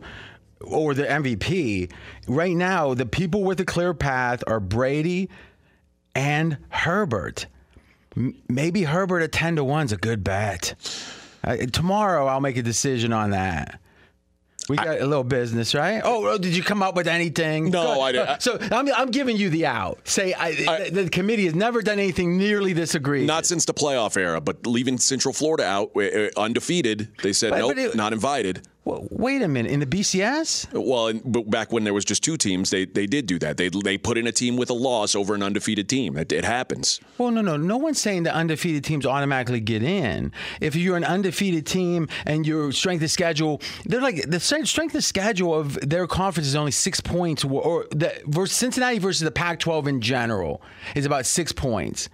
or 0.59 0.95
the 0.95 1.03
MVP 1.03 1.91
right 2.27 2.55
now. 2.55 2.95
The 2.95 3.05
people 3.05 3.43
with 3.43 3.59
a 3.59 3.65
clear 3.65 3.93
path 3.93 4.43
are 4.47 4.59
Brady 4.59 5.29
and 6.15 6.57
Herbert. 6.69 7.45
M- 8.17 8.41
Maybe 8.49 8.83
Herbert 8.83 9.19
at 9.21 9.31
10 9.31 9.57
to 9.57 9.63
1 9.63 9.85
is 9.85 9.91
a 9.91 9.97
good 9.97 10.23
bet. 10.23 10.73
Uh, 11.43 11.57
tomorrow 11.71 12.27
I'll 12.27 12.41
make 12.41 12.57
a 12.57 12.61
decision 12.63 13.13
on 13.13 13.31
that. 13.31 13.79
We 14.69 14.77
got 14.77 15.01
a 15.01 15.05
little 15.05 15.23
business, 15.23 15.73
right? 15.73 16.01
Oh, 16.05 16.25
oh, 16.27 16.37
did 16.37 16.55
you 16.55 16.63
come 16.63 16.83
up 16.83 16.95
with 16.95 17.07
anything? 17.07 17.71
No, 17.71 17.99
I 17.99 18.11
didn't. 18.11 18.41
So 18.41 18.57
I'm, 18.71 18.87
I'm 18.93 19.09
giving 19.09 19.35
you 19.35 19.49
the 19.49 19.65
out. 19.65 20.07
Say 20.07 20.33
I, 20.33 20.51
the, 20.89 21.03
the 21.03 21.09
committee 21.09 21.45
has 21.45 21.55
never 21.55 21.81
done 21.81 21.99
anything 21.99 22.37
nearly 22.37 22.71
this 22.71 22.93
egregious. 22.95 23.27
Not 23.27 23.45
since 23.45 23.65
the 23.65 23.73
playoff 23.73 24.15
era, 24.17 24.39
but 24.39 24.65
leaving 24.67 24.97
Central 24.97 25.33
Florida 25.33 25.65
out, 25.65 25.91
uh, 25.97 26.29
undefeated, 26.37 27.09
they 27.23 27.33
said 27.33 27.49
But- 27.51 27.75
nope, 27.75 27.95
not 27.95 28.13
invited. 28.13 28.61
Well, 28.83 29.07
wait 29.11 29.43
a 29.43 29.47
minute. 29.47 29.71
In 29.71 29.79
the 29.79 29.85
BCS? 29.85 30.67
Well, 30.73 31.13
but 31.23 31.47
back 31.51 31.71
when 31.71 31.83
there 31.83 31.93
was 31.93 32.03
just 32.03 32.23
two 32.23 32.35
teams, 32.35 32.71
they 32.71 32.85
they 32.85 33.05
did 33.05 33.27
do 33.27 33.37
that. 33.39 33.57
They 33.57 33.69
they 33.69 33.97
put 33.97 34.17
in 34.17 34.25
a 34.25 34.31
team 34.31 34.57
with 34.57 34.71
a 34.71 34.73
loss 34.73 35.13
over 35.13 35.35
an 35.35 35.43
undefeated 35.43 35.87
team. 35.87 36.17
It, 36.17 36.31
it 36.31 36.43
happens. 36.43 36.99
Well, 37.19 37.29
no, 37.29 37.41
no. 37.41 37.57
No 37.57 37.77
one's 37.77 38.01
saying 38.01 38.23
the 38.23 38.33
undefeated 38.33 38.83
teams 38.83 39.05
automatically 39.05 39.59
get 39.59 39.83
in. 39.83 40.31
If 40.59 40.75
you're 40.75 40.97
an 40.97 41.03
undefeated 41.03 41.67
team 41.67 42.07
and 42.25 42.47
your 42.47 42.71
strength 42.71 43.03
of 43.03 43.11
schedule, 43.11 43.61
they're 43.85 44.01
like 44.01 44.27
the 44.27 44.39
strength 44.39 44.95
of 44.95 45.03
schedule 45.03 45.53
of 45.53 45.77
their 45.87 46.07
conference 46.07 46.47
is 46.47 46.55
only 46.55 46.71
six 46.71 46.99
points, 46.99 47.45
or, 47.45 47.61
or 47.61 47.87
the 47.91 48.19
versus 48.25 48.57
Cincinnati 48.57 48.97
versus 48.97 49.21
the 49.21 49.31
Pac-12 49.31 49.87
in 49.87 50.01
general 50.01 50.61
is 50.95 51.05
about 51.05 51.27
six 51.27 51.51
points. 51.51 52.09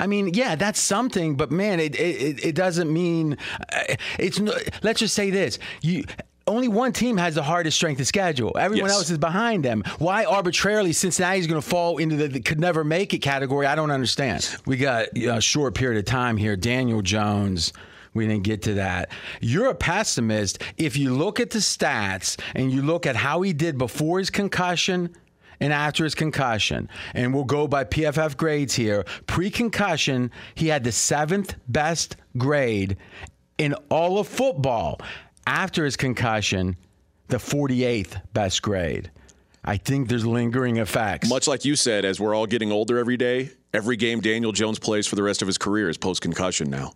I 0.00 0.06
mean, 0.06 0.34
yeah, 0.34 0.54
that's 0.56 0.80
something, 0.80 1.36
but 1.36 1.50
man, 1.52 1.78
it 1.80 1.94
it, 1.94 2.44
it 2.44 2.54
doesn't 2.54 2.92
mean 2.92 3.36
uh, 3.72 3.94
it's. 4.18 4.40
Let's 4.82 5.00
just 5.00 5.14
say 5.14 5.30
this: 5.30 5.58
you. 5.82 6.04
Only 6.46 6.66
one 6.66 6.92
team 6.92 7.16
has 7.18 7.36
the 7.36 7.44
hardest 7.44 7.76
strength 7.76 8.00
of 8.00 8.08
schedule. 8.08 8.56
Everyone 8.58 8.88
Yes. 8.88 8.96
else 8.96 9.10
is 9.10 9.18
behind 9.18 9.64
them. 9.64 9.84
Why 10.00 10.24
arbitrarily 10.24 10.92
Cincinnati's 10.92 11.46
going 11.46 11.60
to 11.62 11.68
fall 11.68 11.98
into 11.98 12.16
the, 12.16 12.26
the 12.26 12.40
could 12.40 12.58
never 12.58 12.82
make 12.82 13.14
it 13.14 13.18
category? 13.18 13.66
I 13.66 13.76
don't 13.76 13.92
understand. 13.92 14.56
We 14.66 14.76
got 14.76 15.16
a 15.16 15.40
short 15.40 15.76
period 15.76 16.00
of 16.00 16.06
time 16.06 16.36
here. 16.36 16.56
Daniel 16.56 17.02
Jones. 17.02 17.72
We 18.14 18.26
didn't 18.26 18.42
get 18.42 18.62
to 18.62 18.74
that. 18.74 19.10
You're 19.40 19.68
a 19.70 19.74
pessimist 19.76 20.60
if 20.76 20.96
you 20.96 21.14
look 21.14 21.38
at 21.38 21.50
the 21.50 21.60
stats 21.60 22.40
and 22.56 22.72
you 22.72 22.82
look 22.82 23.06
at 23.06 23.14
how 23.14 23.42
he 23.42 23.52
did 23.52 23.78
before 23.78 24.18
his 24.18 24.30
concussion 24.30 25.14
and 25.60 25.72
after 25.72 26.04
his 26.04 26.14
concussion. 26.14 26.88
And 27.14 27.34
we'll 27.34 27.44
go 27.44 27.68
by 27.68 27.84
PFF 27.84 28.36
grades 28.36 28.74
here. 28.74 29.04
Pre 29.26 29.50
concussion, 29.50 30.30
he 30.54 30.68
had 30.68 30.84
the 30.84 30.92
seventh 30.92 31.54
best 31.68 32.16
grade 32.36 32.96
in 33.58 33.74
all 33.90 34.18
of 34.18 34.26
football. 34.26 35.00
After 35.46 35.84
his 35.84 35.96
concussion, 35.96 36.76
the 37.28 37.38
48th 37.38 38.20
best 38.32 38.62
grade. 38.62 39.10
I 39.64 39.76
think 39.76 40.08
there's 40.08 40.24
lingering 40.24 40.78
effects. 40.78 41.28
Much 41.28 41.46
like 41.46 41.64
you 41.64 41.76
said, 41.76 42.04
as 42.04 42.18
we're 42.18 42.34
all 42.34 42.46
getting 42.46 42.72
older 42.72 42.98
every 42.98 43.16
day, 43.16 43.50
every 43.74 43.96
game 43.96 44.20
Daniel 44.20 44.52
Jones 44.52 44.78
plays 44.78 45.06
for 45.06 45.16
the 45.16 45.22
rest 45.22 45.42
of 45.42 45.48
his 45.48 45.58
career 45.58 45.90
is 45.90 45.98
post 45.98 46.22
concussion 46.22 46.70
now. 46.70 46.94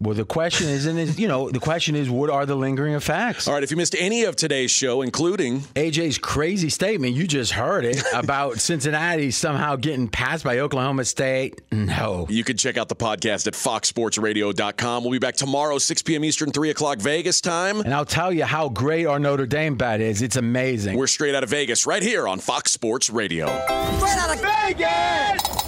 Well, 0.00 0.14
the 0.14 0.24
question 0.24 0.68
isn't, 0.68 0.96
is, 0.96 1.18
you 1.18 1.26
know, 1.26 1.50
the 1.50 1.58
question 1.58 1.96
is, 1.96 2.08
what 2.08 2.30
are 2.30 2.46
the 2.46 2.54
lingering 2.54 2.94
effects? 2.94 3.48
All 3.48 3.54
right, 3.54 3.64
if 3.64 3.70
you 3.72 3.76
missed 3.76 3.96
any 3.98 4.24
of 4.24 4.36
today's 4.36 4.70
show, 4.70 5.02
including 5.02 5.60
AJ's 5.74 6.18
crazy 6.18 6.68
statement, 6.68 7.14
you 7.14 7.26
just 7.26 7.50
heard 7.52 7.84
it 7.84 8.00
about 8.14 8.60
Cincinnati 8.60 9.32
somehow 9.32 9.74
getting 9.74 10.06
passed 10.06 10.44
by 10.44 10.60
Oklahoma 10.60 11.04
State. 11.04 11.60
No. 11.72 12.26
You 12.30 12.44
can 12.44 12.56
check 12.56 12.76
out 12.76 12.88
the 12.88 12.94
podcast 12.94 13.48
at 13.48 13.54
foxsportsradio.com. 13.54 15.02
We'll 15.02 15.12
be 15.12 15.18
back 15.18 15.34
tomorrow, 15.34 15.78
6 15.78 16.02
p.m. 16.02 16.24
Eastern, 16.24 16.52
3 16.52 16.70
o'clock 16.70 16.98
Vegas 16.98 17.40
time. 17.40 17.80
And 17.80 17.92
I'll 17.92 18.04
tell 18.04 18.32
you 18.32 18.44
how 18.44 18.68
great 18.68 19.06
our 19.06 19.18
Notre 19.18 19.46
Dame 19.46 19.74
bet 19.74 20.00
is. 20.00 20.22
It's 20.22 20.36
amazing. 20.36 20.96
We're 20.96 21.08
straight 21.08 21.34
out 21.34 21.42
of 21.42 21.50
Vegas, 21.50 21.86
right 21.86 22.02
here 22.02 22.28
on 22.28 22.38
Fox 22.38 22.70
Sports 22.70 23.10
Radio. 23.10 23.46
Right 23.46 24.16
out 24.16 24.34
of 24.34 24.40
Vegas! 24.40 25.67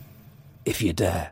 if 0.65 0.81
you 0.81 0.93
dare. 0.93 1.31